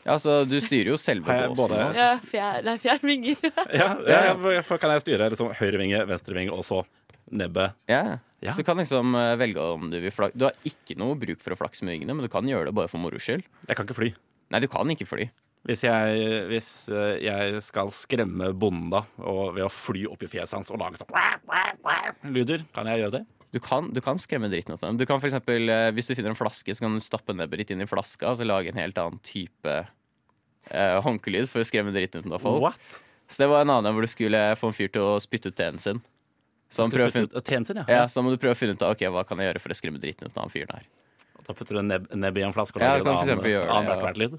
Ja, 0.05 0.17
så 0.21 0.41
du 0.49 0.57
styrer 0.61 0.91
jo 0.91 0.97
selve 1.01 1.25
båsen. 1.53 1.55
både- 1.77 1.95
Ja, 1.97 2.09
fjær, 2.21 2.59
nei, 2.65 2.75
fjærvinger. 2.81 3.37
Ja, 3.73 3.87
ja, 4.05 4.19
ja, 4.57 4.61
for 4.65 4.77
kan 4.81 4.91
jeg 4.97 5.01
styre 5.05 5.29
liksom, 5.31 5.53
høyre 5.61 5.77
vinge, 5.81 6.01
venstre 6.09 6.33
vinge 6.37 6.51
og 6.53 6.65
så 6.67 6.81
nebbet? 7.31 7.73
Ja. 7.89 8.17
Ja. 8.45 8.53
Så 8.53 8.61
du 8.61 8.67
kan 8.67 8.79
liksom 8.79 9.15
eh, 9.17 9.33
velge 9.41 9.63
om 9.75 9.89
du 9.91 9.97
vil 9.99 10.13
flakse. 10.13 10.37
Du 10.37 10.47
har 10.47 10.55
ikke 10.67 10.97
noe 11.01 11.17
bruk 11.19 11.41
for 11.43 11.55
å 11.55 11.59
flakse 11.59 11.85
med 11.85 11.97
vingene, 11.97 12.15
men 12.17 12.27
du 12.27 12.31
kan 12.31 12.45
gjøre 12.47 12.69
det 12.69 12.75
bare 12.77 12.91
for 12.91 13.01
moro 13.01 13.21
skyld. 13.21 13.45
Jeg 13.65 13.77
kan 13.77 13.87
ikke 13.87 13.97
fly. 13.97 14.11
Nei, 14.53 14.61
du 14.61 14.69
kan 14.71 14.91
ikke 14.93 15.07
fly. 15.09 15.29
Hvis 15.65 15.81
jeg, 15.81 16.25
hvis 16.51 16.67
eh, 16.93 17.15
jeg 17.25 17.61
skal 17.65 17.89
skremme 17.95 18.51
bonden 18.53 18.91
da, 18.93 19.01
og 19.25 19.55
ved 19.55 19.65
å 19.65 19.71
fly 19.73 20.03
opp 20.11 20.21
i 20.21 20.29
fjeset 20.29 20.59
hans 20.59 20.69
og 20.69 20.77
lage 20.83 21.01
sånn 21.01 22.35
lyder, 22.35 22.67
kan 22.75 22.89
jeg 22.89 23.01
gjøre 23.01 23.17
det? 23.17 23.23
Du 23.55 23.61
kan, 23.63 23.87
du 23.95 24.01
kan 24.03 24.19
skremme 24.19 24.49
dritten 24.51 24.75
ut 24.75 24.81
av 24.83 24.89
dem. 24.91 24.99
Du 24.99 25.05
kan 25.07 25.21
for 25.21 25.29
eksempel, 25.29 25.69
eh, 25.71 25.89
Hvis 25.95 26.11
du 26.11 26.15
finner 26.17 26.33
en 26.33 26.37
flaske, 26.37 26.75
så 26.75 26.85
kan 26.85 26.93
du 26.93 27.01
stappe 27.01 27.33
nebbet 27.33 27.63
ditt 27.63 27.71
inn 27.73 27.81
i 27.81 27.89
flaska 27.89 28.33
og 28.33 28.37
så 28.37 28.45
lage 28.45 28.73
en 28.73 28.81
helt 28.81 28.97
annen 28.99 29.21
type 29.25 29.75
eh, 30.69 30.97
håndkelyd 31.05 31.49
for 31.49 31.63
å 31.63 31.67
skremme 31.67 31.93
dritten 31.95 32.27
ut 32.27 32.35
av 32.35 32.43
folk. 32.43 32.61
What? 32.61 32.99
Så 33.31 33.41
det 33.41 33.49
var 33.49 33.63
en 33.63 33.73
annen 33.73 33.95
hvor 33.95 34.05
du 34.05 34.11
skulle 34.11 34.41
få 34.59 34.69
en 34.69 34.75
fyr 34.77 34.91
til 34.93 35.07
å 35.07 35.15
spytte 35.23 35.49
ut 35.49 35.57
teen 35.57 35.79
sin. 35.81 36.03
Så, 36.75 36.85
finne, 36.91 37.29
ut- 37.31 37.67
sin, 37.69 37.79
ja. 37.81 37.85
ja, 37.87 38.03
så 38.11 38.21
må 38.25 38.33
du 38.33 38.37
prøve 38.41 38.55
å 38.57 38.59
finne 38.59 38.75
ut 38.75 38.83
av 38.85 38.93
Ok, 38.95 39.05
hva 39.15 39.23
kan 39.27 39.39
jeg 39.41 39.49
gjøre 39.53 39.61
for 39.63 39.73
å 39.75 39.77
skremme 39.79 40.01
dritten 40.03 40.27
ut 40.27 40.35
av 40.35 40.43
han 40.45 40.53
fyren 40.53 40.75
her. 40.75 40.85
Da 41.45 41.53
putter 41.53 41.77
du 41.77 41.79
en 41.83 41.87
nebb, 41.91 42.07
nebb 42.17 42.37
i 42.41 42.43
en 42.45 42.53
flaske 42.55 42.79
og 42.79 42.83
Ja, 42.83 42.95
lager 42.97 43.05
for 43.05 43.11
en 43.29 43.39
annen, 43.39 43.69
annen 43.69 43.89
ja. 43.89 43.95
hvert 43.95 44.05
hvert 44.09 44.21
lyd. 44.21 44.37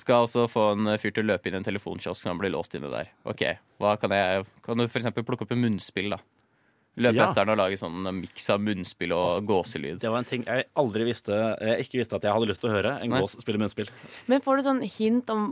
Skal 0.00 0.24
også 0.24 0.46
få 0.50 0.64
en 0.76 0.92
fyr 1.02 1.12
til 1.12 1.24
å 1.26 1.28
løpe 1.32 1.50
inn 1.50 1.56
i 1.58 1.60
en 1.60 1.66
telefonkiosk 1.66 2.24
når 2.24 2.32
han 2.32 2.40
blir 2.42 2.52
låst 2.54 2.74
inne 2.78 2.90
der. 2.92 3.10
Ok, 3.28 3.42
hva 3.82 3.96
Kan 4.00 4.14
jeg 4.14 4.46
Kan 4.64 4.78
du 4.78 4.86
for 4.88 5.00
eksempel 5.02 5.24
plukke 5.26 5.44
opp 5.46 5.52
en 5.56 5.60
munnspill, 5.64 6.10
da? 6.14 6.20
Løpe 7.00 7.16
Ja. 7.16 7.30
etter 7.30 7.46
den 7.46 7.54
og 7.54 7.58
lage 7.58 7.78
sånn 7.80 8.04
miks 8.20 8.48
av 8.52 8.60
munnspill 8.60 9.12
og 9.16 9.46
gåselyd. 9.48 10.00
Det 10.02 10.10
var 10.12 10.18
en 10.20 10.28
ting 10.28 10.44
jeg 10.44 10.66
aldri 10.76 11.04
visste 11.08 11.32
Jeg 11.60 11.86
ikke 11.86 11.98
visste 12.02 12.16
at 12.18 12.22
jeg 12.26 12.32
hadde 12.34 12.48
lyst 12.50 12.60
til 12.60 12.70
å 12.70 12.74
høre. 12.76 12.92
En 13.02 13.10
Nei. 13.10 13.20
gås 13.22 13.38
spille 13.40 13.58
munnspill. 13.58 13.88
Men 14.28 14.40
får 14.44 14.56
du 14.56 14.62
sånn 14.68 14.82
hint 14.84 15.30
om 15.30 15.46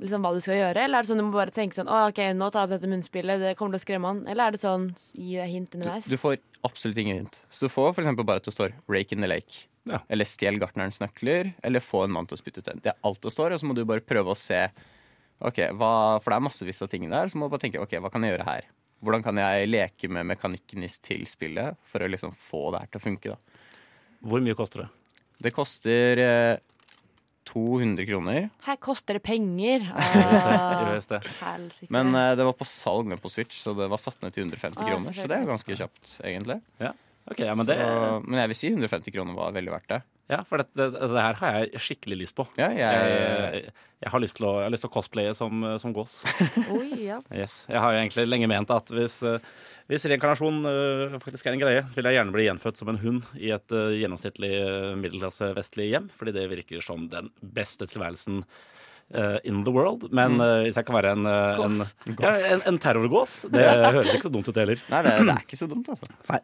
liksom, 0.00 0.22
hva 0.24 0.32
du 0.34 0.40
skal 0.40 0.56
gjøre? 0.56 0.76
Eller 0.86 0.98
er 0.98 1.02
det 1.02 1.10
sånn 1.10 1.20
du 1.20 1.26
må 1.28 1.32
bare 1.36 1.50
tenke 1.52 1.74
sånn 1.76 1.86
Å, 1.92 2.08
OK, 2.08 2.20
nå 2.34 2.50
tar 2.50 2.66
jeg 2.66 2.72
opp 2.72 2.80
dette 2.80 2.90
munnspillet, 2.90 3.40
det 3.40 3.56
kommer 3.56 3.76
til 3.76 3.82
å 3.82 3.86
skremme 3.86 4.06
han? 4.06 4.26
Eller 4.26 4.48
er 4.48 4.50
det 4.56 4.60
sånn 4.64 4.88
gi 5.14 5.36
deg 5.36 5.48
hint 5.50 5.74
underveis? 5.76 6.08
du 6.08 6.16
får 6.16 6.38
absolutt 6.64 6.98
ingen 6.98 7.16
hint. 7.24 7.40
Så 7.50 7.68
du 7.68 7.68
får 7.68 7.94
eksempel 8.00 8.24
bare 8.24 8.36
at 8.36 8.44
det 8.44 8.54
står 8.54 8.72
'rake 8.88 9.12
in 9.12 9.20
the 9.20 9.28
lake'. 9.28 9.66
Ja. 9.86 10.00
Eller 10.10 10.24
'stjel 10.24 10.58
gartnerens 10.58 10.98
nøkler'. 10.98 11.54
Eller 11.62 11.80
'få 11.80 12.04
en 12.04 12.10
mann 12.10 12.26
til 12.26 12.36
å 12.36 12.40
spytte 12.42 12.58
ut 12.58 12.64
den'. 12.64 12.82
Det 12.82 12.90
er 12.92 12.98
alt 13.04 13.20
det 13.20 13.30
står, 13.32 13.52
og 13.52 13.60
så 13.60 13.64
må 13.66 13.74
du 13.74 13.84
bare 13.84 14.00
prøve 14.00 14.30
å 14.32 14.36
se 14.36 14.70
Ok, 15.38 15.56
hva, 15.76 16.18
For 16.22 16.30
det 16.30 16.36
er 16.36 16.48
massevis 16.48 16.80
av 16.80 16.88
ting 16.88 17.08
der, 17.10 17.26
så 17.28 17.34
må 17.36 17.44
du 17.44 17.50
bare 17.50 17.60
tenke 17.60 17.78
ok, 17.78 17.90
hva 18.00 18.10
kan 18.10 18.22
jeg 18.22 18.38
gjøre 18.38 18.46
her? 18.46 18.62
Hvordan 19.04 19.22
kan 19.22 19.36
jeg 19.36 19.68
leke 19.68 20.08
med 20.10 20.24
mekanikken 20.26 20.82
i- 20.86 20.88
til 21.02 21.26
spillet 21.28 21.76
for 21.84 22.00
å 22.00 22.08
liksom 22.10 22.32
få 22.32 22.70
det 22.72 22.80
her 22.80 22.86
til 22.94 23.00
å 23.00 23.04
funke? 23.04 23.34
da 23.34 23.36
Hvor 24.28 24.40
mye 24.42 24.54
koster 24.56 24.82
det? 24.86 24.88
Det 25.42 25.52
koster 25.52 26.18
eh, 26.18 26.56
200 27.46 28.06
kroner, 28.08 28.48
Her 28.66 28.76
koster 28.82 29.14
det 29.18 29.22
penger. 29.22 29.84
Ah, 29.96 30.94
vet 30.94 31.08
det. 31.08 31.20
men 31.92 32.14
eh, 32.14 32.32
det 32.34 32.44
var 32.48 32.56
på 32.58 32.66
salg 32.66 33.06
ned 33.06 33.20
på 33.22 33.30
Switch, 33.30 33.60
så 33.62 33.74
det 33.76 33.86
var 33.92 34.00
satt 34.02 34.18
ned 34.24 34.32
til 34.34 34.46
150 34.48 34.80
Ah, 34.80 34.88
kroner. 34.88 35.12
Så 35.14 35.28
det 35.30 35.36
er 35.38 35.46
ganske 35.46 35.76
kjapt, 35.78 36.16
egentlig. 36.26 36.60
Ok, 37.26 37.40
ja, 37.42 37.54
men 37.58 37.66
det, 37.66 37.76
så, 37.80 38.20
men 38.22 38.38
jeg 38.38 38.52
vil 38.52 38.58
si 38.58 38.68
150 38.70 39.14
kroner 39.14 39.34
var 39.34 39.54
veldig 39.56 39.72
verdt 39.74 39.88
det. 39.90 40.00
ja, 40.30 40.40
for 40.46 40.62
det, 40.62 40.68
det, 40.78 40.90
det 40.94 41.22
her 41.24 41.38
har 41.40 41.56
jeg 41.58 41.82
skikkelig 41.82 42.18
lyst 42.20 42.36
på. 42.38 42.46
Ja, 42.58 42.68
jeg, 42.70 42.82
Jeg, 42.86 43.72
jeg, 44.04 44.10
har, 44.12 44.22
lyst 44.22 44.38
til 44.38 44.46
å, 44.46 44.52
jeg 44.60 44.68
har 44.68 44.74
lyst 44.74 44.84
til 44.86 44.90
å 44.92 44.94
cosplaye 44.94 45.32
som, 45.38 45.64
som 45.82 45.94
gås. 45.96 46.20
Oi, 46.76 47.08
ja. 47.08 47.18
Yes. 47.34 47.64
Jeg 47.70 47.82
har 47.82 47.94
jo 47.94 48.02
egentlig 48.04 48.28
lenge 48.28 48.50
ment 48.52 48.70
at 48.74 48.92
hvis, 48.94 49.18
eh, 49.26 49.42
hvis 49.90 50.06
reinkarnasjon 50.06 50.70
eh, 50.70 51.18
faktisk 51.24 51.50
er 51.50 51.56
en 51.56 51.64
greie, 51.64 51.82
så 51.90 51.98
vil 51.98 52.10
jeg 52.10 52.20
gjerne 52.20 52.36
bli 52.36 52.46
gjenfødt 52.46 52.78
som 52.82 52.92
en 52.92 53.02
hund 53.02 53.26
i 53.40 53.50
et 53.56 53.74
eh, 53.74 53.98
gjennomsnittlig 54.04 54.54
uh, 54.62 54.94
middelklasse 55.02 55.50
vestlig 55.58 55.90
hjem, 55.90 56.08
fordi 56.14 56.34
det 56.36 56.48
virker 56.52 56.84
som 56.84 57.10
den 57.12 57.34
beste 57.40 57.90
tilværelsen 57.90 58.44
Uh, 59.14 59.38
in 59.46 59.60
the 59.62 59.70
world. 59.70 60.08
Men 60.10 60.40
uh, 60.42 60.64
hvis 60.64 60.74
jeg 60.74 60.86
kan 60.88 60.96
være 60.96 61.12
en, 61.14 61.28
uh, 61.30 61.60
en, 61.62 61.76
ja, 62.18 62.32
en, 62.56 62.62
en 62.72 62.78
terrorgås, 62.82 63.36
det 63.54 63.62
høres 63.94 64.10
ikke 64.16 64.26
så 64.26 64.32
dumt 64.34 64.50
ut 64.50 64.58
heller. 64.58 64.82
Nei, 64.90 65.02
det, 65.06 65.12
det 65.20 65.36
er 65.36 65.44
ikke 65.44 65.58
så 65.60 65.68
dumt, 65.70 65.92
altså. 65.94 66.08
Nei. 66.26 66.40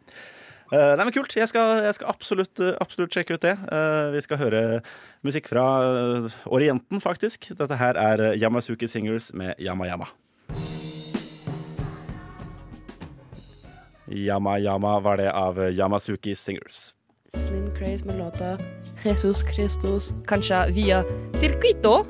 Eh, 0.71 0.93
nei, 0.97 1.03
men 1.05 1.13
Kult. 1.13 1.35
Jeg 1.35 1.49
skal, 1.51 1.83
jeg 1.85 1.97
skal 1.97 2.09
absolutt, 2.09 2.59
eh, 2.59 2.73
absolutt 2.81 3.13
sjekke 3.13 3.35
ut 3.37 3.43
det. 3.43 3.57
Uh, 3.67 4.13
vi 4.13 4.21
skal 4.25 4.39
høre 4.41 4.61
musikk 5.25 5.49
fra 5.51 5.65
uh, 5.83 6.39
Orienten, 6.45 7.01
faktisk. 7.03 7.51
Dette 7.59 7.77
her 7.77 7.99
er 7.99 8.33
Yamazuki 8.33 8.41
Yamasuki 8.43 8.87
Singers 8.87 9.31
med 9.33 9.53
Yama 9.59 9.87
Yama. 9.87 10.09
Yama 14.07 14.57
Yama 14.59 14.99
var 14.99 15.17
det 15.17 15.31
av 15.31 15.57
Yamazuki 15.57 15.79
Yamasuki 15.79 16.35
Singers. 16.35 16.93
Slim 17.33 17.69
Craze 17.77 18.05
med 18.05 18.19
låta 18.19 18.57
Jesus 19.03 19.41
Christus, 19.55 20.13
kanskje 20.27 20.67
via 20.71 21.03
Circuito 21.33 22.05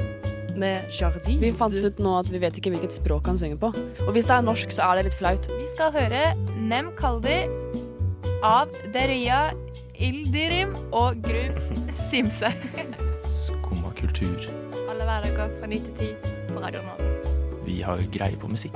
med 0.57 0.83
Jardin. 0.91 1.39
Vi 1.39 1.51
fant 1.51 1.75
ut 1.75 1.99
nå 1.99 2.17
at 2.19 2.29
vi 2.31 2.41
vet 2.43 2.57
ikke 2.59 2.73
hvilket 2.73 2.95
språk 2.95 3.27
han 3.29 3.39
synger 3.39 3.59
på. 3.61 3.71
Og 4.07 4.11
hvis 4.15 4.27
det 4.29 4.35
er 4.35 4.45
norsk, 4.45 4.75
så 4.75 4.89
er 4.89 4.99
det 4.99 5.07
litt 5.09 5.17
flaut. 5.17 5.47
Vi 5.47 5.67
skal 5.75 5.95
høre 5.95 6.25
Nem 6.59 6.91
Kaldi 6.99 7.43
av 8.43 8.73
Deria 8.91 9.53
Ildirim 9.95 10.73
og 10.91 11.21
Grub 11.23 11.59
Simse. 12.09 12.49
Skumma 13.23 13.93
kultur. 13.95 14.43
Alle 14.91 15.07
hverdager 15.07 15.53
fra 15.61 15.69
9 15.71 15.79
til 15.85 16.09
10 16.19 16.49
på 16.51 16.59
Radio 16.59 16.83
Nova. 16.83 17.11
Vi 17.63 17.77
har 17.87 18.03
greie 18.11 18.35
på 18.39 18.51
musikk. 18.51 18.75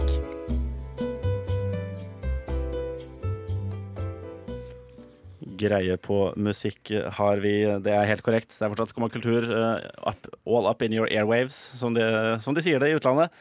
Greie 5.60 6.00
på 6.00 6.22
musikk 6.40 6.94
har 7.20 7.44
vi, 7.44 7.58
det 7.84 7.92
er 7.92 8.08
helt 8.08 8.24
korrekt. 8.24 8.56
Det 8.56 8.64
er 8.64 8.72
fortsatt 8.72 8.96
Skumma 8.96 9.12
kultur. 9.12 9.52
Uh, 9.52 9.84
up, 10.08 10.32
all 10.48 10.72
up 10.72 10.86
in 10.86 10.96
your 10.96 11.12
airwaves, 11.12 11.60
som 11.76 11.98
de, 11.98 12.08
som 12.40 12.56
de 12.56 12.64
sier 12.64 12.80
det 12.80 12.94
i 12.94 13.00
utlandet. 13.02 13.36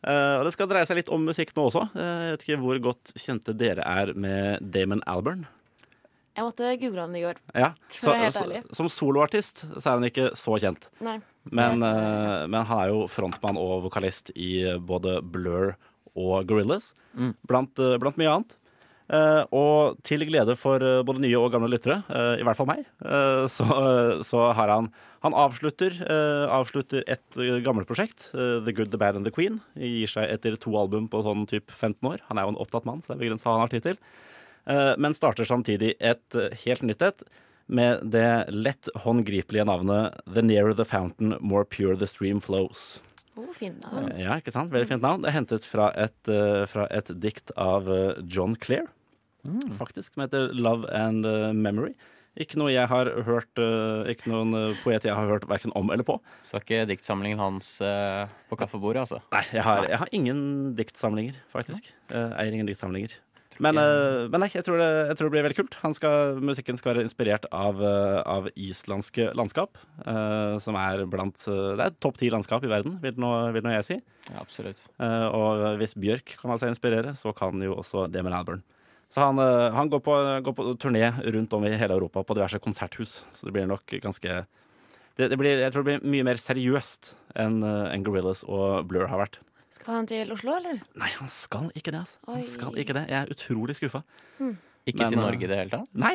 Eh, 0.00 0.34
og 0.40 0.46
det 0.46 0.52
skal 0.54 0.68
dreie 0.70 0.86
seg 0.88 0.96
litt 0.96 1.10
om 1.12 1.24
musikk 1.28 1.50
nå 1.56 1.66
også. 1.68 1.82
Uh, 1.92 2.02
jeg 2.24 2.34
vet 2.36 2.44
ikke 2.46 2.60
hvor 2.62 2.78
godt 2.88 3.12
kjente 3.20 3.52
dere 3.56 3.84
er 3.84 4.14
med 4.16 4.62
Damon 4.72 5.02
Alburn. 5.06 5.46
Jeg 6.36 6.46
måtte 6.46 6.70
google 6.80 7.02
han 7.04 7.16
i 7.18 7.24
går. 7.24 7.40
Ja, 7.58 7.72
For 7.98 8.12
å 8.12 8.14
være 8.14 8.30
helt 8.30 8.70
så, 8.70 8.76
som 8.78 8.88
soloartist 8.88 9.64
så 9.74 9.82
er 9.82 9.98
han 9.98 10.06
ikke 10.08 10.28
så 10.38 10.54
kjent. 10.62 10.88
Nei. 11.04 11.18
Men, 11.50 11.78
så- 11.82 11.90
eh, 11.90 12.46
men 12.46 12.64
han 12.70 12.78
er 12.84 12.88
jo 12.94 13.02
frontmann 13.10 13.58
og 13.60 13.82
vokalist 13.90 14.30
i 14.36 14.62
både 14.78 15.18
Blur 15.22 15.74
og 16.16 16.46
Gorillaz, 16.46 16.92
Mm. 17.18 17.34
blant, 17.46 17.74
blant 17.98 18.16
mye 18.16 18.30
annet. 18.30 18.56
Eh, 19.10 19.42
og 19.56 19.98
til 20.06 20.22
glede 20.28 20.54
for 20.58 20.82
eh, 20.86 21.00
både 21.06 21.22
nye 21.24 21.38
og 21.38 21.50
gamle 21.50 21.70
lyttere, 21.72 21.98
eh, 22.14 22.36
i 22.38 22.44
hvert 22.46 22.58
fall 22.58 22.68
meg, 22.70 22.84
så, 23.50 23.66
så 24.26 24.50
har 24.54 24.70
han 24.70 24.92
Han 25.20 25.34
avslutter, 25.36 25.98
avslutter 26.48 27.02
et 27.04 27.34
gammelt 27.60 27.84
prosjekt, 27.84 28.30
The 28.32 28.72
Good, 28.72 28.88
The 28.88 28.96
Bad 28.96 29.18
and 29.18 29.26
The 29.28 29.30
Queen. 29.30 29.58
Gir 29.76 30.08
seg 30.08 30.30
etter 30.32 30.56
to 30.56 30.72
album 30.80 31.10
på 31.12 31.20
sånn 31.20 31.44
typ 31.44 31.68
15 31.68 32.08
år. 32.08 32.22
Han 32.30 32.38
er 32.38 32.46
jo 32.46 32.54
en 32.54 32.60
opptatt 32.62 32.86
mann, 32.88 33.02
så 33.02 33.10
det 33.10 33.18
er 33.18 33.20
begrensa 33.26 33.50
hva 33.50 33.58
han 33.58 33.66
har 33.66 33.72
tid 33.74 33.84
til. 33.84 33.98
Men 34.96 35.12
starter 35.12 35.44
samtidig 35.44 35.90
et 36.00 36.38
helt 36.62 36.86
nytt 36.88 37.04
et 37.04 37.20
med 37.68 38.00
det 38.14 38.48
lett 38.48 38.88
håndgripelige 39.04 39.66
navnet 39.68 40.16
The 40.24 40.40
Nearer 40.40 40.72
the 40.72 40.88
Fountain, 40.88 41.36
More 41.40 41.68
Pure 41.68 41.98
the 42.00 42.08
Stream 42.08 42.40
Flows. 42.40 43.02
Oh, 43.36 43.52
fint 43.52 43.84
navn. 43.84 44.08
Ja, 44.16 44.38
ikke 44.40 44.56
sant? 44.56 44.72
Veldig 44.72 44.88
fint 44.94 45.04
navn. 45.04 45.20
Det 45.20 45.34
er 45.34 45.36
hentet 45.36 45.68
fra 45.68 45.90
et, 46.00 46.32
fra 46.72 46.88
et 46.88 47.12
dikt 47.20 47.52
av 47.60 47.92
John 48.24 48.56
John 48.56 48.88
Clare, 49.44 49.76
faktisk, 49.78 50.14
som 50.14 50.24
heter 50.24 50.50
Love 50.56 50.90
and 50.94 51.28
eh, 51.28 51.52
Memory. 51.56 51.94
Ikke 52.40 52.60
noe 52.60 52.70
jeg 52.70 52.86
har 52.86 53.08
hørt 53.26 53.58
eh, 53.58 54.12
Ikke 54.12 54.30
noen 54.30 54.54
eh, 54.54 54.76
poet 54.84 55.02
jeg 55.02 55.16
har 55.16 55.26
hørt 55.26 55.48
verken 55.50 55.74
om 55.78 55.90
eller 55.90 56.06
på. 56.06 56.20
Så 56.46 56.60
ikke 56.60 56.84
diktsamlingen 56.88 57.42
hans 57.42 57.78
eh, 57.84 58.30
på 58.52 58.60
kaffebordet, 58.60 59.02
altså? 59.06 59.18
Nei, 59.34 59.42
jeg 59.50 59.66
har, 59.66 59.88
jeg 59.90 60.02
har 60.04 60.14
ingen 60.14 60.44
diktsamlinger, 60.78 61.40
faktisk. 61.54 61.90
Jeg 62.12 62.30
eier 62.38 62.54
ingen 62.54 62.70
diktsamlinger. 62.70 63.18
Men, 63.60 63.76
eh, 63.76 64.26
men 64.32 64.40
nei, 64.40 64.48
jeg 64.52 64.64
tror, 64.64 64.80
det, 64.80 64.88
jeg 65.10 65.18
tror 65.18 65.28
det 65.28 65.34
blir 65.34 65.44
veldig 65.44 65.58
kult. 65.58 65.76
Han 65.82 65.94
skal, 65.96 66.38
musikken 66.44 66.78
skal 66.80 66.94
være 66.94 67.04
inspirert 67.04 67.46
av, 67.52 67.80
eh, 67.84 68.20
av 68.24 68.48
islandske 68.54 69.30
landskap. 69.36 69.76
Uh, 70.00 70.56
som 70.62 70.76
er 70.80 71.02
blant 71.10 71.42
eh, 71.50 71.74
Det 71.76 71.84
er 71.84 71.96
topp 72.00 72.16
ti 72.20 72.30
landskap 72.32 72.64
i 72.64 72.70
verden, 72.70 72.96
vil 73.02 73.18
nå, 73.20 73.30
vil 73.54 73.64
nå 73.66 73.74
jeg 73.76 73.86
si. 73.86 73.98
Ja, 74.30 74.40
absolutt. 74.40 74.80
Uh, 74.96 75.28
og 75.36 75.64
hvis 75.80 75.96
Bjørk 76.00 76.36
kan 76.40 76.52
la 76.52 76.56
seg 76.60 76.72
inspirere, 76.72 77.12
så 77.18 77.34
kan 77.36 77.60
jo 77.64 77.76
også 77.82 78.06
Damon 78.12 78.36
Alburn. 78.38 78.64
Så 79.10 79.20
han, 79.24 79.38
eh, 79.42 79.70
han 79.74 79.90
går, 79.90 80.00
på, 80.06 80.16
går 80.46 80.54
på 80.54 80.66
turné 80.78 81.10
rundt 81.34 81.52
om 81.56 81.64
i 81.66 81.74
hele 81.76 81.96
Europa 81.98 82.22
på 82.22 82.36
diverse 82.38 82.60
konserthus. 82.62 83.24
Så 83.34 83.46
det 83.48 83.52
blir 83.56 83.66
nok 83.66 83.84
ganske 84.02 84.46
det, 85.18 85.26
det 85.28 85.36
blir, 85.36 85.58
Jeg 85.58 85.72
tror 85.74 85.82
det 85.84 86.00
blir 86.00 86.10
mye 86.14 86.24
mer 86.30 86.38
seriøst 86.40 87.14
enn 87.36 87.58
en 87.66 88.04
Gorillas 88.06 88.44
og 88.46 88.86
Blur 88.88 89.08
har 89.10 89.18
vært. 89.18 89.40
Skal 89.70 89.94
han 90.00 90.06
til 90.10 90.30
Oslo, 90.34 90.54
eller? 90.58 90.80
Nei, 90.98 91.10
han 91.18 91.28
skal 91.30 91.68
ikke 91.78 91.92
det. 91.94 92.00
Altså. 92.02 92.18
Han 92.30 92.42
skal 92.46 92.78
ikke 92.80 92.94
det. 92.96 93.04
Jeg 93.10 93.18
er 93.20 93.30
utrolig 93.34 93.76
skuffa. 93.78 94.00
Ikke 94.40 95.04
Men, 95.04 95.12
til 95.12 95.18
eh, 95.18 95.22
Norge 95.22 95.44
i 95.46 95.50
det 95.50 95.58
hele 95.60 95.70
tatt? 95.74 95.90
Nei, 95.94 96.14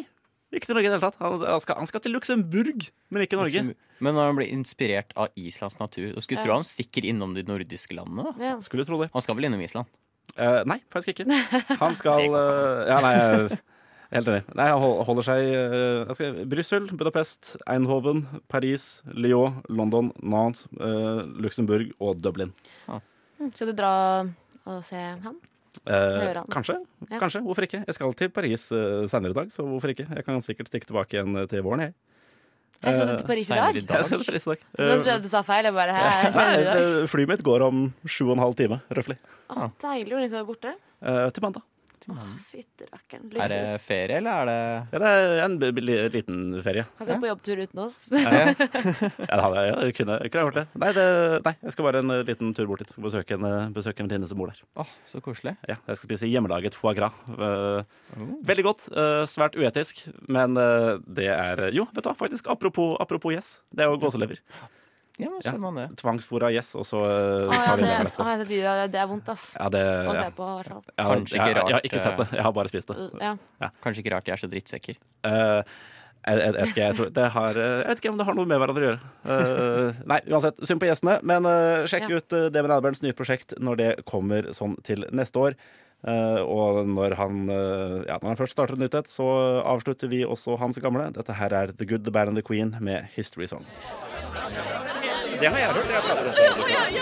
ikke 0.56 0.68
til 0.72 0.76
Norge 0.80 0.88
i 0.88 0.92
det 0.92 0.98
hele 0.98 1.06
tatt. 1.10 1.20
Han, 1.22 1.38
han, 1.46 1.62
skal, 1.64 1.78
han 1.84 1.88
skal 1.92 2.04
til 2.04 2.16
Luxembourg, 2.16 2.88
men 3.12 3.24
ikke 3.28 3.40
Norge. 3.40 3.64
Men 4.04 4.18
når 4.18 4.28
han 4.32 4.40
blir 4.40 4.52
inspirert 4.52 5.14
av 5.16 5.32
Islands 5.40 5.78
natur 5.80 6.16
og 6.18 6.24
skulle 6.26 6.42
Ja. 6.42 6.48
tro 6.48 6.58
han 6.58 6.68
stikker 6.68 7.08
innom 7.08 7.36
de 7.36 7.46
nordiske 7.48 7.96
landene. 7.96 8.34
da 8.36 8.44
Ja. 8.44 8.56
Skulle 8.66 8.84
tro 8.88 9.00
det. 9.04 9.12
Han 9.14 9.24
skal 9.24 9.36
vel 9.40 9.48
innom 9.48 9.62
Island? 9.64 9.88
Eh, 10.36 10.62
nei, 10.68 10.82
faktisk 10.92 11.16
ikke. 11.16 11.40
Han 11.84 11.96
skal 11.96 12.28
uh, 12.28 12.84
Ja, 12.90 13.00
nei, 13.04 13.14
jeg 13.16 13.32
er 13.32 14.20
helt 14.20 14.32
enig. 14.32 14.44
Nei, 14.56 14.68
han 14.70 14.84
holder 15.08 15.26
seg 15.28 15.48
uh, 15.56 16.14
skal, 16.16 16.38
Brussel, 16.52 16.86
Budapest, 16.96 17.56
Eindhoven, 17.72 18.26
Paris, 18.52 19.02
Lyon, 19.12 19.62
London, 19.68 20.12
Nantes, 20.22 20.68
uh, 20.78 21.24
Luxembourg 21.42 21.92
og 22.00 22.22
Dublin. 22.24 22.54
Ah. 22.88 23.02
Skal 23.50 23.72
du 23.72 23.76
dra 23.76 23.94
og 24.66 24.80
se 24.86 25.00
han? 25.00 25.40
Eh, 25.84 26.44
kanskje. 26.54 26.78
Ja. 27.10 27.20
Kanskje. 27.20 27.42
Hvorfor 27.44 27.66
ikke? 27.68 27.82
Jeg 27.84 27.98
skal 27.98 28.14
til 28.16 28.30
Paris 28.32 28.70
uh, 28.72 29.04
senere 29.12 29.36
i 29.36 29.40
dag, 29.40 29.52
så 29.52 29.66
hvorfor 29.68 29.92
ikke? 29.92 30.08
Jeg 30.08 30.28
kan 30.28 30.44
sikkert 30.46 30.72
stikke 30.72 30.88
tilbake 30.90 31.18
igjen 31.18 31.42
til 31.52 31.66
våren, 31.66 31.90
jeg. 31.90 31.96
Jeg 32.84 32.96
skal 32.96 33.12
til 33.12 33.28
Paris 33.28 33.50
i 33.50 33.56
dag? 33.56 33.78
Jeg 33.80 34.06
skal 34.06 34.20
til 34.20 34.28
Paris 34.28 34.46
i 34.46 34.50
dag. 34.52 34.66
Nå 34.78 34.90
trodde 34.98 35.14
jeg 35.16 35.24
du 35.24 35.30
sa 35.32 35.42
feil. 35.48 35.70
Jeg 35.70 35.76
bare, 35.78 35.96
hæ, 35.96 36.10
jeg 36.26 36.34
Nei, 36.36 36.50
eh, 36.74 37.08
flyet 37.12 37.32
mitt 37.32 37.46
går 37.46 37.66
om 37.66 37.86
sju 38.06 38.28
og 38.28 38.36
en 38.36 38.44
halv 38.44 38.58
time, 38.60 38.82
røftlig. 38.94 39.18
Å, 39.50 39.70
deilig 39.82 40.12
hvor 40.12 40.20
lenge 40.22 40.32
skal 40.34 40.42
du 40.42 40.44
være 40.44 40.52
borte. 40.52 40.76
Eh, 41.06 41.24
til 42.06 42.14
mandag. 42.16 42.38
Fytterakkeren. 42.52 43.26
Er 43.42 43.52
det 43.52 43.82
ferie, 43.84 44.18
eller 44.22 44.44
er 44.44 44.50
det 44.50 44.58
Ja, 44.96 45.00
det 45.04 45.10
er 45.12 45.44
en 45.46 45.58
b- 45.62 45.72
b- 45.76 45.84
liten 46.14 46.40
ferie. 46.64 46.86
Han 47.00 47.08
skal 47.10 47.20
på 47.24 47.30
jobbtur 47.32 47.62
uten 47.66 47.82
oss. 47.86 47.98
Ja, 48.14 48.54
det 48.56 49.42
hadde 49.42 49.60
jeg, 49.60 49.72
ja, 49.72 49.76
jeg 49.90 49.96
kunne, 49.98 50.18
kunne 50.22 50.42
jeg 50.42 50.48
gjort 50.48 50.60
det. 50.62 50.66
Nei, 50.86 50.92
det. 50.98 51.08
nei, 51.50 51.56
jeg 51.66 51.76
skal 51.76 51.88
bare 51.90 52.04
en 52.06 52.16
eh, 52.16 52.24
liten 52.30 52.54
tur 52.58 52.70
bort 52.70 52.84
dit. 52.86 52.94
Skal 52.94 53.08
besøke 53.08 53.38
en, 53.40 53.48
eh, 53.50 53.68
besøke 53.76 54.06
en 54.06 54.12
venninne 54.12 54.30
som 54.32 54.40
bor 54.40 54.54
der. 54.54 54.62
Åh, 54.82 54.94
så 55.10 55.22
koselig. 55.26 55.56
Ja, 55.68 55.80
jeg 55.90 56.00
skal 56.00 56.12
spise 56.12 56.30
hjemmelaget 56.32 56.78
foie 56.78 56.96
gras. 56.98 57.18
Eh, 57.36 57.84
Veldig 58.48 58.66
godt. 58.70 58.88
eh, 58.94 59.26
svært 59.32 59.58
uetisk, 59.60 60.06
men 60.30 60.56
eh, 60.62 60.96
det 61.08 61.30
er 61.34 61.66
Jo, 61.76 61.88
vet 61.92 62.06
du 62.06 62.10
hva, 62.12 62.16
faktisk. 62.22 62.48
Apropos, 62.54 62.96
apropos 63.02 63.34
yes. 63.36 63.56
Det 63.74 63.84
er 63.86 63.92
jo 63.92 63.98
gåselever. 64.06 64.40
Ja, 65.18 65.30
Ja. 65.32 65.52
ser 65.52 65.60
man 65.64 65.76
det. 65.80 65.88
Tvangsfôra 66.02 66.52
gjess, 66.52 66.74
og 66.76 66.86
så 66.88 67.00
uh, 67.00 67.54
ah, 67.54 67.66
ja, 67.70 67.76
det, 67.80 67.92
av 68.20 68.44
det. 68.44 68.92
Det 68.92 69.00
er 69.00 69.08
vondt, 69.08 69.30
ass. 69.32 69.56
Ja, 69.56 69.70
det 69.72 69.84
Å 70.12 70.16
se 70.18 70.30
på, 70.36 70.48
i 70.48 70.56
hvert 70.60 70.72
fall. 70.74 70.86
Har, 70.98 71.16
Kanskje 71.16 71.38
ikke 71.40 71.52
rart. 71.56 71.70
jeg 71.70 71.78
har 71.78 71.90
ikke 71.90 72.02
sett 72.04 72.18
det. 72.22 72.28
Jeg 72.36 72.48
har 72.48 72.56
bare 72.60 72.72
spist 72.72 72.92
det. 72.92 73.10
Ja. 73.22 73.70
Kanskje 73.86 74.04
ikke 74.04 74.16
rart 74.16 74.28
de 74.28 74.34
er 74.36 74.42
så 74.44 74.50
drittsekker. 74.52 75.00
Uh, 75.24 75.62
jeg, 76.26 76.42
jeg, 76.42 76.54
vet 76.56 76.72
ikke, 76.72 76.82
jeg, 76.82 76.98
tror, 76.98 77.32
har, 77.36 77.58
eh, 77.62 77.72
jeg 77.84 77.90
vet 77.92 78.00
ikke 78.02 78.12
om 78.12 78.18
det 78.18 78.26
har 78.26 78.38
noe 78.40 78.50
med 78.50 78.58
hverandre 78.58 78.82
å 78.82 78.88
gjøre. 78.90 79.10
Uh, 79.30 80.04
nei, 80.10 80.20
uansett, 80.34 80.62
synd 80.66 80.82
på 80.82 80.88
gjestene. 80.90 81.20
Men 81.22 81.46
uh, 81.46 81.86
sjekk 81.90 82.10
Ja. 82.10 82.18
ut 82.18 82.34
uh, 82.34 82.48
Damon 82.50 82.74
Alberns 82.74 83.04
nye 83.06 83.14
prosjekt 83.14 83.54
når 83.62 83.82
det 83.82 83.90
kommer 84.10 84.50
sånn 84.58 84.74
til 84.88 85.06
neste 85.14 85.44
år. 85.44 85.60
Uh, 86.06 86.42
og 86.46 86.84
når 86.86 87.16
han, 87.18 87.38
eh, 87.50 88.04
ja, 88.06 88.20
når 88.22 88.28
han 88.28 88.38
først 88.38 88.54
starter 88.54 88.78
nytt 88.78 88.94
et, 88.94 89.10
så 89.10 89.26
avslutter 89.66 90.12
vi 90.12 90.22
også 90.26 90.58
hans 90.62 90.78
gamle. 90.78 91.08
Dette 91.16 91.34
her 91.34 91.54
er 91.54 91.74
The 91.74 91.88
Good, 91.90 92.06
The 92.06 92.14
Bad 92.14 92.30
and 92.30 92.38
The 92.38 92.46
Queen 92.46 92.76
med 92.80 93.10
History 93.16 93.48
Song. 93.50 93.66
Det 95.36 95.50
har 95.52 95.58
jeg 95.60 95.68
hørt. 95.76 95.90
Jeg 95.92 96.02
prater 96.06 96.28
om 96.32 96.34
det. 96.34 96.96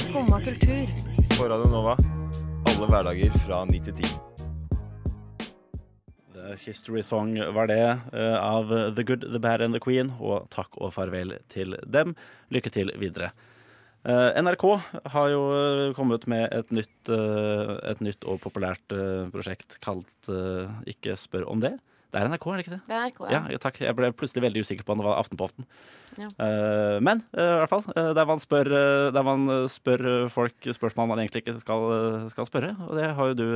Skumma 0.00 0.38
kultur. 0.40 0.86
På 1.34 1.48
Radio 1.50 1.68
Nova. 1.68 1.94
Alle 2.70 2.86
hverdager 2.88 3.30
fra 3.44 3.58
9 3.68 3.80
til 3.88 3.94
10. 4.00 4.06
The 6.32 6.56
History 6.64 7.02
Song 7.04 7.36
var 7.52 7.66
det 7.68 7.84
eh, 7.84 8.38
av 8.38 8.72
The 8.96 9.04
Good, 9.04 9.28
The 9.28 9.40
Bad 9.44 9.60
and 9.60 9.76
The 9.76 9.82
Queen. 9.84 10.14
Og 10.24 10.48
takk 10.54 10.72
og 10.80 10.94
farvel 10.96 11.36
til 11.52 11.76
dem. 11.84 12.16
Lykke 12.48 12.70
til 12.72 12.88
videre. 12.96 13.28
Eh, 14.08 14.40
NRK 14.40 14.64
har 15.12 15.26
jo 15.34 15.42
eh, 15.52 15.92
kommet 15.98 16.24
med 16.24 16.48
et 16.48 16.72
nytt, 16.72 17.12
et 17.12 18.00
nytt 18.00 18.24
og 18.24 18.40
populært 18.40 18.88
prosjekt 19.34 19.76
kalt 19.84 20.32
Ikke 20.88 21.12
spør 21.20 21.44
om 21.52 21.60
det. 21.60 21.76
Det 22.12 22.20
er 22.20 22.28
NRK, 22.28 22.44
er 22.52 22.58
det 22.58 22.64
ikke 22.66 22.74
det? 22.74 22.80
Det 22.84 22.92
er 22.92 23.04
NRK, 23.06 23.20
Ja, 23.32 23.38
ja. 23.48 23.58
takk. 23.62 23.78
Jeg 23.80 23.96
ble 23.96 24.10
plutselig 24.12 24.42
veldig 24.44 24.62
usikker 24.66 24.84
på 24.84 24.92
om 24.92 25.00
det 25.00 25.06
var 25.06 25.16
Aftenpoften. 25.22 25.64
Ja. 26.20 26.26
Eh, 26.44 26.98
men 27.00 27.22
eh, 27.32 27.54
i 27.54 27.60
hvert 27.62 27.72
fall, 27.72 27.86
eh, 27.96 28.10
der 28.18 28.28
man 28.28 28.42
spør, 28.42 28.68
der 29.16 29.24
man 29.24 29.46
spør 29.72 30.04
folk 30.34 30.68
spørsmål 30.76 31.08
man 31.08 31.22
egentlig 31.22 31.40
ikke 31.40 31.54
skal, 31.62 31.86
skal 32.34 32.50
spørre. 32.50 32.74
Og 32.84 32.92
det 33.00 33.08
har 33.16 33.32
jo 33.32 33.38
du 33.40 33.46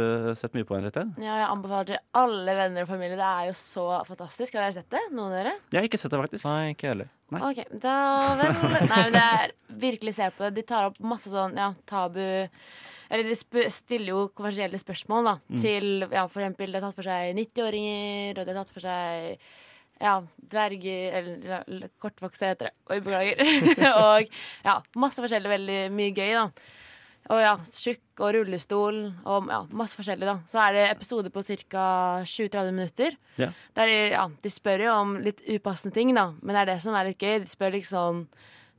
sett 0.40 0.56
mye 0.56 0.64
på, 0.64 0.78
Henriette. 0.78 1.04
Ja, 1.20 1.36
jeg 1.42 1.50
anbefaler 1.50 1.90
til 1.92 2.00
alle 2.22 2.56
venner 2.62 2.86
og 2.86 2.90
familie. 2.94 3.20
Det 3.20 3.28
er 3.28 3.50
jo 3.50 3.58
så 3.60 3.86
fantastisk. 4.08 4.56
Har 4.56 4.64
dere 4.70 4.78
sett 4.78 4.90
det? 4.96 5.04
Noen 5.12 5.34
av 5.34 5.38
dere? 5.42 5.54
Jeg 5.74 5.82
har 5.82 5.90
ikke 5.90 6.00
sett 6.00 6.16
det, 6.16 6.24
faktisk. 6.24 6.48
Nei, 6.48 6.72
ikke 6.72 6.94
heller. 6.94 7.12
Nei. 7.36 7.42
Ok, 7.42 7.64
da 7.82 7.94
vel 8.40 8.52
Nei, 8.86 9.00
men 9.02 9.16
det 9.18 9.24
er 9.36 9.56
virkelig 9.84 10.16
se 10.16 10.32
på 10.32 10.46
det. 10.46 10.54
De 10.62 10.68
tar 10.72 10.88
opp 10.88 11.00
masse 11.04 11.28
sånn 11.28 11.58
ja, 11.60 11.74
tabu 11.90 12.22
Eller 13.10 13.28
de 13.28 13.36
stiller 13.70 14.10
jo 14.12 14.24
kommersielle 14.34 14.78
spørsmål 14.80 15.24
da 15.30 15.34
Mm. 15.48 15.60
til 15.62 15.86
ja, 16.10 16.26
for 16.26 16.40
eksempel 16.42 16.72
Det 16.72 16.80
har 16.82 16.88
tatt 16.90 16.96
for 16.98 17.06
seg 17.06 17.36
90-åringer, 17.38 18.38
og 18.38 18.46
det 18.46 18.54
har 18.54 18.64
tatt 18.64 18.74
for 18.74 18.80
seg 18.86 19.38
ja, 20.00 20.14
dverger 20.52 21.14
Eller 21.20 21.88
kortvokste 22.02 22.50
heter 22.50 22.68
det. 22.68 22.74
Oi, 22.90 22.98
beklager. 23.00 23.38
og 24.04 24.26
ja, 24.66 24.80
masse 24.96 25.22
forskjellig. 25.22 25.48
Veldig 25.54 25.78
mye 25.96 26.12
gøy, 26.12 26.32
da. 26.36 26.50
Og 27.32 27.40
ja, 27.42 27.54
tjukk 27.64 28.20
og 28.22 28.34
rullestol 28.36 28.98
og 29.26 29.48
ja, 29.50 29.62
masse 29.74 29.96
forskjellig, 29.98 30.26
da. 30.28 30.36
Så 30.46 30.60
er 30.62 30.76
det 30.76 30.84
episoder 30.92 31.32
på 31.34 31.42
ca. 31.42 31.86
20-30 32.22 32.70
minutter. 32.76 33.16
Ja. 33.40 33.48
Der 33.74 33.90
de, 33.90 33.96
ja, 34.12 34.26
de 34.44 34.52
spør 34.52 34.84
jo 34.84 34.92
om 35.00 35.16
litt 35.24 35.40
upassende 35.48 35.94
ting, 35.96 36.12
da. 36.14 36.28
Men 36.42 36.54
det 36.54 36.60
er 36.62 36.70
det 36.74 36.82
som 36.84 36.94
er 36.94 37.08
litt 37.08 37.18
gøy. 37.18 37.40
De 37.42 37.50
spør 37.50 37.74
liksom 37.74 38.26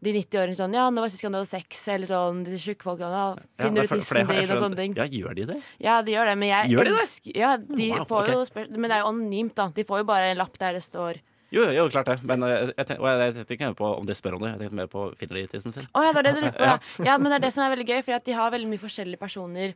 de 0.03 0.11
90-åringene 0.13 0.57
sånn 0.59 0.73
Ja, 0.77 0.89
nå 0.93 1.01
var 1.01 1.09
sist 1.09 1.23
gang 1.25 1.33
du 1.33 1.39
hadde 1.39 1.49
sex? 1.49 1.87
Eller 1.89 2.07
sånn 2.11 2.43
de 2.45 2.57
tjukke 2.61 2.85
folkene. 2.85 3.09
Ja, 3.09 3.35
Ja, 3.57 3.65
for- 3.65 3.73
du 3.73 3.87
tissen 3.87 4.27
din? 4.27 4.51
Og 4.51 4.59
sånne 4.61 4.75
ting. 4.77 4.93
Ja, 4.95 5.05
gjør 5.09 5.33
de 5.35 5.45
det? 5.45 5.57
Ja, 5.81 6.01
de 6.01 6.11
gjør 6.13 6.25
det, 6.29 6.35
men 6.37 6.49
jeg 6.49 6.69
Gjør 6.75 6.83
de 6.85 6.93
det? 6.97 7.35
Ja, 7.35 7.57
de 7.57 7.89
Wow, 7.91 8.05
får 8.05 8.27
jo 8.27 8.41
ok. 8.41 8.47
spør 8.51 8.69
Men 8.77 8.89
det 8.89 8.91
er 8.91 9.01
jo 9.01 9.07
anonymt, 9.13 9.55
da. 9.55 9.67
De 9.73 9.83
får 9.83 9.97
jo 9.99 10.03
bare 10.05 10.31
en 10.31 10.37
lapp 10.37 10.57
der 10.57 10.73
det 10.73 10.83
står 10.83 11.19
Jo, 11.49 11.63
jo, 11.71 11.87
klart 11.89 12.05
det. 12.05 12.25
Men 12.27 12.43
eh, 12.43 12.71
jeg, 12.77 12.85
tenk, 12.87 12.99
jeg, 12.99 13.33
tenkte 13.33 13.53
ikke 13.55 13.75
på 13.79 13.97
om 13.97 14.05
de 14.05 14.13
spør 14.13 14.33
om 14.35 14.41
det. 14.41 14.51
Jeg 14.51 14.59
tenkte 14.67 14.75
mer 14.75 14.87
på 14.91 15.15
finner 15.17 15.35
de 15.41 15.47
tissen 15.47 15.71
selv. 15.73 15.87
Å 15.95 16.03
ja, 16.03 16.11
det 16.11 16.19
er 16.19 16.23
det 16.27 16.35
du 16.35 16.41
lurer 16.41 16.57
på. 16.57 16.63
Ja. 16.63 16.77
Ja. 16.99 17.05
ja, 17.05 17.17
men 17.17 17.31
det 17.31 17.35
er 17.37 17.45
det 17.47 17.53
som 17.53 17.63
er 17.63 17.71
veldig 17.75 17.87
gøy, 17.87 18.01
for 18.03 18.19
de 18.19 18.33
har 18.33 18.51
veldig 18.51 18.67
mye 18.67 18.83
forskjellige 18.83 19.17
personer. 19.19 19.73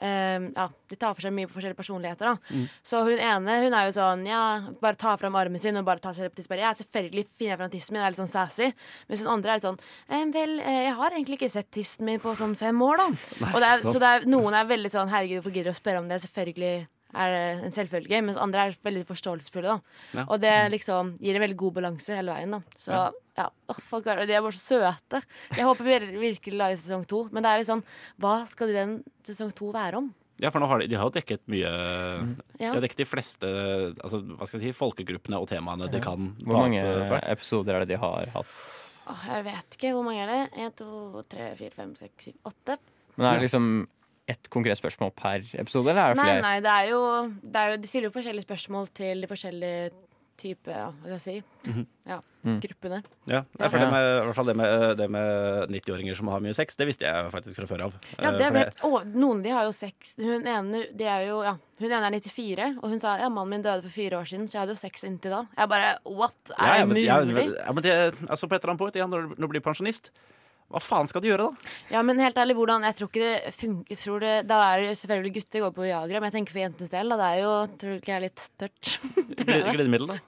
Ehm, 0.00 0.52
ja, 0.56 0.68
De 0.88 0.96
tar 0.96 1.12
for 1.14 1.20
seg 1.20 1.32
mye 1.36 1.46
forskjellige 1.46 1.76
personligheter. 1.76 2.24
da 2.24 2.36
Mm. 2.50 2.68
Så 2.82 3.02
hun 3.04 3.18
ene 3.18 3.56
hun 3.64 3.74
er 3.74 3.84
jo 3.90 3.92
sånn 4.00 4.26
Ja, 4.26 4.60
bare 4.80 4.96
ta 4.96 5.16
fram 5.16 5.34
armen 5.36 5.60
sin 5.60 5.76
og 5.76 5.84
bare 5.84 6.00
ta 6.00 6.12
seg 6.12 6.30
på 6.32 6.36
tissen. 6.40 6.58
Ja, 6.58 6.72
selvfølgelig 6.72 7.26
finner 7.28 7.50
jeg 7.52 7.58
fram 7.58 7.70
tissen 7.70 7.92
min. 7.92 8.00
Det 8.02 8.06
er 8.06 8.10
litt 8.16 8.22
sånn 8.22 8.32
sassy. 8.48 8.72
Mens 9.08 9.20
hun 9.22 9.28
andre 9.36 9.50
er 9.50 9.54
litt 9.60 9.68
sånn 9.68 9.78
«Eh, 10.08 10.24
Vel, 10.32 10.60
eh, 10.60 10.84
jeg 10.88 10.94
har 10.94 11.10
egentlig 11.10 11.38
ikke 11.38 11.50
sett 11.50 11.70
tissen 11.70 12.04
min 12.06 12.18
på 12.18 12.32
sånn 12.34 12.56
fem 12.56 12.80
år, 12.80 12.96
da. 12.96 13.08
Nei, 13.44 13.52
og 13.54 13.60
det 13.60 13.68
er, 13.68 13.78
så 13.90 13.98
det 14.00 14.08
er, 14.14 14.26
noen 14.26 14.54
er 14.54 14.64
veldig 14.64 14.90
sånn 14.90 15.08
Herregud, 15.10 15.42
hvorfor 15.42 15.52
gidder 15.52 15.70
du 15.70 15.76
å 15.76 15.80
spørre 15.82 15.98
om 15.98 16.08
det? 16.08 16.20
Selvfølgelig 16.22 16.86
er 17.14 17.64
en 17.64 17.72
selvfølge. 17.74 18.20
Mens 18.24 18.38
andre 18.38 18.68
er 18.68 18.76
veldig 18.84 19.04
forståelsesfulle. 19.08 19.80
Ja. 20.14 20.24
Og 20.28 20.40
det 20.40 20.52
liksom 20.70 21.16
gir 21.20 21.34
en 21.38 21.42
veldig 21.44 21.56
god 21.56 21.74
balanse 21.80 22.14
hele 22.14 22.32
veien. 22.36 22.50
da 22.50 22.60
Så 22.78 22.92
Ja. 22.92 23.10
ja, 23.38 23.48
Oh, 23.68 23.74
folk 23.86 24.06
er, 24.06 24.26
De 24.26 24.32
er 24.34 24.42
bare 24.42 24.52
så 24.52 24.80
søte. 24.82 25.22
Jeg 25.56 25.64
håper 25.64 25.84
vi 25.84 25.98
virkelig 26.18 26.56
lager 26.58 26.76
sesong 26.76 27.06
to. 27.06 27.28
Men 27.32 27.42
det 27.42 27.50
er 27.50 27.58
litt 27.58 27.68
sånn 27.68 27.84
Hva 28.20 28.46
skal 28.46 28.68
den 28.72 29.04
sesong 29.24 29.52
to 29.54 29.72
være 29.72 29.96
om? 29.96 30.14
Ja, 30.40 30.48
for 30.50 30.58
nå 30.60 30.66
har 30.68 30.78
de, 30.80 30.86
de 30.88 30.96
har 30.96 31.04
jo 31.04 31.10
dekket 31.10 31.40
mye 31.52 31.68
Ja. 32.58 32.70
De 32.72 32.74
har 32.78 32.80
dekket 32.80 33.02
de 33.02 33.04
fleste 33.04 33.46
altså, 34.00 34.22
hva 34.24 34.46
skal 34.48 34.60
jeg 34.60 34.72
si, 34.72 34.78
folkegruppene 34.78 35.36
og 35.40 35.48
temaene 35.50 35.90
de 35.90 36.00
kan. 36.00 36.34
Hvor 36.44 36.62
mange 36.62 36.80
episoder 37.28 37.74
er 37.74 37.84
det 37.84 37.88
de 37.94 38.00
har 38.00 38.30
hatt? 38.34 38.54
Oh, 39.10 39.22
jeg 39.26 39.44
vet 39.44 39.76
ikke. 39.76 39.92
Hvor 39.92 40.04
mange 40.06 40.22
er 40.22 40.30
det? 40.30 40.42
Én, 40.56 40.72
to, 40.78 41.22
tre, 41.28 41.50
fire, 41.58 41.74
fem, 41.74 41.94
seks, 41.98 42.28
syv, 42.30 42.34
åtte? 42.46 42.76
Men 43.16 43.26
er 43.26 43.38
det 43.40 43.48
liksom 43.50 43.66
ett 44.30 44.50
konkret 44.52 44.78
spørsmål 44.80 45.12
per 45.18 45.42
episode, 45.60 45.90
eller 45.90 46.02
er 46.10 46.14
det 46.14 46.22
Nei, 46.22 46.28
flere? 46.30 46.44
nei, 46.46 46.54
det 46.64 46.76
er, 46.76 46.90
jo, 46.94 47.02
det 47.42 47.56
er 47.64 47.74
jo 47.74 47.80
De 47.82 47.90
stiller 47.90 48.10
jo 48.10 48.16
forskjellige 48.18 48.46
spørsmål 48.48 48.88
til 48.96 49.20
de 49.26 49.28
forskjellige 49.30 49.90
typer 50.40 50.72
ja, 50.72 50.86
Hva 51.04 51.18
skal 51.20 51.34
jeg 51.34 51.42
si? 51.44 51.70
Mhm. 51.70 51.86
Ja, 52.08 52.20
Mm. 52.40 52.54
gruppene. 52.62 53.02
Ja, 53.28 53.42
Ja. 53.60 53.68
for 53.68 53.76
det 53.76 53.90
med, 53.92 54.00
i 54.00 54.24
hvert 54.24 54.34
fall 54.38 54.46
det 54.48 54.54
med, 54.56 54.96
det 54.96 55.08
med 55.12 55.68
90-åringer 55.68 56.16
som 56.16 56.28
har 56.32 56.40
mye 56.40 56.54
sex, 56.56 56.74
det 56.80 56.86
visste 56.88 57.04
jeg 57.04 57.26
faktisk 57.34 57.58
fra 57.58 57.66
før 57.68 57.82
av. 57.84 57.92
Ja, 58.16 58.30
Eh, 58.30 58.38
det 58.38 58.46
vet 58.54 58.78
å, 58.80 59.02
Noen 59.04 59.36
av 59.36 59.42
de 59.44 59.50
har 59.52 59.64
jo 59.68 59.74
sex. 59.76 60.14
Hun 60.16 60.46
ene, 60.48 60.86
de 60.96 61.04
er 61.04 61.26
jo, 61.28 61.42
ja, 61.44 61.52
hun 61.78 61.90
ene 61.92 62.08
er 62.08 62.16
94, 62.16 62.70
og 62.80 62.88
hun 62.94 62.98
sa 62.98 63.18
ja, 63.20 63.28
mannen 63.28 63.50
min 63.50 63.62
døde 63.66 63.82
for 63.84 63.90
fire 63.92 64.16
år 64.16 64.24
siden, 64.24 64.48
så 64.48 64.56
jeg 64.56 64.60
hadde 64.62 64.72
jo 64.72 64.80
sex 64.80 65.04
inntil 65.04 65.30
da. 65.36 65.42
Jeg 65.58 65.68
bare 65.68 65.90
what? 66.08 66.32
Er 66.58 66.64
ja, 66.64 66.72
ja, 66.72 66.80
det 66.80 66.88
men, 66.88 67.04
ja, 67.04 67.20
mulig? 67.28 67.44
ja, 67.60 67.72
men 67.76 67.82
det, 67.84 67.92
altså 68.30 68.48
på 68.48 68.54
et 68.56 68.64
eller 68.64 68.72
annet 68.72 68.80
punkt, 68.86 68.96
ja, 68.96 69.06
når 69.06 69.36
du 69.36 69.46
blir 69.52 69.60
pensjonist, 69.60 70.08
hva 70.70 70.80
faen 70.82 71.08
skal 71.10 71.22
du 71.24 71.28
gjøre 71.28 71.48
da? 71.50 71.70
Ja, 71.90 72.00
men 72.06 72.20
helt 72.22 72.36
ærlig, 72.38 72.54
hvordan 72.58 72.84
Jeg 72.86 72.94
tror 72.98 73.08
ikke 73.10 73.22
det 73.26 73.52
funker. 73.56 73.98
Tror 74.04 74.20
det, 74.22 74.34
da 74.50 74.58
er 74.70 74.84
det 74.86 74.92
selvfølgelig 75.00 75.32
gutter 75.40 75.64
går 75.66 75.72
på 75.76 75.82
Viagra, 75.86 76.20
men 76.22 76.30
jeg 76.30 76.36
tenker 76.38 76.54
for 76.56 76.62
jentenes 76.62 76.92
del, 76.94 77.10
da. 77.10 77.18
Det 77.20 77.28
er 77.30 77.40
jo 77.42 77.52
Tror 77.82 77.96
ikke 77.98 78.12
jeg 78.12 78.18
er 78.20 78.26
litt 78.28 78.44
tørt? 78.60 78.92
Glid- 79.42 79.70
Glidemiddel, 79.74 80.12
da? 80.14 80.18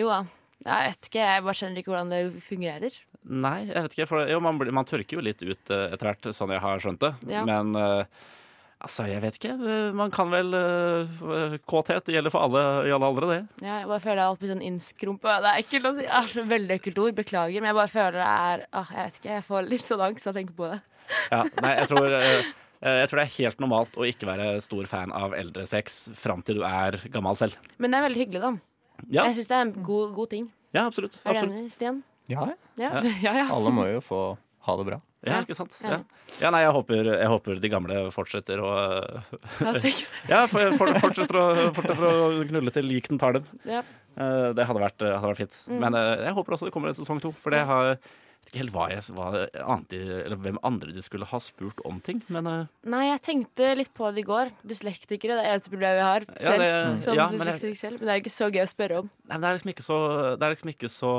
Jo 0.00 0.08
da. 0.08 0.20
Jeg 0.62 0.92
vet 0.92 1.08
ikke. 1.10 1.24
Jeg 1.26 1.42
bare 1.48 1.58
skjønner 1.58 1.82
ikke 1.82 1.90
hvordan 1.92 2.12
det 2.14 2.20
fungerer. 2.46 2.98
Nei, 3.22 3.56
jeg 3.68 3.82
vet 3.86 3.96
ikke. 3.96 4.06
For, 4.10 4.28
jo, 4.30 4.38
man, 4.42 4.60
man 4.78 4.86
tørker 4.88 5.18
jo 5.18 5.24
litt 5.26 5.42
ut 5.42 5.72
eh, 5.74 5.88
etter 5.94 6.08
hvert, 6.08 6.28
sånn 6.34 6.52
jeg 6.54 6.62
har 6.62 6.82
skjønt 6.82 7.02
det. 7.02 7.12
Ja. 7.34 7.42
Men 7.48 7.74
eh, 7.78 8.30
altså, 8.84 9.04
jeg 9.10 9.22
vet 9.22 9.36
ikke. 9.38 9.52
Eh, 9.56 9.92
Man 9.96 10.10
kan 10.14 10.30
vel 10.32 10.52
uh, 10.54 11.56
Kåthet 11.70 12.08
gjelder 12.12 12.32
for 12.34 12.44
alle 12.46 12.62
i 12.88 12.92
alle 12.94 13.08
aldre, 13.08 13.28
det. 13.30 13.40
Ja, 13.64 13.80
jeg 13.82 13.90
bare 13.90 14.02
føler 14.04 14.22
alt 14.24 14.40
blir 14.42 14.52
sånn 14.52 14.64
innskrumpa. 14.66 15.36
Det 15.44 15.52
er 15.52 15.62
ekkelt 15.62 15.88
å 15.90 15.94
si. 15.98 16.06
Ah, 16.08 16.26
så 16.30 16.44
veldig 16.48 16.76
ekkelt 16.78 16.98
ord. 17.02 17.14
Beklager. 17.18 17.62
Men 17.62 17.70
jeg 17.72 17.78
bare 17.78 17.92
føler 17.92 18.18
det 18.20 18.26
er 18.30 18.64
ah, 18.82 18.90
Jeg 18.96 19.06
vet 19.10 19.20
ikke. 19.20 19.30
Jeg 19.38 19.46
får 19.48 19.70
litt 19.70 19.86
sånn 19.88 20.04
angst 20.08 20.26
av 20.28 20.34
å 20.34 20.38
tenke 20.40 20.56
på 20.58 20.68
det. 20.72 20.80
Ja, 21.32 21.40
nei, 21.64 21.72
jeg 21.80 21.88
tror, 21.90 22.16
eh, 22.22 22.42
jeg 23.02 23.10
tror 23.10 23.20
det 23.22 23.26
er 23.26 23.34
helt 23.38 23.62
normalt 23.64 23.98
å 24.00 24.06
ikke 24.08 24.28
være 24.30 24.48
stor 24.64 24.88
fan 24.90 25.12
av 25.16 25.34
eldre 25.38 25.66
sex 25.68 26.02
fram 26.18 26.42
til 26.46 26.60
du 26.60 26.66
er 26.68 26.98
gammel 27.12 27.38
selv. 27.40 27.58
Men 27.82 27.92
det 27.94 28.00
er 28.00 28.06
veldig 28.08 28.22
hyggelig, 28.24 28.42
da. 28.44 28.52
Ja, 29.10 29.24
Jeg 29.26 29.40
syns 29.40 29.50
det 29.50 29.56
er 29.58 29.64
en 29.66 29.76
god, 29.82 30.12
god 30.16 30.30
ting. 30.34 30.50
ja 30.76 30.86
absolutt. 30.86 31.18
Er 31.26 31.40
du 31.40 31.46
enig, 31.48 31.70
Stian? 31.74 32.02
Ja, 32.30 32.46
Ja. 32.46 32.54
Ja. 32.78 33.00
ja, 33.26 33.32
ja. 33.42 33.46
alle 33.52 33.72
må 33.74 33.84
jo 33.90 34.00
få 34.04 34.20
ha 34.68 34.76
det 34.78 34.86
bra. 34.88 35.00
Ja, 35.22 35.40
ikke 35.44 35.54
sant? 35.54 35.76
Ja. 35.86 36.00
Ja. 36.40 36.50
nei, 36.50 36.64
jeg 36.64 36.72
håper, 36.74 37.08
jeg 37.14 37.28
håper 37.30 37.60
de 37.62 37.68
gamle 37.70 37.98
fortsetter 38.10 38.58
å 38.58 38.70
Ha 39.60 39.74
sex. 39.78 40.08
Ja, 40.32 40.40
for, 40.50 40.72
for, 40.80 40.90
fortsetter, 40.98 41.38
å, 41.38 41.68
fortsetter 41.76 42.08
å 42.08 42.42
knulle 42.48 42.72
til 42.74 42.88
lik 42.90 43.06
den 43.12 43.20
tar 43.22 43.36
dem. 43.38 43.46
Ja. 43.68 43.84
Eh, 44.18 44.48
Det 44.56 44.66
hadde 44.66 44.82
vært, 44.82 45.04
hadde 45.06 45.30
vært 45.30 45.42
fint. 45.44 45.60
Mm. 45.70 45.78
Men 45.84 45.98
eh, 46.00 46.26
jeg 46.26 46.34
håper 46.40 46.56
også 46.56 46.66
det 46.68 46.74
kommer 46.74 46.90
en 46.90 46.98
sesong 46.98 47.22
to. 47.22 47.30
For 47.44 47.54
det 47.54 47.62
har 47.70 47.94
vet 48.42 48.50
ikke 48.50 48.60
helt 48.62 48.74
hva 48.74 48.86
jeg, 48.90 49.02
hva 49.16 49.26
annet 49.62 49.88
de, 49.92 50.00
eller 50.24 50.40
hvem 50.42 50.58
andre 50.66 50.92
de 50.92 51.02
skulle 51.04 51.28
ha 51.30 51.38
spurt 51.40 51.78
om 51.88 52.00
ting. 52.04 52.22
Men 52.32 52.48
uh... 52.50 52.66
Nei, 52.84 53.04
jeg 53.08 53.22
tenkte 53.24 53.70
litt 53.78 53.92
på 53.94 54.10
det 54.12 54.24
i 54.24 54.26
går. 54.28 54.52
Dyslektikere, 54.66 55.38
det 55.38 55.46
er 55.46 55.54
eneste 55.56 55.72
problemet 55.72 56.00
jeg 56.02 56.08
har 56.08 56.26
Ja, 56.42 56.54
det- 56.58 57.02
som 57.06 57.16
ja, 57.16 57.28
dyslektiker 57.32 57.78
selv. 57.78 58.00
Men 58.00 58.08
det 58.08 58.12
er 58.12 58.20
jo 58.20 58.24
ikke 58.24 58.34
så 58.34 58.50
gøy 58.50 58.62
å 58.64 58.70
spørre 58.70 59.00
om. 59.02 59.10
nei, 59.24 59.34
men 59.34 59.44
det 59.44 59.50
er 59.50 59.58
liksom 59.58 59.72
ikke 59.74 59.86
så, 59.86 59.98
det 60.36 60.46
er 60.46 60.56
liksom 60.56 60.72
ikke 60.74 60.92
så 60.92 61.12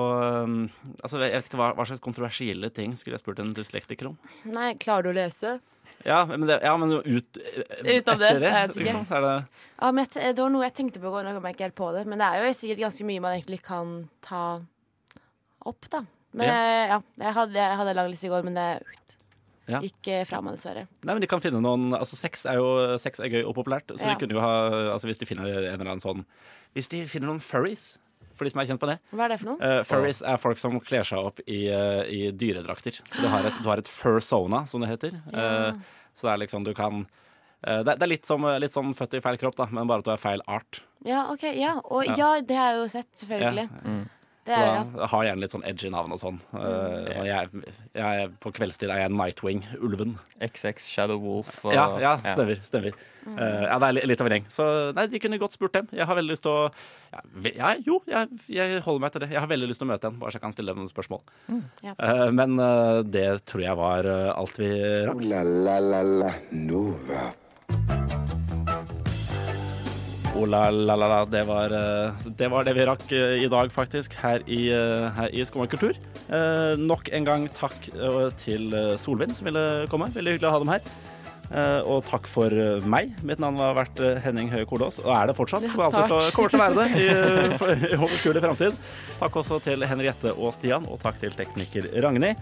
um, 0.43 0.57
Altså, 1.01 1.21
Jeg 1.23 1.35
vet 1.37 1.51
ikke 1.51 1.61
hva, 1.61 1.69
hva 1.77 1.85
slags 1.89 2.03
kontroversielle 2.03 2.71
ting 2.75 2.97
skulle 2.99 3.17
jeg 3.17 3.23
spurt 3.23 3.39
en 3.43 3.53
dyslektiker 3.55 4.11
om. 4.11 4.17
Nei, 4.45 4.73
klarer 4.81 5.07
du 5.07 5.13
å 5.13 5.17
lese? 5.17 5.59
Ja, 6.05 6.23
men, 6.25 6.47
det, 6.47 6.59
ja, 6.63 6.73
men 6.79 6.91
ut, 6.91 7.03
Ut 7.03 8.07
av 8.09 8.19
det, 8.19 8.31
det, 8.39 8.51
liksom, 8.75 9.05
det 9.09 9.33
Ja, 9.79 9.91
men 9.91 10.07
det 10.13 10.39
var 10.39 10.51
noe 10.51 10.65
jeg 10.67 10.75
tenkte 10.77 11.01
på 11.01 11.09
i 11.09 11.13
går, 11.15 11.25
nå 11.27 11.35
kommer 11.35 11.51
jeg 11.51 11.57
ikke 11.57 11.67
helt 11.69 11.79
på 11.79 11.89
det. 11.95 12.03
Men 12.09 12.21
det 12.21 12.27
er 12.27 12.43
jo 12.43 12.57
sikkert 12.57 12.83
ganske 12.85 13.07
mye 13.07 13.23
man 13.23 13.37
egentlig 13.37 13.61
kan 13.65 13.95
ta 14.23 14.43
opp, 15.63 15.87
da. 15.91 16.03
Men 16.33 16.47
Ja. 16.47 16.53
jeg- 16.53 16.89
ja, 16.89 16.99
jeg 17.25 17.33
hadde, 17.33 17.53
jeg 17.53 17.77
hadde 17.77 17.93
lang 17.95 18.09
liste 18.09 18.25
i 18.25 18.29
går, 18.29 18.43
men 18.43 18.53
det 18.55 18.83
Ja. 19.67 19.79
gikk 19.79 20.07
eh, 20.07 20.23
fra 20.25 20.41
meg, 20.41 20.55
dessverre. 20.57 20.87
Nei, 21.03 21.13
men 21.13 21.21
de 21.21 21.27
kan 21.27 21.39
finne 21.39 21.61
noen 21.61 21.93
Altså, 21.93 22.15
sex 22.17 22.45
er 22.45 22.55
jo 22.55 22.97
sex 22.97 23.19
er 23.19 23.29
gøy 23.29 23.45
og 23.47 23.55
populært, 23.55 23.87
så 23.95 24.01
Ja. 24.03 24.13
de 24.13 24.19
kunne 24.19 24.33
jo 24.35 24.41
ha 24.41 24.91
Altså, 24.93 25.05
hvis 25.07 25.17
de 25.17 25.25
finner 25.25 25.45
en 25.47 25.79
eller 25.79 25.91
annen 25.91 26.01
sånn 26.01 26.25
Hvis 26.75 26.89
de 26.89 27.05
finner 27.07 27.27
noen 27.27 27.39
furries, 27.39 27.97
for 28.35 28.43
de 28.43 28.49
som 28.51 28.59
er 28.59 28.65
kjent 28.65 28.79
på 28.81 28.87
det 28.89 28.99
Hva 29.13 29.23
er 29.25 29.27
det 29.29 29.39
for 29.39 29.45
noe? 29.45 29.61
Uh, 29.61 29.83
furries 29.83 30.21
er 30.21 30.37
folk 30.37 30.57
som 30.57 30.79
kler 30.81 31.03
seg 31.03 31.17
opp 31.19 31.39
i, 31.47 31.69
uh, 31.69 32.03
i 32.03 32.31
dyredrakter. 32.31 32.99
Så 33.11 33.21
du 33.21 33.27
har 33.29 33.45
et, 33.45 33.53
du 33.63 33.69
har 33.69 33.77
et 33.77 33.87
fursona, 33.87 34.67
som 34.67 34.81
det 34.81 34.89
heter. 34.89 35.21
Ja. 35.31 35.69
Uh, 35.71 35.79
så 36.15 36.21
det 36.27 36.31
er 36.33 36.45
liksom 36.47 36.63
du 36.65 36.73
kan 36.73 37.07
eh, 37.65 37.83
det, 37.83 37.97
det 37.97 38.03
er 38.03 38.07
litt 38.07 38.25
som, 38.25 38.41
litt 38.59 38.71
som 38.73 38.93
født 38.93 39.13
i 39.13 39.21
feil 39.21 39.37
kropp, 39.37 39.55
da, 39.55 39.65
men 39.71 39.87
bare 39.87 39.99
at 39.99 40.05
du 40.05 40.11
er 40.11 40.17
feil 40.17 40.41
art. 40.49 40.81
Ja, 41.05 41.31
OK. 41.31 41.43
Ja, 41.55 41.79
og 41.85 42.05
Ja. 42.05 42.15
ja, 42.17 42.41
det 42.41 42.57
har 42.57 42.73
jeg 42.73 42.81
jo 42.81 42.87
sett, 42.89 43.11
selvfølgelig. 43.15 43.69
Mm. 43.85 44.09
Det 44.43 44.51
er 44.51 44.65
ja. 44.67 44.83
da 44.97 45.07
har 45.07 45.23
gjerne 45.23 45.39
litt 45.39 45.53
sånn 45.55 45.63
edgy 45.63 45.87
navn 45.93 46.11
og 46.11 46.19
sånn. 46.19 46.39
Uh, 46.51 47.05
sånn 47.15 47.27
jeg, 47.29 47.49
jeg, 47.95 48.03
er- 48.25 48.33
på 48.43 48.51
kveldstid 48.57 48.91
er 48.91 49.05
jeg 49.05 49.13
Nightwing, 49.15 49.61
ulven. 49.79 50.17
XX, 50.43 50.87
Shadow 50.91 51.21
Wolf 51.23 51.61
og 51.63 51.71
Ja, 51.77 51.85
ja, 52.01 52.17
stemmer. 52.33 52.59
stemmer. 52.67 52.97
Eh, 53.23 53.61
ja, 53.69 53.77
det 53.79 53.87
er 53.87 54.07
litt 54.11 54.19
av 54.19 54.27
en 54.27 54.33
gjeng. 54.35 54.47
Så 54.51 54.65
nei, 54.97 55.05
de 55.07 55.19
kunne 55.23 55.37
godt 55.39 55.53
spurt 55.55 55.71
dem. 55.77 55.87
Jeg 55.95 56.03
har 56.09 56.17
veldig 56.19 56.33
lyst 56.33 56.43
til 56.43 56.51
å 56.51 56.65
ja, 57.13 57.21
ve- 57.45 57.53
ja, 57.55 57.69
Jo, 57.87 58.01
jeg, 58.05 58.27
jeg 58.51 58.81
holder 58.83 58.99
meg 59.05 59.13
til 59.15 59.23
det. 59.23 59.29
Jeg 59.31 59.39
har 59.39 59.47
veldig 59.47 59.69
lyst 59.71 59.79
til 59.79 59.87
å 59.87 59.91
møte 59.93 60.11
en, 60.11 60.17
bare 60.19 60.33
så 60.33 60.41
jeg 60.41 60.43
kan 60.43 60.51
stille 60.57 60.73
dem 60.75 60.83
noen 60.83 60.91
spørsmål. 60.91 61.23
Ja. 61.87 61.95
Uh, 61.95 62.27
men 62.35 62.59
eh, 62.59 62.99
det 63.15 63.29
tror 63.47 63.63
jeg 63.63 63.79
var 63.79 64.11
eh, 64.11 64.33
alt 64.35 64.59
vi 64.59 64.73
rakk. 65.07 65.23
Oh, 65.23 65.29
la 65.31 65.43
la 65.47 65.79
la 65.79 66.03
la 66.03 66.33
Nova. 66.51 68.22
Oh, 70.35 70.45
la, 70.49 70.69
la, 70.71 70.95
la, 70.97 71.07
la. 71.07 71.19
Det, 71.29 71.43
var, 71.45 71.69
eh, 71.77 72.11
det 72.39 72.47
var 72.49 72.65
det 72.65 72.73
vi 72.73 72.85
rakk 72.89 73.11
eh, 73.13 73.43
i 73.43 73.49
dag, 73.51 73.69
faktisk, 73.73 74.15
her 74.17 74.41
i, 74.49 74.63
eh, 74.73 75.05
her 75.13 75.29
i 75.29 75.43
kultur. 75.69 75.93
Eh, 76.25 76.73
nok 76.81 77.09
en 77.13 77.23
gang 77.27 77.45
takk 77.53 77.75
til 78.41 78.73
Solvind 78.97 79.35
som 79.37 79.45
ville 79.45 79.85
komme. 79.91 80.09
Veldig 80.15 80.33
hyggelig 80.33 80.49
å 80.49 80.53
ha 80.55 80.59
dem 80.63 80.73
her. 80.73 80.81
Eh, 81.53 81.81
og 81.85 82.01
takk 82.09 82.25
for 82.25 82.49
meg. 82.81 83.13
Mitt 83.21 83.37
navn 83.37 83.61
har 83.61 83.75
vært 83.77 84.01
Henning 84.25 84.49
Høie 84.49 84.65
Kolås, 84.65 84.97
og 85.05 85.13
er 85.13 85.29
det 85.29 85.37
fortsatt. 85.37 85.69
Ja, 85.69 85.91
Kommer 86.33 86.49
til 86.49 86.59
å- 86.59 86.65
være 86.65 86.81
det 86.81 86.89
i, 86.97 87.93
i 87.93 87.97
overskuelig 88.01 88.41
framtid. 88.41 88.73
Takk 89.21 89.37
også 89.43 89.61
til 89.61 89.85
Henriette 89.85 90.33
og 90.33 90.53
Stian, 90.57 90.89
og 90.89 90.97
takk 91.03 91.21
til 91.21 91.29
tekniker 91.37 91.91
Ragnhild. 92.01 92.41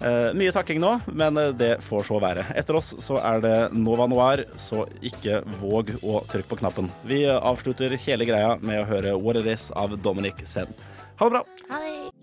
Eh, 0.00 0.34
mye 0.36 0.52
takking 0.52 0.80
nå, 0.80 0.90
men 1.06 1.36
eh, 1.40 1.54
det 1.56 1.78
får 1.84 2.04
så 2.10 2.18
være. 2.20 2.44
Etter 2.58 2.76
oss 2.76 2.92
så 3.00 3.16
er 3.22 3.40
det 3.44 3.56
Nova 3.72 4.06
Noir, 4.10 4.44
så 4.60 4.84
ikke 5.00 5.40
våg 5.62 5.94
å 6.02 6.20
trykke 6.28 6.50
på 6.50 6.60
knappen. 6.60 6.90
Vi 7.08 7.22
eh, 7.24 7.36
avslutter 7.36 7.96
hele 8.04 8.28
greia 8.28 8.58
med 8.60 8.82
å 8.82 8.88
høre 8.90 9.16
What 9.16 9.40
It 9.40 9.48
Is 9.54 9.70
av 9.72 9.96
Dominic 10.04 10.44
Sen. 10.44 10.68
Ha 11.16 11.30
det 11.30 11.38
bra! 11.38 11.42
Det. 11.70 12.16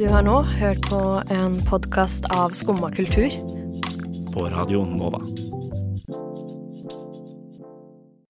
Du 0.00 0.08
har 0.08 0.24
nå 0.24 0.40
hørt 0.56 0.88
på 0.88 1.02
en 1.30 1.58
podkast 1.68 2.24
av 2.32 2.56
Skumma 2.56 2.88
kultur. 2.96 3.28
På 4.32 4.48
Radio 4.48 4.86
Nova. 4.88 5.20